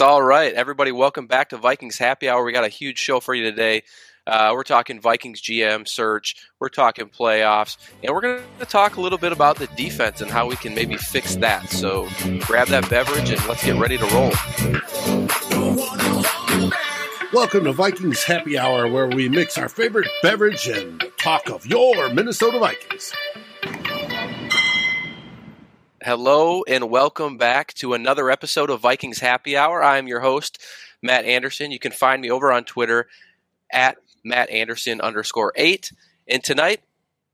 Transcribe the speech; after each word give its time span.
It's 0.00 0.06
all 0.06 0.22
right. 0.22 0.54
Everybody, 0.54 0.92
welcome 0.92 1.26
back 1.26 1.50
to 1.50 1.58
Vikings 1.58 1.98
Happy 1.98 2.26
Hour. 2.26 2.42
We 2.42 2.52
got 2.52 2.64
a 2.64 2.68
huge 2.68 2.96
show 2.96 3.20
for 3.20 3.34
you 3.34 3.42
today. 3.42 3.82
Uh, 4.26 4.52
we're 4.54 4.62
talking 4.62 4.98
Vikings 4.98 5.42
GM 5.42 5.86
search. 5.86 6.36
We're 6.58 6.70
talking 6.70 7.10
playoffs. 7.10 7.76
And 8.02 8.14
we're 8.14 8.22
going 8.22 8.42
to 8.60 8.64
talk 8.64 8.96
a 8.96 9.00
little 9.02 9.18
bit 9.18 9.30
about 9.30 9.56
the 9.56 9.66
defense 9.76 10.22
and 10.22 10.30
how 10.30 10.48
we 10.48 10.56
can 10.56 10.74
maybe 10.74 10.96
fix 10.96 11.36
that. 11.36 11.68
So 11.68 12.08
grab 12.46 12.68
that 12.68 12.88
beverage 12.88 13.28
and 13.28 13.46
let's 13.46 13.62
get 13.62 13.76
ready 13.78 13.98
to 13.98 14.06
roll. 14.06 14.32
Welcome 17.34 17.64
to 17.64 17.72
Vikings 17.72 18.22
Happy 18.22 18.56
Hour, 18.56 18.88
where 18.88 19.06
we 19.06 19.28
mix 19.28 19.58
our 19.58 19.68
favorite 19.68 20.08
beverage 20.22 20.66
and 20.66 21.04
talk 21.18 21.50
of 21.50 21.66
your 21.66 22.08
Minnesota 22.08 22.58
Vikings. 22.58 23.12
Hello 26.02 26.62
and 26.66 26.88
welcome 26.88 27.36
back 27.36 27.74
to 27.74 27.92
another 27.92 28.30
episode 28.30 28.70
of 28.70 28.80
Vikings 28.80 29.18
Happy 29.18 29.54
Hour. 29.54 29.84
I'm 29.84 30.08
your 30.08 30.20
host, 30.20 30.58
Matt 31.02 31.26
Anderson. 31.26 31.70
You 31.70 31.78
can 31.78 31.92
find 31.92 32.22
me 32.22 32.30
over 32.30 32.50
on 32.50 32.64
Twitter 32.64 33.06
at 33.70 33.98
Matt 34.24 34.48
Anderson 34.48 35.02
underscore 35.02 35.52
eight. 35.56 35.92
And 36.26 36.42
tonight, 36.42 36.80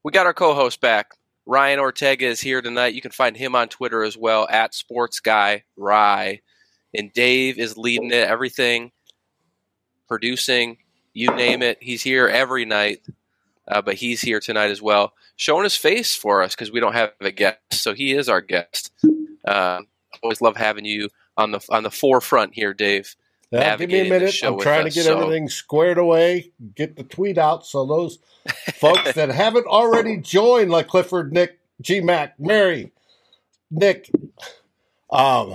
we 0.03 0.11
got 0.11 0.27
our 0.27 0.35
co 0.35 0.53
host 0.53 0.81
back. 0.81 1.13
Ryan 1.47 1.79
Ortega 1.79 2.27
is 2.27 2.41
here 2.41 2.61
tonight. 2.61 2.95
You 2.95 3.01
can 3.01 3.13
find 3.13 3.37
him 3.37 3.55
on 3.55 3.69
Twitter 3.69 4.03
as 4.03 4.19
well 4.19 4.49
at 4.51 4.75
Sports 4.75 5.21
Guy 5.21 5.63
Rye. 5.77 6.41
And 6.93 7.13
Dave 7.13 7.61
is 7.61 7.79
leading 7.79 8.11
it, 8.11 8.27
everything, 8.27 8.91
producing, 10.09 10.79
you 11.13 11.33
name 11.37 11.63
it. 11.63 11.79
He's 11.81 12.03
here 12.03 12.27
every 12.27 12.65
night, 12.65 12.99
uh, 13.69 13.83
but 13.83 13.95
he's 13.95 14.21
here 14.21 14.41
tonight 14.41 14.71
as 14.71 14.81
well 14.81 15.13
showing 15.37 15.65
his 15.65 15.77
face 15.77 16.17
for 16.17 16.43
us 16.43 16.55
because 16.55 16.73
we 16.73 16.81
don't 16.81 16.95
have 16.95 17.13
a 17.21 17.31
guest. 17.31 17.59
So 17.73 17.95
he 17.95 18.13
is 18.13 18.29
our 18.29 18.41
guest. 18.41 18.91
Uh, 19.47 19.81
always 20.23 20.41
love 20.41 20.57
having 20.57 20.85
you 20.85 21.09
on 21.37 21.53
the 21.53 21.65
on 21.71 21.83
the 21.83 21.91
forefront 21.91 22.55
here, 22.55 22.75
Dave. 22.75 23.15
Yeah, 23.53 23.77
give 23.77 23.91
me 23.91 24.01
a 24.01 24.11
minute. 24.11 24.35
I'm 24.43 24.59
trying 24.59 24.87
to 24.87 24.91
get 24.91 25.05
so. 25.05 25.17
everything 25.17 25.49
squared 25.49 25.99
away, 25.99 26.53
get 26.75 26.97
the 26.97 27.05
tweet 27.05 27.39
out, 27.39 27.65
so 27.65 27.87
those 27.87 28.19
folks 28.75 29.13
that 29.13 29.29
haven't 29.29 29.67
already 29.67 30.17
joined, 30.17 30.71
like 30.71 30.89
Clifford, 30.89 31.33
Nick, 31.33 31.61
G 31.81 32.01
Mac, 32.01 32.41
Mary, 32.41 32.93
Nick, 33.71 34.11
um, 35.11 35.55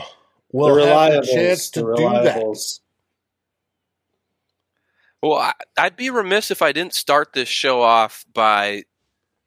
will 0.53 0.77
have 0.77 1.23
a 1.23 1.25
chance 1.25 1.69
to 1.71 1.81
do 1.81 2.09
that. 2.09 2.79
Well, 5.21 5.51
I'd 5.77 5.95
be 5.95 6.09
remiss 6.09 6.49
if 6.49 6.61
I 6.61 6.71
didn't 6.71 6.95
start 6.95 7.33
this 7.33 7.49
show 7.49 7.81
off 7.81 8.25
by 8.33 8.83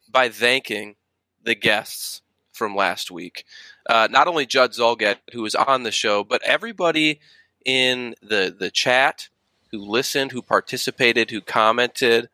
by 0.08 0.28
thanking 0.28 0.94
the 1.42 1.56
guests 1.56 2.22
from 2.52 2.76
last 2.76 3.10
week. 3.10 3.44
Uh, 3.88 4.06
not 4.10 4.28
only 4.28 4.46
Judd 4.46 4.70
Zulgad, 4.72 5.16
who 5.32 5.42
was 5.42 5.56
on 5.56 5.82
the 5.82 5.90
show, 5.90 6.22
but 6.22 6.42
everybody 6.44 7.20
in 7.64 8.14
the 8.22 8.54
the 8.56 8.70
chat 8.70 9.28
who 9.72 9.78
listened, 9.78 10.30
who 10.30 10.42
participated, 10.42 11.30
who 11.30 11.40
commented. 11.40 12.28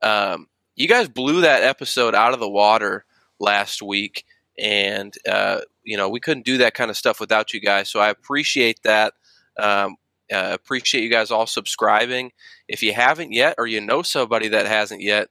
Um, 0.00 0.46
you 0.76 0.86
guys 0.86 1.08
blew 1.08 1.40
that 1.40 1.64
episode 1.64 2.14
out 2.14 2.32
of 2.32 2.40
the 2.40 2.48
water 2.48 3.04
last 3.40 3.82
week, 3.82 4.24
and 4.56 5.12
uh, 5.28 5.62
you 5.82 5.96
know 5.96 6.08
we 6.08 6.20
couldn't 6.20 6.46
do 6.46 6.58
that 6.58 6.74
kind 6.74 6.90
of 6.92 6.96
stuff 6.96 7.18
without 7.18 7.52
you 7.52 7.60
guys. 7.60 7.88
So 7.90 7.98
I 7.98 8.10
appreciate 8.10 8.80
that. 8.84 9.14
Um, 9.58 9.96
uh, 10.32 10.50
appreciate 10.52 11.02
you 11.02 11.10
guys 11.10 11.30
all 11.30 11.46
subscribing. 11.46 12.32
If 12.68 12.82
you 12.82 12.92
haven't 12.92 13.32
yet, 13.32 13.56
or 13.58 13.66
you 13.66 13.80
know 13.80 14.02
somebody 14.02 14.48
that 14.48 14.66
hasn't 14.66 15.02
yet, 15.02 15.28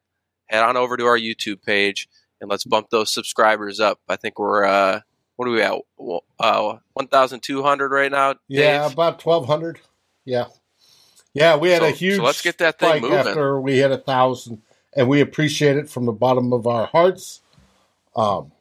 head 0.47 0.63
on 0.63 0.77
over 0.77 0.97
to 0.97 1.05
our 1.05 1.17
YouTube 1.17 1.63
page 1.63 2.07
and 2.43 2.49
let's 2.49 2.65
bump 2.65 2.89
those 2.89 3.11
subscribers 3.11 3.79
up. 3.79 3.99
I 4.07 4.17
think 4.17 4.37
we're 4.37 4.65
uh, 4.65 4.99
what 5.37 5.47
are 5.47 5.51
we 5.51 5.61
at? 5.61 5.79
Uh, 6.39 6.77
one 6.93 7.07
thousand 7.07 7.41
two 7.41 7.63
hundred 7.63 7.91
right 7.91 8.11
now. 8.11 8.33
Dave? 8.33 8.39
Yeah, 8.49 8.91
about 8.91 9.19
twelve 9.19 9.47
hundred. 9.47 9.79
Yeah, 10.25 10.47
yeah. 11.33 11.55
We 11.55 11.71
had 11.71 11.81
so, 11.81 11.87
a 11.87 11.91
huge. 11.91 12.17
So 12.17 12.23
let's 12.23 12.41
get 12.41 12.57
that 12.59 12.79
thing 12.79 13.01
moving. 13.01 13.17
After 13.17 13.59
we 13.59 13.77
hit 13.77 13.91
a 13.91 13.97
thousand, 13.97 14.61
and 14.95 15.07
we 15.07 15.21
appreciate 15.21 15.77
it 15.77 15.89
from 15.89 16.05
the 16.05 16.11
bottom 16.11 16.51
of 16.51 16.67
our 16.67 16.85
hearts. 16.87 17.41
Um, 18.15 18.51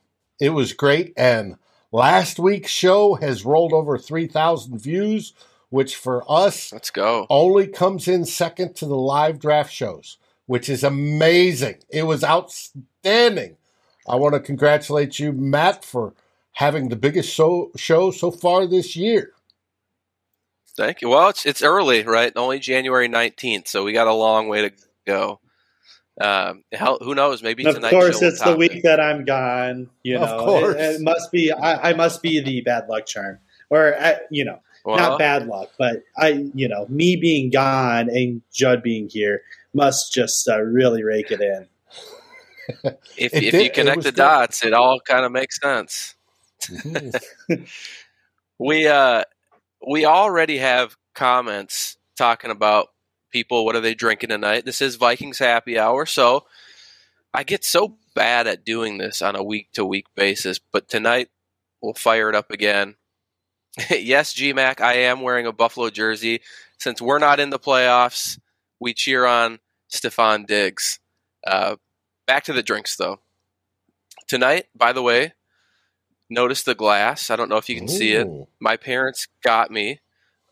it 0.41 0.51
was 0.51 0.73
great, 0.73 1.13
and 1.17 1.57
last 1.91 2.39
week's 2.39 2.71
show 2.71 3.15
has 3.15 3.45
rolled 3.45 3.73
over 3.73 3.99
three 3.99 4.29
thousand 4.29 4.79
views, 4.79 5.33
which 5.73 5.97
for 5.97 6.23
us, 6.31 6.73
let's 6.73 6.91
go, 6.91 7.27
only 7.29 7.67
comes 7.67 8.07
in 8.07 8.25
second 8.25 8.77
to 8.77 8.87
the 8.87 8.97
live 8.97 9.41
draft 9.41 9.73
shows 9.73 10.19
which 10.47 10.69
is 10.69 10.85
amazing. 10.85 11.77
It 11.89 12.03
was 12.03 12.23
outstanding. 12.23 13.57
I 14.09 14.17
want 14.17 14.35
to 14.35 14.41
congratulate 14.41 15.19
you, 15.19 15.33
Matt, 15.33 15.85
for 15.85 16.15
having 16.53 16.89
the 16.89 16.97
biggest 16.97 17.33
show, 17.33 17.71
show 17.77 18.11
so 18.11 18.31
far 18.31 18.67
this 18.67 18.97
year. 18.97 19.33
Thank 20.77 21.01
you. 21.01 21.09
Well, 21.09 21.29
it's 21.29 21.47
it's 21.47 21.63
early, 21.63 22.03
right? 22.03 22.33
Only 22.35 22.59
January 22.59 23.09
nineteenth, 23.09 23.69
so 23.69 23.85
we 23.85 23.93
got 23.93 24.09
a 24.09 24.13
long 24.13 24.49
way 24.49 24.69
to 24.69 24.75
go. 25.07 25.39
Um, 26.21 26.65
hell, 26.73 26.99
who 27.01 27.15
knows? 27.15 27.43
Maybe 27.43 27.65
of 27.67 27.81
course 27.81 28.21
it's 28.23 28.43
the 28.43 28.57
week 28.57 28.83
that 28.83 28.99
I'm 28.99 29.25
gone. 29.25 29.91
You 30.03 30.19
know, 30.19 30.25
of 30.25 30.45
course. 30.45 30.77
It, 30.77 30.97
it 30.97 31.01
must 31.03 31.31
be. 31.31 31.53
I, 31.53 31.91
I, 31.91 31.93
must 31.95 32.23
be 32.23 32.41
the 32.41 32.63
bad 32.63 32.89
luck 32.89 33.05
charm, 33.05 33.39
or 33.69 33.95
uh, 33.99 34.17
you 34.31 34.47
know, 34.47 34.61
well, 34.85 34.97
not 34.97 35.19
bad 35.19 35.47
luck, 35.47 35.71
but 35.79 36.03
I, 36.17 36.51
you 36.55 36.69
know, 36.69 36.87
me 36.89 37.17
being 37.17 37.51
gone 37.51 38.09
and 38.09 38.43
Judd 38.53 38.83
being 38.83 39.09
here 39.09 39.43
must 39.75 40.13
just 40.13 40.49
uh, 40.49 40.61
really 40.61 41.03
rake 41.03 41.31
it 41.31 41.41
in. 41.41 41.69
if, 43.17 43.33
it 43.35 43.45
if 43.45 43.53
did, 43.53 43.65
you 43.65 43.71
connect 43.71 44.03
the 44.03 44.13
dots, 44.13 44.65
it 44.65 44.73
all 44.73 45.01
kind 45.01 45.25
of 45.25 45.33
makes 45.33 45.61
sense. 45.61 46.15
Mm-hmm. 46.63 47.65
we 48.59 48.87
uh, 48.87 49.25
we 49.87 50.05
already 50.05 50.59
have 50.59 50.97
comments 51.15 51.97
talking 52.17 52.51
about 52.51 52.89
people. 53.31 53.65
What 53.65 53.77
are 53.77 53.81
they 53.81 53.95
drinking 53.95 54.31
tonight? 54.31 54.65
This 54.65 54.81
is 54.81 54.97
Vikings 54.97 55.39
happy 55.39 55.79
hour, 55.79 56.07
so 56.07 56.47
I 57.35 57.43
get 57.45 57.65
so 57.65 57.97
bad 58.15 58.47
at 58.47 58.65
doing 58.65 58.99
this 58.99 59.23
on 59.23 59.37
a 59.37 59.43
week 59.43 59.73
to 59.73 59.85
week 59.85 60.07
basis, 60.15 60.59
but 60.59 60.89
tonight 60.89 61.29
we'll 61.81 61.95
fire 61.95 62.29
it 62.29 62.35
up 62.35 62.51
again. 62.51 62.97
yes, 63.91 64.35
GMAC, 64.35 64.81
I 64.81 64.95
am 64.95 65.23
wearing 65.23 65.47
a 65.47 65.53
Buffalo 65.53 65.91
jersey. 65.91 66.41
Since 66.79 67.01
we're 67.01 67.19
not 67.19 67.41
in 67.41 67.51
the 67.51 67.59
playoffs, 67.59 68.39
we 68.81 68.93
cheer 68.93 69.25
on 69.25 69.61
Stefon 69.91 70.47
Diggs. 70.47 70.99
Uh, 71.47 71.77
back 72.27 72.45
to 72.45 72.53
the 72.53 72.63
drinks, 72.63 72.97
though. 72.97 73.21
Tonight, 74.29 74.67
by 74.75 74.93
the 74.93 75.03
way, 75.03 75.33
notice 76.29 76.63
the 76.63 76.75
glass. 76.75 77.31
I 77.31 77.37
don't 77.37 77.49
know 77.49 77.57
if 77.57 77.69
you 77.69 77.77
can 77.77 77.89
Ooh. 77.89 77.93
see 77.93 78.13
it. 78.13 78.29
My 78.61 78.77
parents 78.77 79.29
got 79.43 79.71
me 79.71 80.01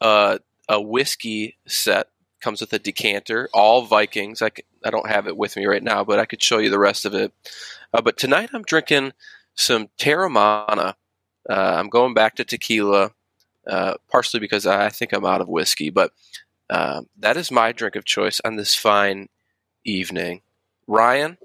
uh, 0.00 0.38
a 0.69 0.80
whiskey 0.80 1.59
set. 1.66 2.09
Comes 2.41 2.62
with 2.62 2.72
a 2.72 2.78
decanter, 2.78 3.50
all 3.53 3.82
Vikings. 3.82 4.41
I, 4.41 4.50
I 4.82 4.88
don't 4.88 5.10
have 5.10 5.26
it 5.26 5.36
with 5.36 5.56
me 5.56 5.66
right 5.66 5.82
now, 5.82 6.04
but 6.04 6.19
I 6.19 6.25
could 6.25 6.42
show 6.42 6.56
you 6.56 6.70
the 6.70 6.78
rest 6.78 7.04
of 7.04 7.12
it. 7.12 7.34
Uh, 7.92 8.00
but 8.00 8.16
tonight 8.16 8.48
I'm 8.54 8.62
drinking 8.62 9.12
some 9.54 9.88
Teremana. 9.98 10.94
Uh, 11.50 11.74
I'm 11.78 11.88
going 11.88 12.14
back 12.14 12.36
to 12.36 12.44
tequila, 12.44 13.10
uh, 13.66 13.94
partially 14.08 14.38
because 14.38 14.66
I 14.66 14.88
think 14.88 15.12
I'm 15.12 15.24
out 15.24 15.40
of 15.40 15.48
whiskey, 15.48 15.90
but 15.90 16.12
uh, 16.70 17.02
that 17.18 17.36
is 17.36 17.50
my 17.50 17.72
drink 17.72 17.96
of 17.96 18.04
choice 18.04 18.40
on 18.44 18.54
this 18.54 18.74
fine 18.76 19.28
evening. 19.84 20.42
Ryan, 20.86 21.38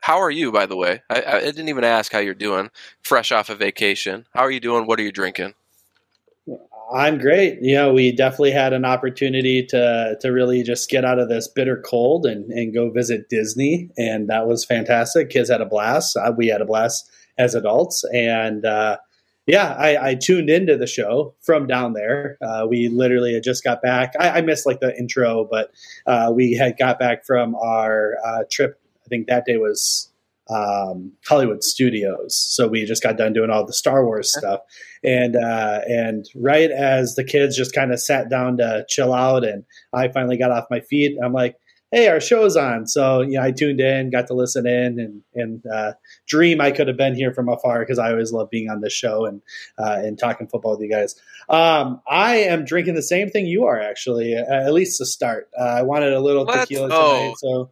how 0.00 0.18
are 0.18 0.30
you, 0.30 0.50
by 0.50 0.64
the 0.64 0.76
way? 0.76 1.02
I, 1.10 1.22
I, 1.22 1.40
didn't 1.40 1.68
even 1.68 1.84
ask 1.84 2.10
how 2.10 2.18
you're 2.20 2.34
doing, 2.34 2.70
fresh 3.02 3.30
off 3.30 3.50
a 3.50 3.52
of 3.52 3.58
vacation. 3.58 4.26
How 4.32 4.40
are 4.40 4.50
you 4.50 4.60
doing? 4.60 4.86
What 4.86 4.98
are 4.98 5.02
you 5.02 5.12
drinking? 5.12 5.54
I'm 6.92 7.18
great. 7.18 7.58
You 7.62 7.74
know, 7.74 7.92
we 7.92 8.12
definitely 8.12 8.50
had 8.50 8.72
an 8.72 8.84
opportunity 8.84 9.64
to 9.66 10.16
to 10.20 10.28
really 10.30 10.62
just 10.62 10.90
get 10.90 11.04
out 11.04 11.18
of 11.18 11.28
this 11.28 11.48
bitter 11.48 11.82
cold 11.86 12.26
and, 12.26 12.50
and 12.50 12.74
go 12.74 12.90
visit 12.90 13.28
Disney, 13.30 13.90
and 13.96 14.28
that 14.28 14.46
was 14.46 14.64
fantastic. 14.64 15.30
Kids 15.30 15.50
had 15.50 15.60
a 15.60 15.66
blast. 15.66 16.16
Uh, 16.16 16.32
we 16.36 16.48
had 16.48 16.60
a 16.60 16.66
blast 16.66 17.10
as 17.38 17.54
adults, 17.54 18.04
and 18.12 18.66
uh, 18.66 18.98
yeah, 19.46 19.74
I, 19.76 20.10
I, 20.10 20.14
tuned 20.14 20.50
into 20.50 20.76
the 20.76 20.86
show 20.86 21.34
from 21.40 21.66
down 21.66 21.94
there. 21.94 22.38
Uh, 22.40 22.66
we 22.68 22.88
literally 22.88 23.34
had 23.34 23.42
just 23.42 23.64
got 23.64 23.82
back. 23.82 24.12
I, 24.18 24.30
I 24.30 24.40
missed 24.40 24.66
like 24.66 24.80
the 24.80 24.96
intro, 24.96 25.48
but 25.50 25.72
uh, 26.06 26.32
we 26.32 26.52
had 26.52 26.78
got 26.78 26.98
back 26.98 27.24
from 27.24 27.56
our 27.56 28.16
uh, 28.24 28.44
trip. 28.50 28.80
I 29.04 29.08
think 29.08 29.26
that 29.26 29.44
day 29.44 29.56
was 29.56 30.12
um, 30.48 31.12
Hollywood 31.26 31.64
Studios. 31.64 32.36
So 32.36 32.68
we 32.68 32.84
just 32.84 33.02
got 33.02 33.16
done 33.16 33.32
doing 33.32 33.50
all 33.50 33.66
the 33.66 33.72
Star 33.72 34.04
Wars 34.04 34.32
stuff, 34.36 34.60
and 35.02 35.34
uh, 35.34 35.80
and 35.88 36.26
right 36.36 36.70
as 36.70 37.16
the 37.16 37.24
kids 37.24 37.56
just 37.56 37.74
kind 37.74 37.92
of 37.92 38.00
sat 38.00 38.30
down 38.30 38.58
to 38.58 38.84
chill 38.88 39.12
out, 39.12 39.44
and 39.44 39.64
I 39.92 40.08
finally 40.08 40.36
got 40.36 40.52
off 40.52 40.66
my 40.70 40.80
feet, 40.80 41.18
I'm 41.22 41.32
like, 41.32 41.56
hey, 41.92 42.08
our 42.08 42.20
show's 42.20 42.56
on. 42.56 42.86
So 42.86 43.20
you 43.20 43.32
know, 43.32 43.42
I 43.42 43.52
tuned 43.52 43.80
in, 43.80 44.10
got 44.10 44.26
to 44.28 44.34
listen 44.34 44.66
in, 44.66 44.98
and 44.98 45.22
and 45.34 45.64
uh, 45.66 45.92
dream 46.26 46.60
I 46.60 46.72
could 46.72 46.88
have 46.88 46.96
been 46.96 47.14
here 47.14 47.32
from 47.32 47.48
afar 47.48 47.80
because 47.80 47.98
I 47.98 48.10
always 48.10 48.32
love 48.32 48.50
being 48.50 48.68
on 48.68 48.80
this 48.80 48.92
show 48.92 49.26
and 49.26 49.42
uh, 49.78 50.00
and 50.02 50.18
talking 50.18 50.48
football 50.48 50.72
with 50.72 50.80
you 50.80 50.90
guys. 50.90 51.14
Um, 51.48 52.00
I 52.08 52.36
am 52.36 52.64
drinking 52.64 52.94
the 52.94 53.02
same 53.02 53.28
thing 53.28 53.46
you 53.46 53.66
are 53.66 53.80
actually, 53.80 54.34
uh, 54.34 54.66
at 54.66 54.72
least 54.72 54.98
to 54.98 55.06
start. 55.06 55.48
Uh, 55.58 55.62
I 55.62 55.82
wanted 55.82 56.12
a 56.12 56.20
little 56.20 56.44
Let's 56.44 56.62
tequila 56.62 56.88
go. 56.88 57.18
tonight, 57.18 57.34
so 57.38 57.70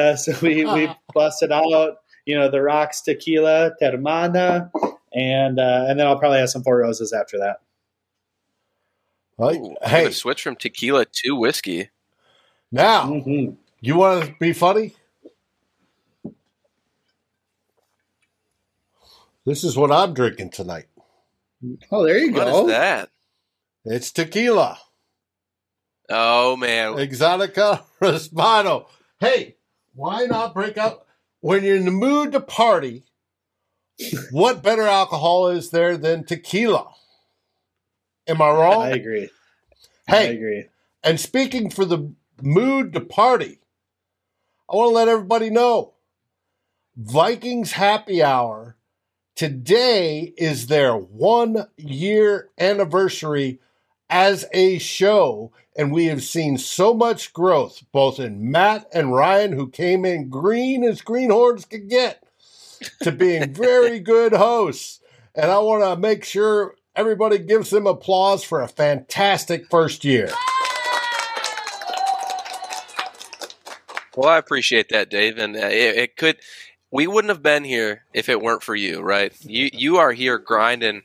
uh, 0.00 0.16
so 0.16 0.32
we 0.40 0.64
we 0.64 0.88
busted 1.14 1.52
out. 1.52 1.96
You 2.24 2.38
know 2.38 2.50
the 2.50 2.62
rocks 2.62 3.02
tequila, 3.02 3.72
Teremana, 3.80 4.70
and 5.12 5.58
uh, 5.60 5.86
and 5.88 5.98
then 5.98 6.06
I'll 6.06 6.18
probably 6.18 6.38
have 6.38 6.50
some 6.50 6.62
Four 6.62 6.78
Roses 6.78 7.12
after 7.12 7.38
that. 7.38 7.58
Like, 9.38 9.58
Ooh, 9.58 9.76
hey, 9.82 10.10
switch 10.12 10.42
from 10.42 10.56
tequila 10.56 11.04
to 11.04 11.36
whiskey. 11.36 11.90
Now, 12.72 13.04
mm-hmm. 13.04 13.54
you 13.80 13.96
want 13.96 14.24
to 14.24 14.34
be 14.40 14.52
funny? 14.52 14.94
This 19.44 19.62
is 19.62 19.76
what 19.76 19.92
I'm 19.92 20.12
drinking 20.12 20.50
tonight. 20.50 20.86
Oh, 21.90 22.04
there 22.04 22.18
you 22.18 22.32
what 22.32 22.46
go. 22.46 22.52
What 22.52 22.62
is 22.62 22.70
that? 22.70 23.10
It's 23.84 24.10
tequila. 24.10 24.78
Oh 26.08 26.56
man, 26.56 26.94
Exotica 26.94 27.84
Respano. 28.02 28.86
Hey, 29.20 29.56
why 29.94 30.26
not 30.26 30.54
break 30.54 30.76
out 30.76 31.06
when 31.40 31.64
you're 31.64 31.76
in 31.76 31.84
the 31.84 31.90
mood 31.90 32.32
to 32.32 32.40
party? 32.40 33.04
what 34.30 34.62
better 34.62 34.82
alcohol 34.82 35.48
is 35.48 35.70
there 35.70 35.96
than 35.96 36.24
tequila? 36.24 36.88
Am 38.26 38.42
I 38.42 38.50
wrong? 38.50 38.82
I 38.82 38.90
agree. 38.90 39.30
Hey, 40.06 40.28
I 40.28 40.32
agree. 40.32 40.64
And 41.02 41.18
speaking 41.18 41.70
for 41.70 41.84
the 41.84 42.12
mood 42.42 42.92
to 42.92 43.00
party, 43.00 43.60
I 44.70 44.76
want 44.76 44.90
to 44.90 44.94
let 44.94 45.08
everybody 45.08 45.50
know 45.50 45.94
Vikings 46.96 47.72
Happy 47.72 48.22
Hour 48.22 48.76
today 49.36 50.32
is 50.38 50.66
their 50.66 50.96
one 50.96 51.66
year 51.76 52.48
anniversary 52.58 53.60
as 54.08 54.46
a 54.52 54.78
show. 54.78 55.52
And 55.76 55.92
we 55.92 56.06
have 56.06 56.22
seen 56.22 56.56
so 56.56 56.94
much 56.94 57.34
growth, 57.34 57.82
both 57.92 58.18
in 58.18 58.50
Matt 58.50 58.88
and 58.94 59.12
Ryan, 59.12 59.52
who 59.52 59.68
came 59.68 60.06
in 60.06 60.30
green 60.30 60.82
as 60.82 61.02
greenhorns 61.02 61.66
could 61.66 61.90
get, 61.90 62.24
to 63.02 63.12
being 63.12 63.52
very 63.54 64.00
good 64.00 64.32
hosts. 64.32 65.00
And 65.34 65.50
I 65.50 65.58
want 65.58 65.82
to 65.84 66.00
make 66.00 66.24
sure 66.24 66.76
everybody 66.96 67.36
gives 67.36 67.68
them 67.68 67.86
applause 67.86 68.42
for 68.42 68.62
a 68.62 68.68
fantastic 68.68 69.68
first 69.68 70.02
year. 70.02 70.30
Well, 74.16 74.30
I 74.30 74.38
appreciate 74.38 74.88
that, 74.88 75.10
Dave. 75.10 75.38
And 75.38 75.54
uh, 75.54 75.66
it, 75.66 75.96
it 75.96 76.16
could, 76.16 76.38
we 76.90 77.06
wouldn't 77.06 77.30
have 77.30 77.42
been 77.42 77.64
here 77.64 78.04
if 78.14 78.28
it 78.28 78.40
weren't 78.40 78.62
for 78.62 78.74
you, 78.74 79.00
right? 79.00 79.32
You 79.42 79.70
you 79.72 79.98
are 79.98 80.12
here 80.12 80.38
grinding 80.38 81.02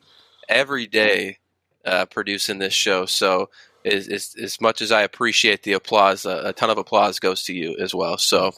every 0.48 0.88
day 0.88 1.38
uh, 1.86 2.06
producing 2.06 2.60
this 2.60 2.74
show. 2.74 3.06
So 3.06 3.50
as, 3.86 4.58
much 4.62 4.82
as 4.82 4.92
I 4.92 5.02
appreciate 5.02 5.64
the 5.64 5.74
applause, 5.74 6.26
uh, 6.26 6.44
a 6.46 6.54
ton 6.54 6.70
of 6.70 6.78
applause 6.78 7.20
goes 7.20 7.44
to 7.44 7.54
you 7.54 7.78
as 7.80 7.94
well. 7.94 8.18
So 8.18 8.52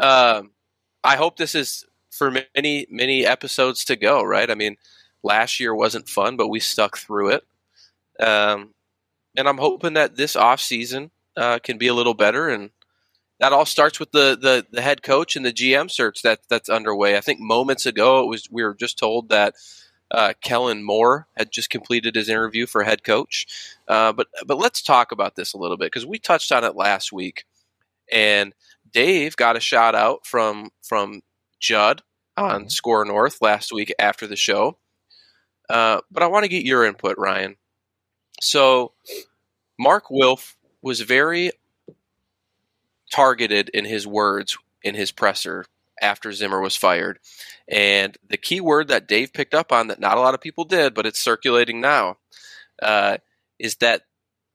um, 0.00 0.50
I 1.04 1.16
hope 1.16 1.36
this 1.36 1.54
is 1.54 1.86
for 2.10 2.30
many, 2.30 2.86
many 2.90 3.24
episodes 3.24 3.84
to 3.86 3.96
go, 3.96 4.22
right? 4.22 4.50
I 4.50 4.54
mean, 4.54 4.76
last 5.22 5.60
year 5.60 5.74
wasn't 5.74 6.08
fun, 6.08 6.36
but 6.36 6.48
we 6.48 6.60
stuck 6.60 6.98
through 6.98 7.30
it. 7.30 7.44
Um, 8.20 8.74
and 9.36 9.48
I'm 9.48 9.58
hoping 9.58 9.94
that 9.94 10.16
this 10.16 10.36
off 10.36 10.60
season 10.60 11.10
uh, 11.36 11.58
can 11.60 11.78
be 11.78 11.88
a 11.88 11.94
little 11.94 12.14
better. 12.14 12.48
And 12.48 12.70
that 13.42 13.52
all 13.52 13.66
starts 13.66 13.98
with 13.98 14.12
the, 14.12 14.38
the, 14.40 14.64
the 14.70 14.80
head 14.80 15.02
coach 15.02 15.34
and 15.34 15.44
the 15.44 15.52
GM 15.52 15.90
search 15.90 16.22
that 16.22 16.42
that's 16.48 16.68
underway. 16.68 17.16
I 17.16 17.20
think 17.20 17.40
moments 17.40 17.86
ago 17.86 18.22
it 18.22 18.28
was 18.28 18.48
we 18.48 18.62
were 18.62 18.72
just 18.72 19.00
told 19.00 19.30
that 19.30 19.54
uh, 20.12 20.34
Kellen 20.44 20.84
Moore 20.84 21.26
had 21.36 21.50
just 21.50 21.68
completed 21.68 22.14
his 22.14 22.28
interview 22.28 22.66
for 22.66 22.84
head 22.84 23.02
coach. 23.02 23.48
Uh, 23.88 24.12
but 24.12 24.28
but 24.46 24.58
let's 24.58 24.80
talk 24.80 25.10
about 25.10 25.34
this 25.34 25.54
a 25.54 25.58
little 25.58 25.76
bit 25.76 25.86
because 25.86 26.06
we 26.06 26.20
touched 26.20 26.52
on 26.52 26.62
it 26.62 26.76
last 26.76 27.12
week, 27.12 27.44
and 28.12 28.54
Dave 28.92 29.34
got 29.34 29.56
a 29.56 29.60
shout 29.60 29.96
out 29.96 30.24
from 30.24 30.70
from 30.80 31.20
Judd 31.58 32.02
on 32.36 32.60
mm-hmm. 32.60 32.68
SKOR 32.68 33.04
North 33.06 33.42
last 33.42 33.72
week 33.72 33.92
after 33.98 34.28
the 34.28 34.36
show. 34.36 34.78
Uh, 35.68 36.00
but 36.12 36.22
I 36.22 36.28
want 36.28 36.44
to 36.44 36.48
get 36.48 36.64
your 36.64 36.84
input, 36.84 37.18
Ryan. 37.18 37.56
So 38.40 38.92
Mark 39.80 40.10
Wilf 40.10 40.56
was 40.80 41.00
very 41.00 41.50
targeted 43.12 43.68
in 43.70 43.84
his 43.84 44.06
words 44.06 44.56
in 44.82 44.94
his 44.94 45.12
presser 45.12 45.64
after 46.00 46.32
Zimmer 46.32 46.60
was 46.60 46.76
fired. 46.76 47.18
And 47.68 48.16
the 48.28 48.36
key 48.36 48.60
word 48.60 48.88
that 48.88 49.06
Dave 49.06 49.32
picked 49.32 49.54
up 49.54 49.72
on 49.72 49.88
that 49.88 50.00
not 50.00 50.16
a 50.16 50.20
lot 50.20 50.34
of 50.34 50.40
people 50.40 50.64
did, 50.64 50.94
but 50.94 51.06
it's 51.06 51.20
circulating 51.20 51.80
now, 51.80 52.16
uh, 52.82 53.18
is 53.58 53.76
that 53.76 54.02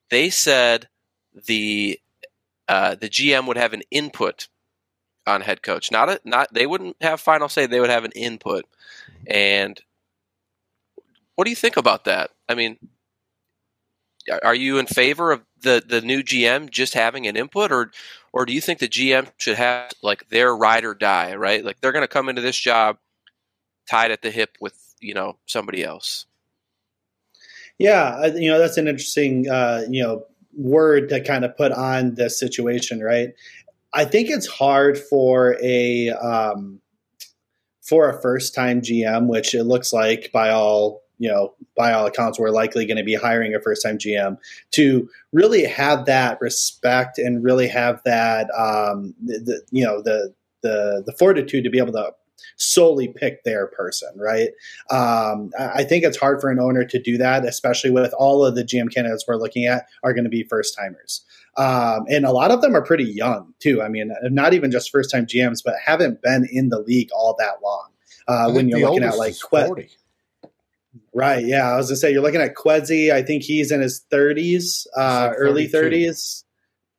they 0.09 0.29
said 0.29 0.89
the 1.45 1.99
uh, 2.67 2.95
the 2.95 3.09
GM 3.09 3.47
would 3.47 3.57
have 3.57 3.73
an 3.73 3.83
input 3.91 4.49
on 5.25 5.41
head 5.41 5.61
coach. 5.61 5.91
Not 5.91 6.09
a, 6.09 6.19
not 6.25 6.53
they 6.53 6.65
wouldn't 6.65 6.97
have 7.01 7.21
final 7.21 7.49
say. 7.49 7.65
They 7.65 7.79
would 7.79 7.89
have 7.89 8.05
an 8.05 8.11
input. 8.11 8.65
And 9.25 9.79
what 11.35 11.45
do 11.45 11.49
you 11.49 11.55
think 11.55 11.77
about 11.77 12.05
that? 12.05 12.31
I 12.49 12.55
mean, 12.55 12.77
are 14.43 14.55
you 14.55 14.77
in 14.77 14.87
favor 14.87 15.31
of 15.31 15.43
the 15.61 15.83
the 15.85 16.01
new 16.01 16.23
GM 16.23 16.69
just 16.69 16.93
having 16.93 17.27
an 17.27 17.35
input, 17.35 17.71
or 17.71 17.91
or 18.33 18.45
do 18.45 18.53
you 18.53 18.61
think 18.61 18.79
the 18.79 18.87
GM 18.87 19.31
should 19.37 19.57
have 19.57 19.91
like 20.01 20.29
their 20.29 20.55
ride 20.55 20.85
or 20.85 20.93
die, 20.93 21.35
right? 21.35 21.63
Like 21.63 21.81
they're 21.81 21.91
going 21.91 22.03
to 22.03 22.07
come 22.07 22.29
into 22.29 22.41
this 22.41 22.57
job 22.57 22.97
tied 23.89 24.11
at 24.11 24.21
the 24.21 24.31
hip 24.31 24.57
with 24.59 24.95
you 24.99 25.13
know 25.13 25.37
somebody 25.45 25.83
else. 25.83 26.25
Yeah, 27.77 28.25
you 28.27 28.49
know 28.49 28.59
that's 28.59 28.77
an 28.77 28.87
interesting 28.87 29.49
uh, 29.49 29.83
you 29.89 30.03
know 30.03 30.25
word 30.53 31.09
to 31.09 31.23
kind 31.23 31.45
of 31.45 31.55
put 31.55 31.71
on 31.71 32.15
this 32.15 32.39
situation, 32.39 33.01
right? 33.01 33.29
I 33.93 34.05
think 34.05 34.29
it's 34.29 34.47
hard 34.47 34.97
for 34.97 35.57
a 35.61 36.09
um, 36.09 36.81
for 37.81 38.09
a 38.09 38.21
first 38.21 38.53
time 38.53 38.81
GM, 38.81 39.27
which 39.27 39.53
it 39.53 39.63
looks 39.63 39.93
like 39.93 40.31
by 40.33 40.49
all 40.49 41.03
you 41.19 41.29
know, 41.29 41.53
by 41.75 41.91
all 41.91 42.05
accounts, 42.05 42.39
we're 42.39 42.49
likely 42.49 42.85
going 42.85 42.97
to 42.97 43.03
be 43.03 43.15
hiring 43.15 43.53
a 43.55 43.59
first 43.59 43.83
time 43.83 43.97
GM 43.97 44.37
to 44.71 45.09
really 45.33 45.65
have 45.65 46.05
that 46.05 46.39
respect 46.41 47.17
and 47.17 47.43
really 47.43 47.67
have 47.67 48.01
that, 48.05 48.49
um, 48.57 49.13
the, 49.23 49.61
you 49.71 49.83
know, 49.83 50.01
the, 50.01 50.33
the, 50.61 51.03
the 51.05 51.13
fortitude 51.13 51.63
to 51.63 51.69
be 51.69 51.77
able 51.77 51.93
to 51.93 52.11
solely 52.57 53.07
pick 53.07 53.43
their 53.43 53.67
person, 53.67 54.09
right? 54.15 54.49
Um, 54.89 55.51
I 55.59 55.83
think 55.83 56.03
it's 56.03 56.17
hard 56.17 56.41
for 56.41 56.49
an 56.49 56.59
owner 56.59 56.85
to 56.85 56.99
do 56.99 57.17
that, 57.17 57.45
especially 57.45 57.91
with 57.91 58.13
all 58.13 58.45
of 58.45 58.55
the 58.55 58.63
GM 58.63 58.93
candidates 58.93 59.25
we're 59.27 59.37
looking 59.37 59.65
at 59.65 59.87
are 60.03 60.13
going 60.13 60.23
to 60.23 60.29
be 60.29 60.43
first 60.43 60.75
timers. 60.77 61.23
Um, 61.57 62.05
and 62.09 62.25
a 62.25 62.31
lot 62.31 62.51
of 62.51 62.61
them 62.61 62.75
are 62.75 62.83
pretty 62.83 63.05
young 63.05 63.53
too. 63.59 63.81
I 63.81 63.89
mean, 63.89 64.11
not 64.23 64.53
even 64.53 64.71
just 64.71 64.91
first 64.91 65.11
time 65.11 65.25
GMs, 65.25 65.61
but 65.63 65.75
haven't 65.83 66.21
been 66.21 66.47
in 66.51 66.69
the 66.69 66.79
league 66.79 67.09
all 67.11 67.35
that 67.39 67.63
long. 67.63 67.87
Uh, 68.27 68.51
when 68.51 68.67
you're 68.67 68.79
looking 68.79 69.03
at 69.03 69.17
like 69.17 69.35
que- 69.39 69.87
Right. 71.17 71.43
Yeah. 71.43 71.71
I 71.71 71.77
was 71.77 71.87
gonna 71.87 71.95
say 71.95 72.11
you're 72.11 72.21
looking 72.21 72.41
at 72.41 72.53
Kwesi. 72.53 73.11
I 73.11 73.23
think 73.23 73.41
he's 73.41 73.71
in 73.71 73.81
his 73.81 74.05
30s, 74.13 74.85
uh, 74.95 75.31
early 75.35 75.67
30s. 75.67 76.43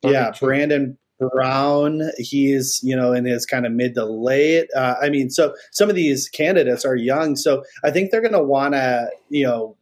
Yeah. 0.02 0.32
Brandon 0.40 0.98
Brown. 1.20 2.02
He's 2.18 2.80
you 2.82 2.96
know 2.96 3.12
in 3.12 3.24
his 3.24 3.46
kind 3.46 3.64
of 3.64 3.70
mid 3.70 3.94
to 3.94 4.04
late. 4.04 4.70
Uh, 4.74 4.96
I 5.00 5.08
mean, 5.08 5.30
so 5.30 5.54
some 5.70 5.88
of 5.88 5.94
these 5.94 6.28
candidates 6.28 6.84
are 6.84 6.96
young, 6.96 7.36
so 7.36 7.62
I 7.84 7.92
think 7.92 8.10
they're 8.10 8.20
going 8.20 8.32
to 8.32 8.42
want 8.42 8.74
to 8.74 9.08
you 9.28 9.44
know 9.46 9.76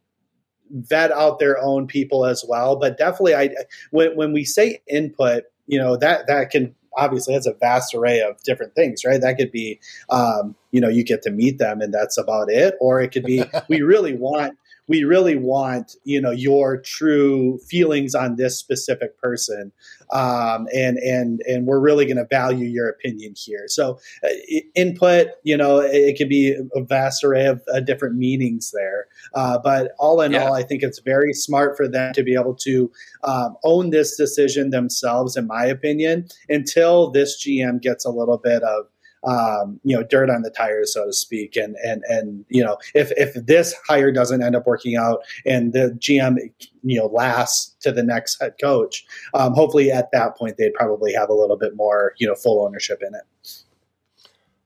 vet 0.69 1.11
out 1.11 1.39
their 1.39 1.59
own 1.59 1.87
people 1.87 2.23
as 2.23 2.45
well. 2.47 2.75
But 2.75 2.99
definitely, 2.99 3.33
I 3.33 3.49
when 3.89 4.15
when 4.15 4.33
we 4.33 4.45
say 4.45 4.83
input, 4.87 5.45
you 5.65 5.79
know 5.79 5.97
that 5.97 6.27
that 6.27 6.51
can 6.51 6.75
obviously 6.97 7.33
has 7.33 7.47
a 7.47 7.53
vast 7.53 7.93
array 7.95 8.21
of 8.21 8.41
different 8.43 8.75
things, 8.75 9.05
right? 9.05 9.21
That 9.21 9.37
could 9.37 9.51
be, 9.51 9.79
um, 10.09 10.55
you 10.71 10.81
know, 10.81 10.89
you 10.89 11.03
get 11.03 11.21
to 11.23 11.31
meet 11.31 11.59
them 11.59 11.79
and 11.79 11.93
that's 11.93 12.17
about 12.17 12.49
it, 12.49 12.75
or 12.79 12.99
it 12.99 13.11
could 13.11 13.23
be 13.23 13.43
we 13.69 13.81
really 13.81 14.13
want 14.13 14.57
we 14.87 15.03
really 15.03 15.35
want 15.35 15.95
you 16.03 16.21
know 16.21 16.31
your 16.31 16.81
true 16.81 17.59
feelings 17.69 18.15
on 18.15 18.35
this 18.35 18.57
specific 18.57 19.17
person. 19.19 19.71
Um, 20.11 20.67
and 20.73 20.97
and 20.97 21.41
and 21.47 21.65
we're 21.65 21.81
really 21.81 22.05
going 22.05 22.17
to 22.17 22.27
value 22.29 22.65
your 22.65 22.87
opinion 22.89 23.33
here. 23.37 23.65
So 23.67 23.99
uh, 24.23 24.29
input 24.75 25.27
you 25.43 25.57
know 25.57 25.79
it, 25.79 25.95
it 25.95 26.17
could 26.17 26.29
be 26.29 26.55
a 26.75 26.81
vast 26.81 27.23
array 27.23 27.45
of 27.45 27.61
uh, 27.73 27.81
different 27.81 28.15
meanings 28.15 28.71
there. 28.71 29.07
Uh, 29.33 29.57
but 29.63 29.91
all 29.99 30.21
in 30.21 30.31
yeah. 30.31 30.45
all 30.45 30.53
i 30.53 30.63
think 30.63 30.83
it's 30.83 30.99
very 30.99 31.33
smart 31.33 31.75
for 31.75 31.87
them 31.87 32.13
to 32.13 32.23
be 32.23 32.33
able 32.33 32.55
to 32.55 32.91
um, 33.23 33.55
own 33.63 33.89
this 33.89 34.15
decision 34.15 34.69
themselves 34.69 35.35
in 35.35 35.45
my 35.47 35.65
opinion 35.65 36.27
until 36.49 37.11
this 37.11 37.43
gm 37.43 37.81
gets 37.81 38.05
a 38.05 38.09
little 38.09 38.37
bit 38.37 38.63
of 38.63 38.85
um, 39.27 39.79
you 39.83 39.95
know 39.95 40.03
dirt 40.03 40.29
on 40.29 40.41
the 40.41 40.49
tires, 40.49 40.93
so 40.93 41.05
to 41.05 41.13
speak. 41.13 41.55
And 41.55 41.75
and 41.85 42.03
and 42.07 42.45
you 42.49 42.63
know 42.63 42.77
if 42.95 43.11
if 43.17 43.33
this 43.45 43.75
hire 43.87 44.11
doesn't 44.11 44.41
end 44.41 44.55
up 44.55 44.65
working 44.65 44.95
out 44.95 45.19
and 45.45 45.73
the 45.73 45.95
GM 45.99 46.37
you 46.83 46.97
know 46.97 47.07
lasts 47.07 47.75
to 47.81 47.91
the 47.91 48.03
next 48.03 48.41
head 48.41 48.55
coach, 48.59 49.05
um, 49.33 49.53
hopefully 49.53 49.91
at 49.91 50.09
that 50.13 50.37
point 50.37 50.55
they'd 50.57 50.73
probably 50.73 51.13
have 51.13 51.29
a 51.29 51.33
little 51.33 51.57
bit 51.57 51.75
more 51.75 52.13
you 52.17 52.25
know 52.25 52.35
full 52.35 52.65
ownership 52.65 53.01
in 53.05 53.13
it. 53.13 53.63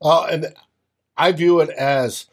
Uh, 0.01 0.25
and 0.25 0.53
I 1.18 1.32
view 1.32 1.60
it 1.60 1.70
as 1.72 2.27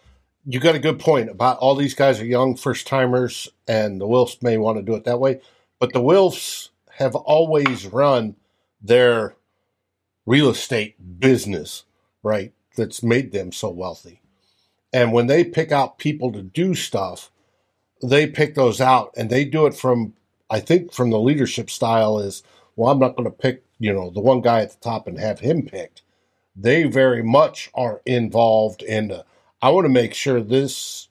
you 0.46 0.60
got 0.60 0.74
a 0.74 0.80
good 0.80 0.98
point 0.98 1.30
about 1.30 1.58
all 1.58 1.74
these 1.74 1.94
guys 1.94 2.20
are 2.20 2.26
young 2.26 2.56
first 2.56 2.86
timers, 2.86 3.48
and 3.66 4.00
the 4.00 4.06
Wilfs 4.06 4.42
may 4.42 4.58
want 4.58 4.78
to 4.78 4.82
do 4.82 4.94
it 4.94 5.04
that 5.04 5.20
way, 5.20 5.40
but 5.78 5.92
the 5.92 6.00
Wilfs 6.00 6.68
have 6.92 7.14
always 7.14 7.86
run 7.86 8.36
their 8.82 9.34
real 10.26 10.50
estate 10.50 11.20
business 11.20 11.84
right? 12.22 12.52
That's 12.76 13.02
made 13.02 13.32
them 13.32 13.52
so 13.52 13.70
wealthy. 13.70 14.20
And 14.92 15.12
when 15.12 15.26
they 15.26 15.44
pick 15.44 15.72
out 15.72 15.98
people 15.98 16.32
to 16.32 16.42
do 16.42 16.74
stuff, 16.74 17.30
they 18.02 18.26
pick 18.26 18.54
those 18.54 18.80
out 18.80 19.12
and 19.16 19.28
they 19.28 19.44
do 19.44 19.66
it 19.66 19.74
from 19.74 20.14
I 20.50 20.60
think 20.60 20.92
from 20.92 21.10
the 21.10 21.18
leadership 21.18 21.68
style 21.68 22.18
is, 22.18 22.42
well, 22.74 22.90
I'm 22.90 22.98
not 22.98 23.16
going 23.16 23.30
to 23.30 23.36
pick, 23.36 23.64
you 23.78 23.92
know, 23.92 24.10
the 24.10 24.20
one 24.20 24.40
guy 24.40 24.60
at 24.60 24.70
the 24.70 24.78
top 24.80 25.06
and 25.06 25.18
have 25.18 25.40
him 25.40 25.62
picked. 25.62 26.02
They 26.56 26.84
very 26.84 27.22
much 27.22 27.70
are 27.74 28.00
involved 28.06 28.82
in. 28.82 29.08
The, 29.08 29.24
I 29.60 29.70
want 29.70 29.84
to 29.84 29.90
make 29.90 30.14
sure 30.14 30.40
this 30.40 31.08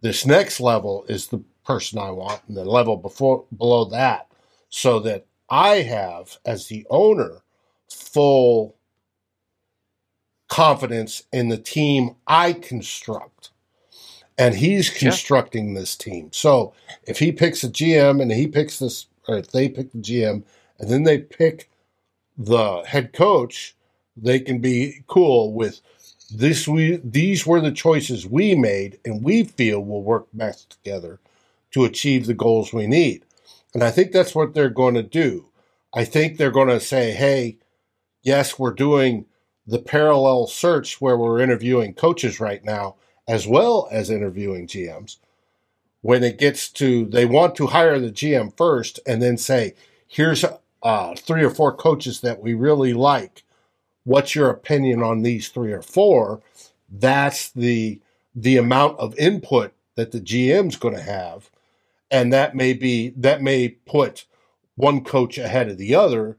this 0.00 0.26
next 0.26 0.58
level 0.58 1.04
is 1.08 1.28
the 1.28 1.44
person 1.64 1.98
I 1.98 2.10
want, 2.10 2.40
and 2.48 2.56
the 2.56 2.64
level 2.64 2.96
before 2.96 3.44
below 3.56 3.84
that, 3.86 4.26
so 4.68 4.98
that 5.00 5.26
I 5.48 5.76
have 5.82 6.38
as 6.44 6.66
the 6.66 6.86
owner 6.90 7.42
full 7.88 8.74
confidence 10.52 11.22
in 11.32 11.48
the 11.48 11.56
team 11.56 12.14
I 12.26 12.52
construct. 12.52 13.48
And 14.36 14.54
he's 14.54 14.90
constructing 14.90 15.72
yeah. 15.72 15.80
this 15.80 15.96
team. 15.96 16.28
So 16.30 16.74
if 17.04 17.18
he 17.20 17.32
picks 17.32 17.64
a 17.64 17.70
GM 17.70 18.20
and 18.20 18.30
he 18.30 18.46
picks 18.46 18.78
this, 18.78 19.06
or 19.26 19.38
if 19.38 19.50
they 19.50 19.70
pick 19.70 19.92
the 19.92 19.98
GM 19.98 20.42
and 20.78 20.90
then 20.90 21.04
they 21.04 21.18
pick 21.18 21.70
the 22.36 22.82
head 22.82 23.14
coach, 23.14 23.74
they 24.14 24.40
can 24.40 24.60
be 24.60 25.02
cool 25.06 25.54
with 25.54 25.80
this. 26.30 26.68
We 26.68 27.00
these 27.02 27.46
were 27.46 27.62
the 27.62 27.72
choices 27.72 28.26
we 28.26 28.54
made, 28.54 28.98
and 29.06 29.24
we 29.24 29.44
feel 29.44 29.82
will 29.82 30.02
work 30.02 30.26
best 30.34 30.70
together 30.70 31.18
to 31.70 31.84
achieve 31.84 32.26
the 32.26 32.34
goals 32.34 32.74
we 32.74 32.86
need. 32.86 33.24
And 33.72 33.82
I 33.82 33.90
think 33.90 34.12
that's 34.12 34.34
what 34.34 34.52
they're 34.52 34.68
going 34.68 34.96
to 34.96 35.02
do. 35.02 35.48
I 35.94 36.04
think 36.04 36.36
they're 36.36 36.50
going 36.50 36.68
to 36.68 36.80
say, 36.80 37.12
"Hey, 37.12 37.56
yes, 38.22 38.58
we're 38.58 38.74
doing 38.74 39.24
the 39.66 39.78
parallel 39.78 40.46
search 40.46 41.00
where 41.00 41.16
we're 41.16 41.40
interviewing 41.40 41.94
coaches 41.94 42.40
right 42.40 42.64
now, 42.64 42.96
as 43.28 43.46
well 43.46 43.88
as 43.90 44.10
interviewing 44.10 44.66
GMs. 44.66 45.16
When 46.00 46.24
it 46.24 46.38
gets 46.38 46.68
to, 46.70 47.06
they 47.06 47.26
want 47.26 47.54
to 47.56 47.68
hire 47.68 47.98
the 47.98 48.10
GM 48.10 48.56
first 48.56 48.98
and 49.06 49.22
then 49.22 49.36
say, 49.36 49.74
here's 50.08 50.44
uh, 50.82 51.14
three 51.14 51.44
or 51.44 51.50
four 51.50 51.74
coaches 51.74 52.20
that 52.20 52.42
we 52.42 52.54
really 52.54 52.92
like. 52.92 53.44
What's 54.04 54.34
your 54.34 54.50
opinion 54.50 55.02
on 55.02 55.22
these 55.22 55.48
three 55.48 55.72
or 55.72 55.82
four? 55.82 56.42
That's 56.90 57.50
the 57.50 58.00
the 58.34 58.56
amount 58.56 58.98
of 58.98 59.16
input 59.18 59.72
that 59.94 60.10
the 60.10 60.20
GM's 60.20 60.76
going 60.76 60.94
to 60.94 61.02
have, 61.02 61.50
and 62.10 62.32
that 62.32 62.56
may 62.56 62.72
be 62.72 63.10
that 63.10 63.42
may 63.42 63.68
put 63.68 64.24
one 64.74 65.04
coach 65.04 65.38
ahead 65.38 65.68
of 65.68 65.78
the 65.78 65.94
other, 65.94 66.36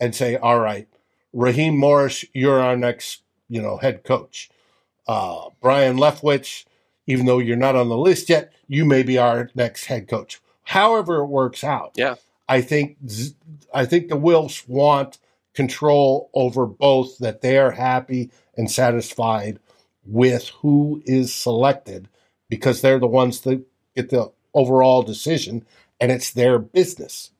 and 0.00 0.14
say, 0.14 0.36
all 0.36 0.60
right, 0.60 0.88
Raheem 1.34 1.76
Morris, 1.76 2.24
you're 2.32 2.60
our 2.60 2.76
next, 2.76 3.22
you 3.48 3.60
know, 3.60 3.76
head 3.76 4.04
coach. 4.04 4.48
Uh, 5.06 5.50
Byron 5.60 5.98
Leftwich, 5.98 6.64
even 7.06 7.26
though 7.26 7.40
you're 7.40 7.56
not 7.56 7.76
on 7.76 7.88
the 7.88 7.98
list 7.98 8.30
yet, 8.30 8.52
you 8.68 8.84
may 8.84 9.02
be 9.02 9.18
our 9.18 9.50
next 9.54 9.86
head 9.86 10.08
coach. 10.08 10.40
However, 10.62 11.18
it 11.18 11.26
works 11.26 11.62
out. 11.62 11.92
Yeah, 11.96 12.14
I 12.48 12.62
think 12.62 12.96
I 13.74 13.84
think 13.84 14.08
the 14.08 14.16
Wilfs 14.16 14.66
want 14.66 15.18
control 15.52 16.30
over 16.32 16.64
both. 16.64 17.18
That 17.18 17.42
they 17.42 17.58
are 17.58 17.72
happy 17.72 18.30
and 18.56 18.70
satisfied 18.70 19.58
with 20.06 20.48
who 20.60 21.02
is 21.04 21.34
selected 21.34 22.08
because 22.48 22.80
they're 22.80 22.98
the 22.98 23.06
ones 23.06 23.40
that 23.40 23.62
get 23.94 24.08
the 24.08 24.32
overall 24.54 25.02
decision, 25.02 25.66
and 26.00 26.10
it's 26.10 26.32
their 26.32 26.58
business. 26.58 27.30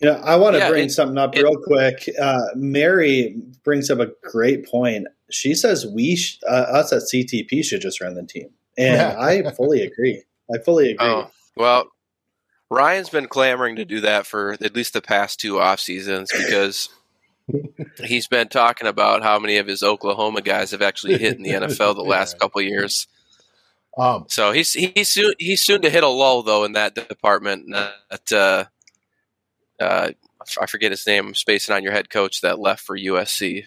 You 0.00 0.08
know, 0.08 0.14
I 0.24 0.36
want 0.36 0.54
to 0.54 0.60
yeah, 0.60 0.70
bring 0.70 0.86
it, 0.86 0.90
something 0.90 1.18
up 1.18 1.36
it, 1.36 1.42
real 1.42 1.56
quick. 1.62 2.08
Uh, 2.20 2.46
Mary 2.54 3.36
brings 3.64 3.90
up 3.90 3.98
a 3.98 4.08
great 4.22 4.66
point. 4.66 5.06
She 5.30 5.54
says 5.54 5.86
we, 5.86 6.16
sh- 6.16 6.38
uh, 6.48 6.52
us 6.52 6.92
at 6.92 7.02
CTP, 7.02 7.62
should 7.64 7.82
just 7.82 8.00
run 8.00 8.14
the 8.14 8.24
team, 8.24 8.48
and 8.78 8.96
yeah. 8.96 9.20
I 9.20 9.50
fully 9.52 9.82
agree. 9.82 10.24
I 10.52 10.58
fully 10.58 10.92
agree. 10.92 11.06
Oh, 11.06 11.30
well, 11.54 11.90
Ryan's 12.70 13.10
been 13.10 13.26
clamoring 13.26 13.76
to 13.76 13.84
do 13.84 14.00
that 14.00 14.26
for 14.26 14.52
at 14.52 14.74
least 14.74 14.94
the 14.94 15.02
past 15.02 15.40
two 15.40 15.60
off 15.60 15.80
seasons 15.80 16.30
because 16.32 16.88
he's 18.04 18.26
been 18.26 18.48
talking 18.48 18.88
about 18.88 19.22
how 19.22 19.38
many 19.38 19.56
of 19.56 19.66
his 19.66 19.82
Oklahoma 19.82 20.40
guys 20.40 20.70
have 20.70 20.82
actually 20.82 21.18
hit 21.18 21.36
in 21.36 21.42
the 21.42 21.50
NFL 21.66 21.96
the 21.96 22.02
last 22.02 22.34
yeah. 22.34 22.38
couple 22.38 22.62
years. 22.62 23.06
Um, 23.98 24.26
so 24.28 24.52
he's 24.52 24.72
he's 24.72 25.08
soon 25.08 25.34
he's 25.38 25.64
soon 25.64 25.82
to 25.82 25.90
hit 25.90 26.04
a 26.04 26.08
lull 26.08 26.42
though 26.42 26.64
in 26.64 26.72
that 26.72 26.94
department. 26.94 27.66
That 27.70 28.32
uh, 28.32 28.64
uh, 29.80 30.10
I 30.60 30.66
forget 30.66 30.90
his 30.90 31.06
name. 31.06 31.28
I'm 31.28 31.34
spacing 31.34 31.74
on 31.74 31.82
your 31.82 31.92
head 31.92 32.10
coach 32.10 32.40
that 32.40 32.58
left 32.58 32.84
for 32.84 32.96
USC. 32.96 33.64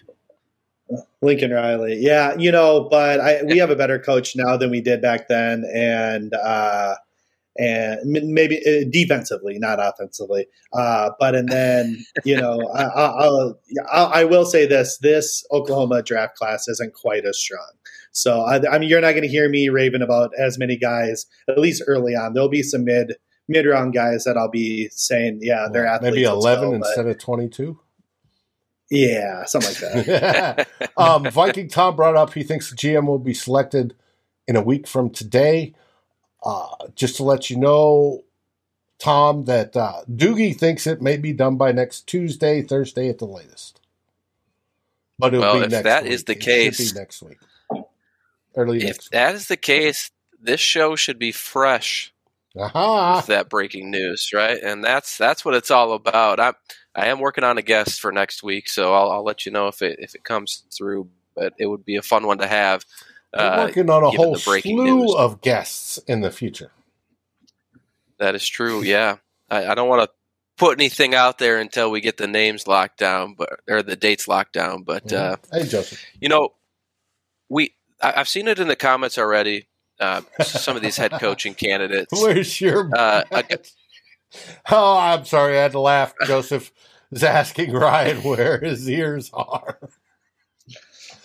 Lincoln 1.22 1.50
Riley, 1.50 1.96
yeah, 1.98 2.34
you 2.38 2.52
know, 2.52 2.88
but 2.90 3.20
I, 3.20 3.42
we 3.42 3.58
have 3.58 3.70
a 3.70 3.76
better 3.76 3.98
coach 3.98 4.36
now 4.36 4.56
than 4.56 4.70
we 4.70 4.82
did 4.82 5.00
back 5.00 5.28
then, 5.28 5.64
and 5.74 6.34
uh, 6.34 6.96
and 7.56 8.00
maybe 8.04 8.58
uh, 8.58 8.84
defensively, 8.90 9.58
not 9.58 9.78
offensively. 9.80 10.46
Uh, 10.72 11.10
but 11.18 11.34
and 11.34 11.48
then 11.48 12.04
you 12.24 12.36
know, 12.36 12.60
I, 12.74 12.82
I'll, 12.82 13.58
I'll, 13.90 14.12
I 14.12 14.24
will 14.24 14.44
say 14.44 14.66
this: 14.66 14.98
this 14.98 15.44
Oklahoma 15.50 16.02
draft 16.02 16.36
class 16.36 16.68
isn't 16.68 16.92
quite 16.92 17.24
as 17.24 17.38
strong. 17.38 17.72
So 18.12 18.42
I, 18.42 18.60
I 18.70 18.78
mean, 18.78 18.88
you're 18.88 19.00
not 19.00 19.12
going 19.12 19.22
to 19.22 19.28
hear 19.28 19.48
me 19.48 19.70
raving 19.70 20.02
about 20.02 20.32
as 20.38 20.58
many 20.58 20.76
guys, 20.76 21.26
at 21.48 21.58
least 21.58 21.82
early 21.86 22.14
on. 22.14 22.34
There'll 22.34 22.48
be 22.48 22.62
some 22.62 22.84
mid 22.84 23.14
mid 23.48 23.66
round 23.66 23.94
guys 23.94 24.24
that 24.24 24.36
I'll 24.36 24.50
be 24.50 24.88
saying, 24.90 25.40
yeah, 25.42 25.68
they're 25.72 25.86
athletes. 25.86 26.14
Maybe 26.14 26.24
eleven 26.24 26.70
well, 26.70 26.74
instead 26.82 27.06
of 27.06 27.18
twenty 27.18 27.48
two. 27.48 27.80
Yeah, 28.90 29.44
something 29.44 29.74
like 29.88 30.06
that. 30.06 30.68
um, 30.96 31.24
Viking 31.30 31.68
Tom 31.68 31.96
brought 31.96 32.16
up 32.16 32.32
he 32.34 32.42
thinks 32.42 32.70
the 32.70 32.76
GM 32.76 33.06
will 33.06 33.18
be 33.18 33.34
selected 33.34 33.94
in 34.46 34.56
a 34.56 34.62
week 34.62 34.86
from 34.86 35.10
today. 35.10 35.74
Uh, 36.42 36.68
just 36.94 37.16
to 37.16 37.24
let 37.24 37.48
you 37.48 37.56
know, 37.56 38.22
Tom, 38.98 39.44
that 39.46 39.76
uh, 39.76 40.02
Doogie 40.10 40.56
thinks 40.56 40.86
it 40.86 41.00
may 41.00 41.16
be 41.16 41.32
done 41.32 41.56
by 41.56 41.72
next 41.72 42.06
Tuesday, 42.06 42.62
Thursday 42.62 43.08
at 43.08 43.18
the 43.18 43.24
latest. 43.24 43.80
But 45.18 45.34
it'll 45.34 45.40
well, 45.40 45.54
be 45.54 45.64
if 45.64 45.70
next 45.70 45.84
that 45.84 46.02
week. 46.04 46.12
is 46.12 46.24
the 46.24 46.32
it 46.32 46.40
case, 46.40 46.94
next 46.94 47.22
week, 47.22 47.38
early. 48.56 48.78
If 48.78 48.84
next 48.84 49.10
that 49.12 49.32
week. 49.32 49.36
is 49.36 49.48
the 49.48 49.56
case, 49.56 50.10
this 50.40 50.60
show 50.60 50.96
should 50.96 51.18
be 51.18 51.32
fresh 51.32 52.13
uh-huh. 52.56 53.14
with 53.16 53.26
that 53.26 53.48
breaking 53.48 53.90
news, 53.90 54.30
right? 54.32 54.60
And 54.62 54.82
that's 54.82 55.18
that's 55.18 55.44
what 55.44 55.54
it's 55.54 55.70
all 55.70 55.92
about. 55.92 56.40
I 56.40 56.52
I 56.94 57.06
am 57.06 57.18
working 57.20 57.44
on 57.44 57.58
a 57.58 57.62
guest 57.62 58.00
for 58.00 58.12
next 58.12 58.42
week, 58.42 58.68
so 58.68 58.94
I'll, 58.94 59.10
I'll 59.10 59.24
let 59.24 59.46
you 59.46 59.52
know 59.52 59.68
if 59.68 59.82
it 59.82 59.98
if 60.00 60.14
it 60.14 60.24
comes 60.24 60.64
through. 60.76 61.08
But 61.34 61.54
it 61.58 61.66
would 61.66 61.84
be 61.84 61.96
a 61.96 62.02
fun 62.02 62.26
one 62.26 62.38
to 62.38 62.46
have. 62.46 62.84
Uh, 63.32 63.64
working 63.66 63.90
on 63.90 64.04
a 64.04 64.10
whole 64.10 64.36
slew 64.36 64.84
news. 64.84 65.14
of 65.16 65.40
guests 65.40 65.98
in 66.06 66.20
the 66.20 66.30
future. 66.30 66.70
That 68.18 68.36
is 68.36 68.46
true. 68.46 68.82
Yeah, 68.84 69.16
I, 69.50 69.66
I 69.66 69.74
don't 69.74 69.88
want 69.88 70.08
to 70.08 70.10
put 70.56 70.78
anything 70.78 71.16
out 71.16 71.38
there 71.38 71.58
until 71.58 71.90
we 71.90 72.00
get 72.00 72.16
the 72.16 72.28
names 72.28 72.68
locked 72.68 72.98
down, 72.98 73.34
but 73.34 73.60
or 73.68 73.82
the 73.82 73.96
dates 73.96 74.28
locked 74.28 74.52
down. 74.52 74.84
But 74.84 75.08
mm-hmm. 75.08 75.56
uh, 75.56 75.58
hey, 75.58 75.66
Joseph, 75.66 76.04
you 76.20 76.28
know, 76.28 76.50
we 77.48 77.74
I, 78.00 78.14
I've 78.18 78.28
seen 78.28 78.46
it 78.46 78.60
in 78.60 78.68
the 78.68 78.76
comments 78.76 79.18
already 79.18 79.66
uh, 80.00 80.22
some 80.42 80.76
of 80.76 80.82
these 80.82 80.96
head 80.96 81.12
coaching 81.12 81.54
candidates. 81.54 82.12
Where's 82.22 82.60
your 82.60 82.90
uh, 82.96 83.22
Oh, 84.70 84.98
I'm 84.98 85.24
sorry, 85.24 85.58
I 85.58 85.62
had 85.62 85.72
to 85.72 85.80
laugh. 85.80 86.14
Joseph 86.26 86.72
is 87.12 87.22
asking 87.22 87.72
Ryan 87.72 88.22
where 88.22 88.58
his 88.58 88.88
ears 88.88 89.30
are. 89.32 89.78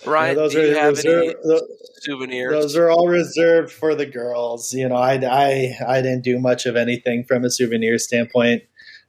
Ryan, 0.05 0.29
yeah, 0.29 0.41
those 0.41 0.53
do 0.53 0.59
are, 0.59 0.65
you 0.65 0.75
have 0.75 0.95
those 0.95 1.05
any 1.05 1.29
are, 1.29 1.35
those, 1.43 1.61
souvenirs? 2.01 2.51
Those 2.51 2.75
are 2.77 2.89
all 2.89 3.07
reserved 3.07 3.71
for 3.71 3.95
the 3.95 4.05
girls. 4.05 4.73
You 4.73 4.87
know, 4.87 4.95
I, 4.95 5.15
I, 5.15 5.77
I 5.87 6.01
didn't 6.01 6.23
do 6.23 6.39
much 6.39 6.65
of 6.65 6.75
anything 6.75 7.23
from 7.23 7.43
a 7.43 7.49
souvenir 7.49 7.97
standpoint. 7.97 8.63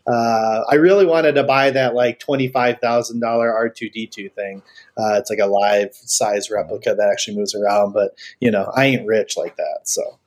Uh, 0.06 0.64
I 0.70 0.76
really 0.76 1.06
wanted 1.06 1.34
to 1.34 1.44
buy 1.44 1.70
that 1.70 1.94
like 1.94 2.18
twenty 2.18 2.48
five 2.48 2.80
thousand 2.80 3.20
dollar 3.20 3.52
R 3.52 3.68
two 3.68 3.90
D 3.90 4.06
two 4.06 4.28
thing. 4.30 4.62
Uh, 4.98 5.14
it's 5.18 5.30
like 5.30 5.38
a 5.38 5.46
live 5.46 5.90
size 5.92 6.50
replica 6.50 6.94
that 6.94 7.08
actually 7.10 7.36
moves 7.36 7.54
around, 7.54 7.92
but 7.92 8.16
you 8.40 8.50
know 8.50 8.72
I 8.74 8.86
ain't 8.86 9.06
rich 9.06 9.36
like 9.36 9.56
that. 9.56 9.80
So, 9.84 10.18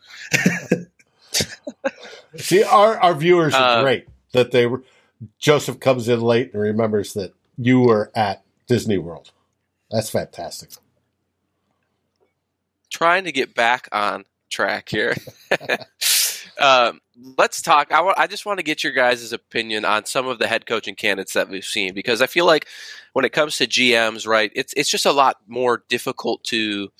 see, 2.37 2.63
our 2.63 2.97
our 2.99 3.15
viewers 3.15 3.53
are 3.53 3.79
uh, 3.79 3.81
great 3.83 4.07
that 4.33 4.51
they 4.51 4.65
were. 4.65 4.83
Joseph 5.39 5.79
comes 5.79 6.09
in 6.09 6.19
late 6.21 6.53
and 6.53 6.61
remembers 6.61 7.13
that 7.13 7.33
you 7.57 7.79
were 7.79 8.11
at 8.13 8.43
Disney 8.67 8.97
World. 8.97 9.31
That's 9.89 10.09
fantastic. 10.09 10.71
Trying 12.89 13.23
to 13.23 13.31
get 13.31 13.55
back 13.55 13.87
on 13.91 14.25
track 14.49 14.89
here. 14.89 15.15
um, 16.59 16.99
let's 17.37 17.61
talk. 17.61 17.91
I, 17.91 17.97
w- 17.97 18.15
I 18.17 18.27
just 18.27 18.45
want 18.45 18.59
to 18.59 18.63
get 18.63 18.83
your 18.83 18.93
guys' 18.93 19.31
opinion 19.33 19.85
on 19.85 20.05
some 20.05 20.27
of 20.27 20.39
the 20.39 20.47
head 20.47 20.65
coaching 20.65 20.95
candidates 20.95 21.33
that 21.33 21.49
we've 21.49 21.65
seen 21.65 21.93
because 21.93 22.21
I 22.21 22.27
feel 22.27 22.45
like 22.45 22.67
when 23.13 23.25
it 23.25 23.33
comes 23.33 23.57
to 23.57 23.67
GMs, 23.67 24.27
right, 24.27 24.51
it's 24.55 24.73
it's 24.75 24.89
just 24.89 25.05
a 25.05 25.11
lot 25.11 25.37
more 25.47 25.83
difficult 25.89 26.43
to 26.45 26.91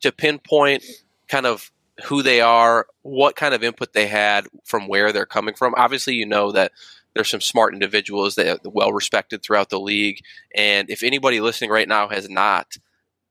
to 0.00 0.12
pinpoint 0.12 0.84
kind 1.28 1.46
of 1.46 1.70
who 2.04 2.22
they 2.22 2.40
are, 2.40 2.86
what 3.02 3.36
kind 3.36 3.54
of 3.54 3.62
input 3.62 3.92
they 3.92 4.06
had 4.06 4.46
from 4.64 4.88
where 4.88 5.12
they're 5.12 5.26
coming 5.26 5.54
from. 5.54 5.74
Obviously, 5.76 6.14
you 6.14 6.26
know 6.26 6.52
that 6.52 6.72
there's 7.14 7.28
some 7.28 7.40
smart 7.40 7.74
individuals 7.74 8.36
that 8.36 8.46
are 8.48 8.70
well 8.70 8.92
respected 8.92 9.42
throughout 9.42 9.70
the 9.70 9.80
league, 9.80 10.20
and 10.54 10.90
if 10.90 11.02
anybody 11.02 11.40
listening 11.40 11.70
right 11.70 11.88
now 11.88 12.08
has 12.08 12.28
not 12.28 12.76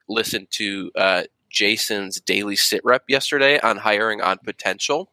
listened 0.07 0.48
to 0.51 0.91
uh, 0.95 1.24
Jason's 1.50 2.19
daily 2.21 2.55
sit 2.55 2.81
rep 2.83 3.03
yesterday 3.07 3.59
on 3.59 3.77
hiring 3.77 4.21
on 4.21 4.38
potential. 4.39 5.12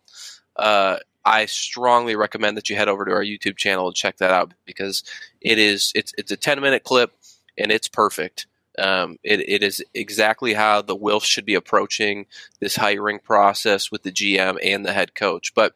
Uh, 0.59 0.99
I 1.25 1.47
strongly 1.47 2.15
recommend 2.15 2.57
that 2.57 2.71
you 2.71 2.77
head 2.77 2.89
over 2.89 3.05
to 3.05 3.13
our 3.13 3.25
YouTube 3.25 3.57
channel 3.57 3.89
and 3.89 3.97
check 3.97 4.19
that 4.19 4.31
out 4.31 4.55
because 4.65 5.03
it 5.41 5.59
is 5.59 5.93
it's 5.95 6.13
it's 6.17 6.31
a 6.31 6.37
10 6.37 6.61
minute 6.61 6.85
clip 6.85 7.13
and 7.59 7.73
it's 7.73 7.89
perfect. 7.89 8.47
Um, 8.79 9.19
it, 9.25 9.41
it 9.41 9.63
is 9.63 9.83
exactly 9.95 10.53
how 10.53 10.83
the 10.83 10.95
Wilf 10.95 11.25
should 11.25 11.47
be 11.47 11.55
approaching 11.55 12.27
this 12.61 12.77
hiring 12.77 13.19
process 13.19 13.91
with 13.91 14.03
the 14.03 14.13
GM 14.13 14.59
and 14.63 14.85
the 14.85 14.93
head 14.93 15.15
coach. 15.15 15.55
But 15.55 15.75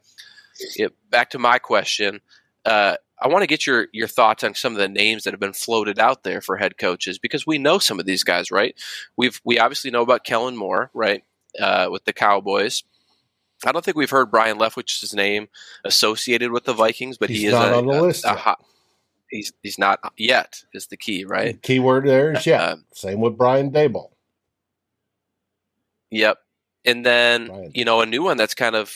it, 0.77 0.93
back 1.11 1.31
to 1.31 1.39
my 1.39 1.59
question, 1.59 2.21
uh, 2.65 2.97
I 3.21 3.29
want 3.29 3.43
to 3.43 3.47
get 3.47 3.67
your 3.67 3.89
your 3.93 4.09
thoughts 4.09 4.45
on 4.45 4.55
some 4.55 4.73
of 4.73 4.79
the 4.79 4.89
names 4.89 5.25
that 5.25 5.33
have 5.33 5.41
been 5.41 5.53
floated 5.53 5.99
out 5.99 6.23
there 6.23 6.41
for 6.41 6.57
head 6.57 6.79
coaches 6.79 7.19
because 7.19 7.47
we 7.47 7.59
know 7.59 7.79
some 7.79 7.99
of 7.99 8.07
these 8.07 8.25
guys, 8.25 8.51
right? 8.51 8.75
We've 9.17 9.41
we 9.45 9.59
obviously 9.59 9.91
know 9.91 10.03
about 10.03 10.25
Kellen 10.25 10.57
Moore, 10.57 10.91
right, 10.95 11.23
uh, 11.59 11.89
with 11.91 12.05
the 12.05 12.13
Cowboys. 12.13 12.83
I 13.65 13.73
don't 13.73 13.85
think 13.85 13.97
we've 13.97 14.11
heard 14.11 14.31
Byron 14.31 14.59
Leftwich's 14.59 15.15
name 15.15 15.49
associated 15.85 16.51
with 16.51 16.65
the 16.65 16.73
Vikings, 16.73 17.19
but 17.19 17.31
he's 17.31 17.41
he 17.41 17.47
is 17.47 17.53
not 17.53 17.73
a, 17.73 17.77
on 17.77 17.87
the 17.87 18.01
list. 18.01 18.25
A, 18.25 18.33
a 18.33 18.37
hot, 18.37 18.65
he's 19.31 19.53
he's 19.63 19.79
not 19.79 20.01
yet. 20.17 20.63
Is 20.75 20.87
the 20.87 20.97
key, 20.97 21.25
right? 21.25 21.61
The 21.61 21.67
key 21.67 21.79
word 21.81 22.07
there 22.07 22.33
is 22.33 22.47
yeah. 22.47 22.63
Uh, 22.63 22.77
Same 22.93 23.21
with 23.21 23.37
Brian 23.37 23.71
Daboll. 23.71 24.11
Yep, 26.11 26.39
and 26.85 27.07
then 27.07 27.47
Brian. 27.47 27.71
you 27.75 27.85
know 27.85 28.01
a 28.01 28.07
new 28.07 28.23
one 28.23 28.37
that's 28.37 28.55
kind 28.55 28.77
of 28.77 28.95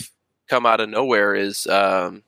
come 0.48 0.66
out 0.66 0.80
of 0.80 0.88
nowhere 0.88 1.34
is 1.34 1.66
um, 1.66 2.22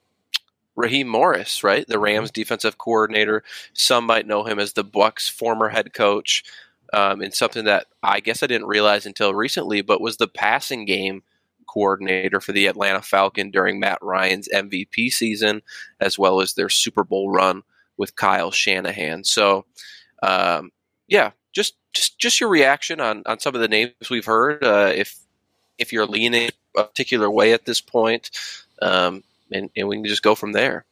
Raheem 0.75 1.09
Morris, 1.09 1.63
right? 1.63 1.87
The 1.87 1.95
mm-hmm. 1.95 2.05
Rams 2.05 2.31
defensive 2.31 2.79
coordinator. 2.79 3.43
Some 3.73 4.05
might 4.07 4.27
know 4.27 4.45
him 4.45 4.59
as 4.59 4.73
the 4.75 4.85
Bucks' 4.85 5.29
former 5.29 5.69
head 5.69 5.93
coach, 5.93 6.45
um, 6.93 7.21
and 7.21 7.35
something 7.35 7.65
that 7.65 7.87
I 8.03 8.21
guess 8.21 8.43
I 8.43 8.47
didn't 8.47 8.69
realize 8.69 9.07
until 9.07 9.35
recently, 9.35 9.83
but 9.83 10.01
was 10.01 10.19
the 10.19 10.29
passing 10.29 10.85
game 10.85 11.23
coordinator 11.67 12.41
for 12.41 12.53
the 12.53 12.67
Atlanta 12.67 13.03
Falcon 13.03 13.51
during 13.51 13.81
Matt 13.81 13.99
Ryan's 14.03 14.49
MVP 14.55 15.11
season, 15.13 15.63
as 16.01 16.19
well 16.19 16.41
as 16.41 16.55
their 16.55 16.69
Super 16.69 17.05
Bowl 17.05 17.31
run 17.31 17.63
with 17.97 18.17
Kyle 18.17 18.51
Shanahan. 18.51 19.25
So, 19.25 19.65
um, 20.23 20.73
yeah, 21.09 21.33
just 21.53 21.77
just 21.93 22.19
just 22.19 22.41
your 22.41 22.49
reaction 22.49 23.01
on 23.01 23.23
on 23.27 23.41
some 23.41 23.55
of 23.55 23.61
the 23.61 23.69
names 23.69 23.93
we've 24.11 24.25
heard. 24.25 24.63
Uh, 24.63 24.93
if 24.95 25.17
if 25.79 25.93
you're 25.93 26.07
leaning 26.07 26.51
a 26.77 26.85
particular 26.85 27.31
way 27.31 27.53
at 27.53 27.65
this 27.65 27.81
point, 27.81 28.31
um, 28.83 29.23
and, 29.53 29.71
and 29.77 29.89
we 29.89 29.97
can 29.97 30.05
just 30.05 30.23
go 30.23 30.35
from 30.35 30.53
there. 30.53 30.85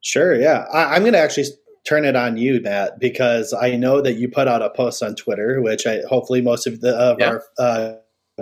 Sure. 0.00 0.34
Yeah, 0.34 0.64
I, 0.72 0.94
I'm 0.94 1.02
going 1.02 1.12
to 1.12 1.18
actually 1.18 1.46
turn 1.86 2.04
it 2.04 2.16
on 2.16 2.36
you, 2.36 2.60
Matt, 2.60 2.98
because 2.98 3.52
I 3.52 3.76
know 3.76 4.00
that 4.00 4.14
you 4.14 4.28
put 4.28 4.48
out 4.48 4.62
a 4.62 4.70
post 4.70 5.02
on 5.02 5.14
Twitter, 5.14 5.60
which 5.60 5.86
I 5.86 6.02
hopefully 6.08 6.40
most 6.40 6.66
of 6.66 6.80
the 6.80 6.94
of 6.94 7.18
yeah. 7.18 7.26
our 7.28 7.42
uh, 7.58 7.94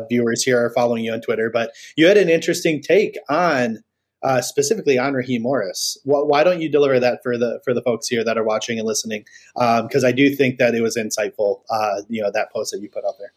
viewers 0.09 0.43
here 0.43 0.65
are 0.65 0.71
following 0.71 1.05
you 1.05 1.13
on 1.13 1.21
Twitter. 1.21 1.51
But 1.51 1.73
you 1.97 2.07
had 2.07 2.17
an 2.17 2.29
interesting 2.29 2.83
take 2.83 3.17
on 3.29 3.79
uh, 4.23 4.41
specifically 4.41 4.99
on 4.99 5.15
Raheem 5.15 5.43
Morris. 5.43 5.99
Why 6.05 6.43
don't 6.43 6.61
you 6.61 6.69
deliver 6.69 6.99
that 6.99 7.21
for 7.23 7.39
the 7.39 7.61
for 7.65 7.75
the 7.75 7.83
folks 7.83 8.09
here 8.09 8.25
that 8.25 8.37
are 8.37 8.45
watching 8.45 8.79
and 8.79 8.87
listening? 8.87 9.25
Because 9.55 10.05
um, 10.05 10.09
I 10.09 10.13
do 10.13 10.35
think 10.35 10.59
that 10.59 10.75
it 10.75 10.81
was 10.81 10.97
insightful. 10.97 11.63
Uh, 11.71 12.03
you 12.09 12.23
know 12.23 12.31
that 12.33 12.53
post 12.53 12.73
that 12.73 12.81
you 12.81 12.89
put 12.89 13.05
out 13.05 13.15
there. 13.19 13.33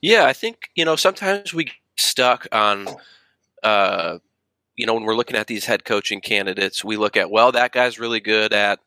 Yeah, 0.00 0.26
I 0.26 0.32
think 0.32 0.70
you 0.74 0.84
know 0.84 0.96
sometimes 0.96 1.54
we 1.54 1.64
get 1.64 1.74
stuck 1.96 2.46
on. 2.52 2.88
Uh, 3.62 4.18
you 4.76 4.84
know, 4.84 4.94
when 4.94 5.04
we're 5.04 5.14
looking 5.14 5.36
at 5.36 5.46
these 5.46 5.64
head 5.64 5.84
coaching 5.84 6.20
candidates, 6.20 6.84
we 6.84 6.96
look 6.96 7.16
at, 7.16 7.30
well, 7.30 7.50
that 7.52 7.72
guy's 7.72 7.98
really 7.98 8.20
good 8.20 8.52
at, 8.52 8.78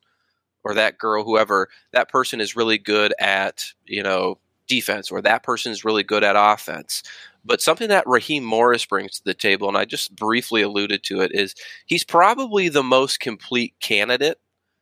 or 0.63 0.75
that 0.75 0.99
girl, 0.99 1.23
whoever, 1.23 1.67
that 1.93 2.09
person 2.09 2.39
is 2.39 2.55
really 2.55 2.77
good 2.77 3.13
at, 3.19 3.65
you 3.85 4.03
know, 4.03 4.37
defense, 4.69 5.11
or 5.11 5.21
that 5.21 5.43
person 5.43 5.73
is 5.73 5.83
really 5.83 6.03
good 6.03 6.23
at 6.23 6.37
offense. 6.37 7.03
But 7.43 7.61
something 7.61 7.89
that 7.89 8.07
Raheem 8.07 8.43
Morris 8.43 8.85
brings 8.85 9.17
to 9.17 9.23
the 9.25 9.33
table, 9.33 9.67
and 9.67 9.77
I 9.77 9.83
just 9.83 10.15
briefly 10.15 10.61
alluded 10.61 11.03
to 11.05 11.19
it, 11.21 11.31
is 11.33 11.55
he's 11.85 12.05
probably 12.05 12.69
the 12.69 12.83
most 12.83 13.19
complete 13.19 13.73
candidate 13.81 14.39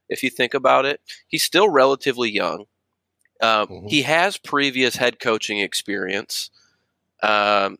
if 0.09 0.21
you 0.21 0.29
think 0.29 0.53
about 0.53 0.85
it. 0.85 1.01
He's 1.27 1.43
still 1.43 1.69
relatively 1.69 2.29
young. 2.29 2.65
Um, 3.41 3.67
mm-hmm. 3.67 3.87
He 3.87 4.03
has 4.03 4.37
previous 4.37 4.95
head 4.95 5.19
coaching 5.19 5.59
experience. 5.59 6.49
Um, 7.23 7.77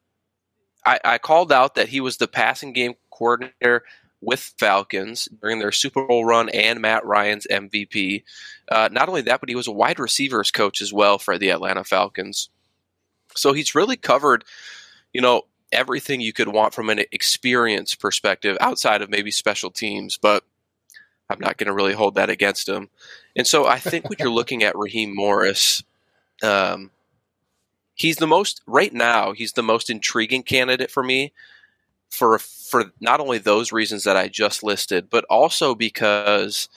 I, 0.86 1.00
I, 1.04 1.18
called 1.18 1.52
out 1.52 1.76
that 1.76 1.90
he 1.90 2.00
was 2.00 2.18
the 2.18 2.28
passing 2.28 2.74
game 2.74 2.94
coordinator 3.12 3.84
with 4.22 4.54
Falcons 4.58 5.28
during 5.42 5.60
their 5.60 5.72
Super 5.72 6.06
Bowl 6.06 6.26
run 6.26 6.50
and 6.50 6.82
Matt 6.82 7.06
Ryan's 7.06 7.48
MVP. 7.50 8.24
Uh, 8.70 8.90
not 8.92 9.10
only 9.10 9.22
that, 9.22 9.40
but 9.40 9.50
he 9.50 9.56
was 9.56 9.68
a 9.68 9.72
wide 9.72 10.00
receivers 10.00 10.52
coach 10.52 10.82
as 10.82 10.92
well 10.92 11.18
for 11.20 11.38
the 11.38 11.50
Atlanta 11.50 11.84
Falcons. 11.84 12.50
So 13.36 13.54
he's 13.54 13.76
really 13.76 13.98
covered, 13.98 14.44
you 15.14 15.22
know, 15.22 15.44
everything 15.72 16.22
you 16.22 16.34
could 16.34 16.48
want 16.48 16.74
from 16.74 16.90
an 16.90 17.02
experience 17.12 17.94
perspective 17.94 18.58
outside 18.60 19.02
of 19.02 19.10
maybe 19.10 19.32
special 19.32 19.70
teams, 19.70 20.18
but 20.18 20.44
I'm 21.30 21.40
not 21.40 21.58
going 21.58 21.68
to 21.68 21.74
really 21.74 21.94
hold 21.94 22.16
that 22.16 22.30
against 22.30 22.68
him. 22.68 22.90
And 23.36 23.46
so 23.46 23.68
I 23.68 23.78
think 23.80 24.10
when 24.10 24.18
you're 24.20 24.30
looking 24.32 24.64
at 24.64 24.78
Raheem 24.78 25.14
Morris, 25.16 25.84
um, 26.42 26.92
he's 27.94 28.18
the 28.18 28.28
most 28.28 28.62
right 28.66 28.94
now. 28.94 29.34
He's 29.34 29.54
the 29.54 29.64
most 29.64 29.90
intriguing 29.90 30.44
candidate 30.44 30.90
for 30.90 31.04
me 31.04 31.34
for 32.10 32.40
for 32.40 32.92
not 33.00 33.20
only 33.20 33.38
those 33.38 33.72
reasons 33.72 34.04
that 34.04 34.18
I 34.18 34.28
just 34.28 34.64
listed, 34.64 35.10
but 35.10 35.26
also 35.30 35.76
because 35.76 36.70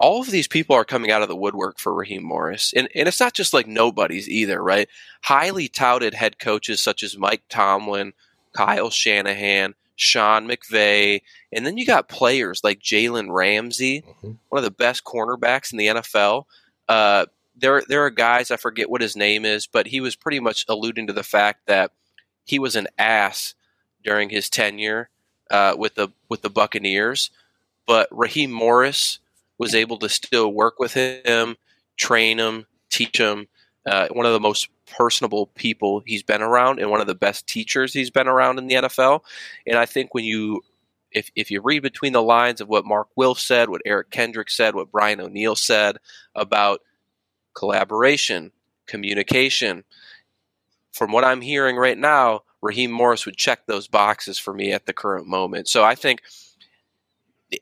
all 0.00 0.20
of 0.20 0.30
these 0.30 0.48
people 0.48 0.76
are 0.76 0.84
coming 0.84 1.10
out 1.10 1.22
of 1.22 1.28
the 1.28 1.36
woodwork 1.36 1.78
for 1.78 1.92
Raheem 1.92 2.22
Morris. 2.22 2.72
And, 2.74 2.88
and 2.94 3.08
it's 3.08 3.20
not 3.20 3.34
just 3.34 3.52
like 3.52 3.66
nobodies 3.66 4.28
either, 4.28 4.62
right? 4.62 4.88
Highly 5.22 5.68
touted 5.68 6.14
head 6.14 6.38
coaches 6.38 6.80
such 6.80 7.02
as 7.02 7.18
Mike 7.18 7.42
Tomlin, 7.48 8.12
Kyle 8.52 8.90
Shanahan, 8.90 9.74
Sean 9.96 10.48
McVay, 10.48 11.22
and 11.52 11.66
then 11.66 11.76
you 11.76 11.84
got 11.84 12.08
players 12.08 12.62
like 12.62 12.78
Jalen 12.78 13.32
Ramsey, 13.32 14.02
mm-hmm. 14.02 14.32
one 14.48 14.58
of 14.58 14.62
the 14.62 14.70
best 14.70 15.02
cornerbacks 15.02 15.72
in 15.72 15.78
the 15.78 15.88
NFL. 15.88 16.44
Uh, 16.88 17.26
there, 17.56 17.82
there 17.88 18.04
are 18.04 18.10
guys 18.10 18.52
I 18.52 18.56
forget 18.56 18.88
what 18.88 19.00
his 19.00 19.16
name 19.16 19.44
is, 19.44 19.66
but 19.66 19.88
he 19.88 20.00
was 20.00 20.14
pretty 20.14 20.38
much 20.38 20.64
alluding 20.68 21.08
to 21.08 21.12
the 21.12 21.24
fact 21.24 21.66
that 21.66 21.90
he 22.44 22.60
was 22.60 22.76
an 22.76 22.86
ass 22.96 23.54
during 24.08 24.30
his 24.30 24.48
tenure 24.48 25.10
uh, 25.50 25.74
with 25.76 25.94
the 25.94 26.08
with 26.30 26.40
the 26.40 26.48
Buccaneers. 26.48 27.30
But 27.86 28.08
Raheem 28.10 28.50
Morris 28.50 29.18
was 29.58 29.74
able 29.74 29.98
to 29.98 30.08
still 30.08 30.52
work 30.52 30.78
with 30.78 30.94
him, 30.94 31.56
train 31.96 32.38
him, 32.38 32.66
teach 32.90 33.18
him. 33.18 33.48
Uh, 33.84 34.08
one 34.08 34.26
of 34.26 34.32
the 34.32 34.40
most 34.40 34.68
personable 34.86 35.48
people 35.48 36.02
he's 36.06 36.22
been 36.22 36.42
around, 36.42 36.78
and 36.78 36.90
one 36.90 37.00
of 37.00 37.06
the 37.06 37.14
best 37.14 37.46
teachers 37.46 37.92
he's 37.92 38.10
been 38.10 38.28
around 38.28 38.58
in 38.58 38.66
the 38.66 38.74
NFL. 38.76 39.20
And 39.66 39.76
I 39.76 39.84
think 39.84 40.14
when 40.14 40.24
you 40.24 40.62
if, 41.10 41.30
if 41.34 41.50
you 41.50 41.60
read 41.60 41.82
between 41.82 42.12
the 42.12 42.22
lines 42.22 42.60
of 42.60 42.68
what 42.68 42.84
Mark 42.84 43.08
Wilf 43.16 43.38
said, 43.38 43.68
what 43.68 43.82
Eric 43.86 44.10
Kendrick 44.10 44.50
said, 44.50 44.74
what 44.74 44.92
Brian 44.92 45.20
O'Neill 45.20 45.56
said 45.56 45.98
about 46.34 46.80
collaboration, 47.54 48.52
communication, 48.86 49.84
from 50.92 51.12
what 51.12 51.24
I'm 51.24 51.40
hearing 51.40 51.76
right 51.76 51.96
now, 51.96 52.42
Raheem 52.60 52.90
Morris 52.90 53.24
would 53.26 53.36
check 53.36 53.66
those 53.66 53.88
boxes 53.88 54.38
for 54.38 54.52
me 54.52 54.72
at 54.72 54.86
the 54.86 54.92
current 54.92 55.26
moment. 55.26 55.68
So 55.68 55.84
I 55.84 55.94
think 55.94 56.22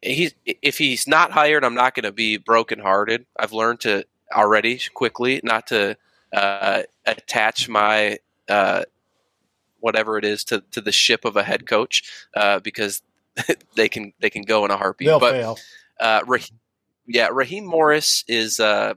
he's 0.03 0.35
if 0.45 0.79
he's 0.79 1.07
not 1.07 1.33
hired, 1.33 1.65
I'm 1.65 1.75
not 1.75 1.95
going 1.95 2.05
to 2.05 2.13
be 2.13 2.37
brokenhearted. 2.37 3.27
I've 3.39 3.53
learned 3.53 3.81
to 3.81 4.05
already 4.33 4.81
quickly 4.95 5.41
not 5.45 5.69
to 5.69 5.97
uh, 6.33 6.83
attach 7.05 7.69
my 7.69 8.19
uh, 8.49 8.85
whatever 9.81 10.19
it 10.19 10.25
is 10.25 10.45
to, 10.45 10.63
to 10.73 10.81
the 10.81 10.93
ship 10.93 11.25
of 11.25 11.37
a 11.37 11.43
head 11.43 11.67
coach 11.67 12.03
uh, 12.35 12.59
because 12.61 13.03
they 13.77 13.89
can 13.89 14.13
they 14.21 14.31
can 14.31 14.43
go 14.43 14.65
in 14.65 14.71
a 14.71 14.77
heartbeat. 14.77 15.07
They'll 15.07 15.21
but 15.21 15.33
fail. 15.33 15.59
Uh, 16.01 16.21
yeah, 17.07 17.29
Raheem 17.33 17.65
Morris 17.65 18.25
is 18.27 18.59
uh, 18.59 18.95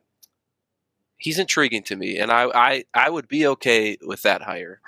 he's 1.17 1.39
intriguing 1.39 1.83
to 1.83 1.95
me, 1.95 2.17
and 2.17 2.31
I, 2.31 2.49
I 2.53 2.83
I 2.93 3.09
would 3.09 3.27
be 3.27 3.45
okay 3.47 3.97
with 4.01 4.23
that 4.23 4.41
hire. 4.41 4.81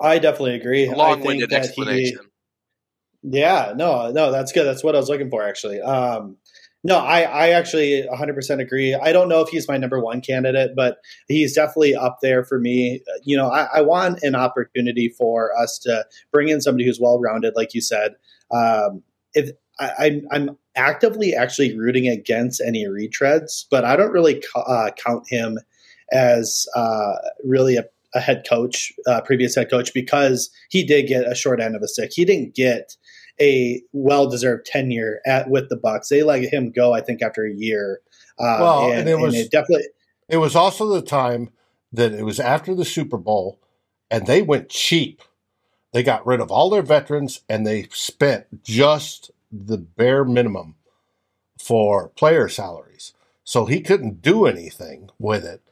I 0.00 0.18
definitely 0.18 0.54
agree. 0.54 0.88
Long-winded 0.88 1.52
explanation. 1.52 2.18
He, 3.22 3.38
yeah, 3.40 3.72
no, 3.76 4.10
no, 4.10 4.32
that's 4.32 4.52
good. 4.52 4.64
That's 4.64 4.82
what 4.82 4.94
I 4.94 4.98
was 4.98 5.08
looking 5.08 5.30
for, 5.30 5.42
actually. 5.42 5.80
Um, 5.80 6.36
no, 6.84 6.98
I, 6.98 7.20
I 7.20 7.48
actually 7.50 8.02
100% 8.02 8.60
agree. 8.60 8.94
I 8.94 9.12
don't 9.12 9.28
know 9.28 9.40
if 9.40 9.48
he's 9.48 9.68
my 9.68 9.76
number 9.76 10.00
one 10.00 10.20
candidate, 10.20 10.72
but 10.74 10.98
he's 11.28 11.54
definitely 11.54 11.94
up 11.94 12.18
there 12.22 12.44
for 12.44 12.58
me. 12.58 13.02
You 13.22 13.36
know, 13.36 13.48
I, 13.48 13.68
I 13.74 13.80
want 13.82 14.22
an 14.24 14.34
opportunity 14.34 15.08
for 15.08 15.56
us 15.56 15.78
to 15.84 16.04
bring 16.32 16.48
in 16.48 16.60
somebody 16.60 16.84
who's 16.84 16.98
well 16.98 17.20
rounded, 17.20 17.54
like 17.54 17.72
you 17.74 17.80
said. 17.80 18.16
Um, 18.50 19.04
if 19.34 19.50
I, 19.78 20.22
I'm 20.32 20.58
actively 20.74 21.34
actually 21.34 21.76
rooting 21.78 22.08
against 22.08 22.60
any 22.60 22.86
retreads, 22.86 23.64
but 23.70 23.84
I 23.84 23.96
don't 23.96 24.12
really 24.12 24.42
uh, 24.54 24.90
count 24.96 25.28
him 25.28 25.58
as 26.10 26.66
uh, 26.74 27.14
really 27.44 27.76
a, 27.76 27.84
a, 28.14 28.20
head 28.20 28.44
coach, 28.48 28.92
uh, 29.06 29.20
previous 29.22 29.54
head 29.54 29.70
coach, 29.70 29.92
because 29.94 30.50
he 30.70 30.84
did 30.84 31.06
get 31.06 31.30
a 31.30 31.34
short 31.34 31.60
end 31.60 31.74
of 31.74 31.80
the 31.80 31.88
stick. 31.88 32.10
He 32.12 32.24
didn't 32.24 32.54
get 32.54 32.96
a 33.40 33.82
well-deserved 33.92 34.66
tenure 34.66 35.20
at 35.26 35.48
with 35.48 35.68
the 35.68 35.76
Bucks. 35.76 36.08
They 36.08 36.22
let 36.22 36.42
him 36.42 36.70
go, 36.70 36.92
I 36.92 37.00
think, 37.00 37.22
after 37.22 37.44
a 37.44 37.52
year. 37.52 38.00
Uh, 38.38 38.58
well, 38.60 38.90
and, 38.90 39.00
and, 39.00 39.08
it 39.08 39.18
was 39.18 39.34
and 39.34 39.44
it 39.44 39.50
definitely. 39.50 39.86
It 40.28 40.36
was 40.38 40.54
also 40.56 40.88
the 40.88 41.02
time 41.02 41.50
that 41.92 42.12
it 42.12 42.24
was 42.24 42.40
after 42.40 42.74
the 42.74 42.84
Super 42.84 43.18
Bowl, 43.18 43.58
and 44.10 44.26
they 44.26 44.42
went 44.42 44.68
cheap 44.68 45.22
They 45.92 46.02
got 46.02 46.26
rid 46.26 46.40
of 46.40 46.50
all 46.50 46.70
their 46.70 46.82
veterans 46.82 47.42
and 47.48 47.66
they 47.66 47.88
spent 47.92 48.62
just 48.62 49.30
the 49.50 49.76
bare 49.78 50.24
minimum 50.24 50.76
for 51.58 52.08
player 52.08 52.48
salaries. 52.48 53.12
So 53.44 53.66
he 53.66 53.80
couldn't 53.80 54.22
do 54.22 54.46
anything 54.46 55.10
with 55.18 55.44
it. 55.44 55.62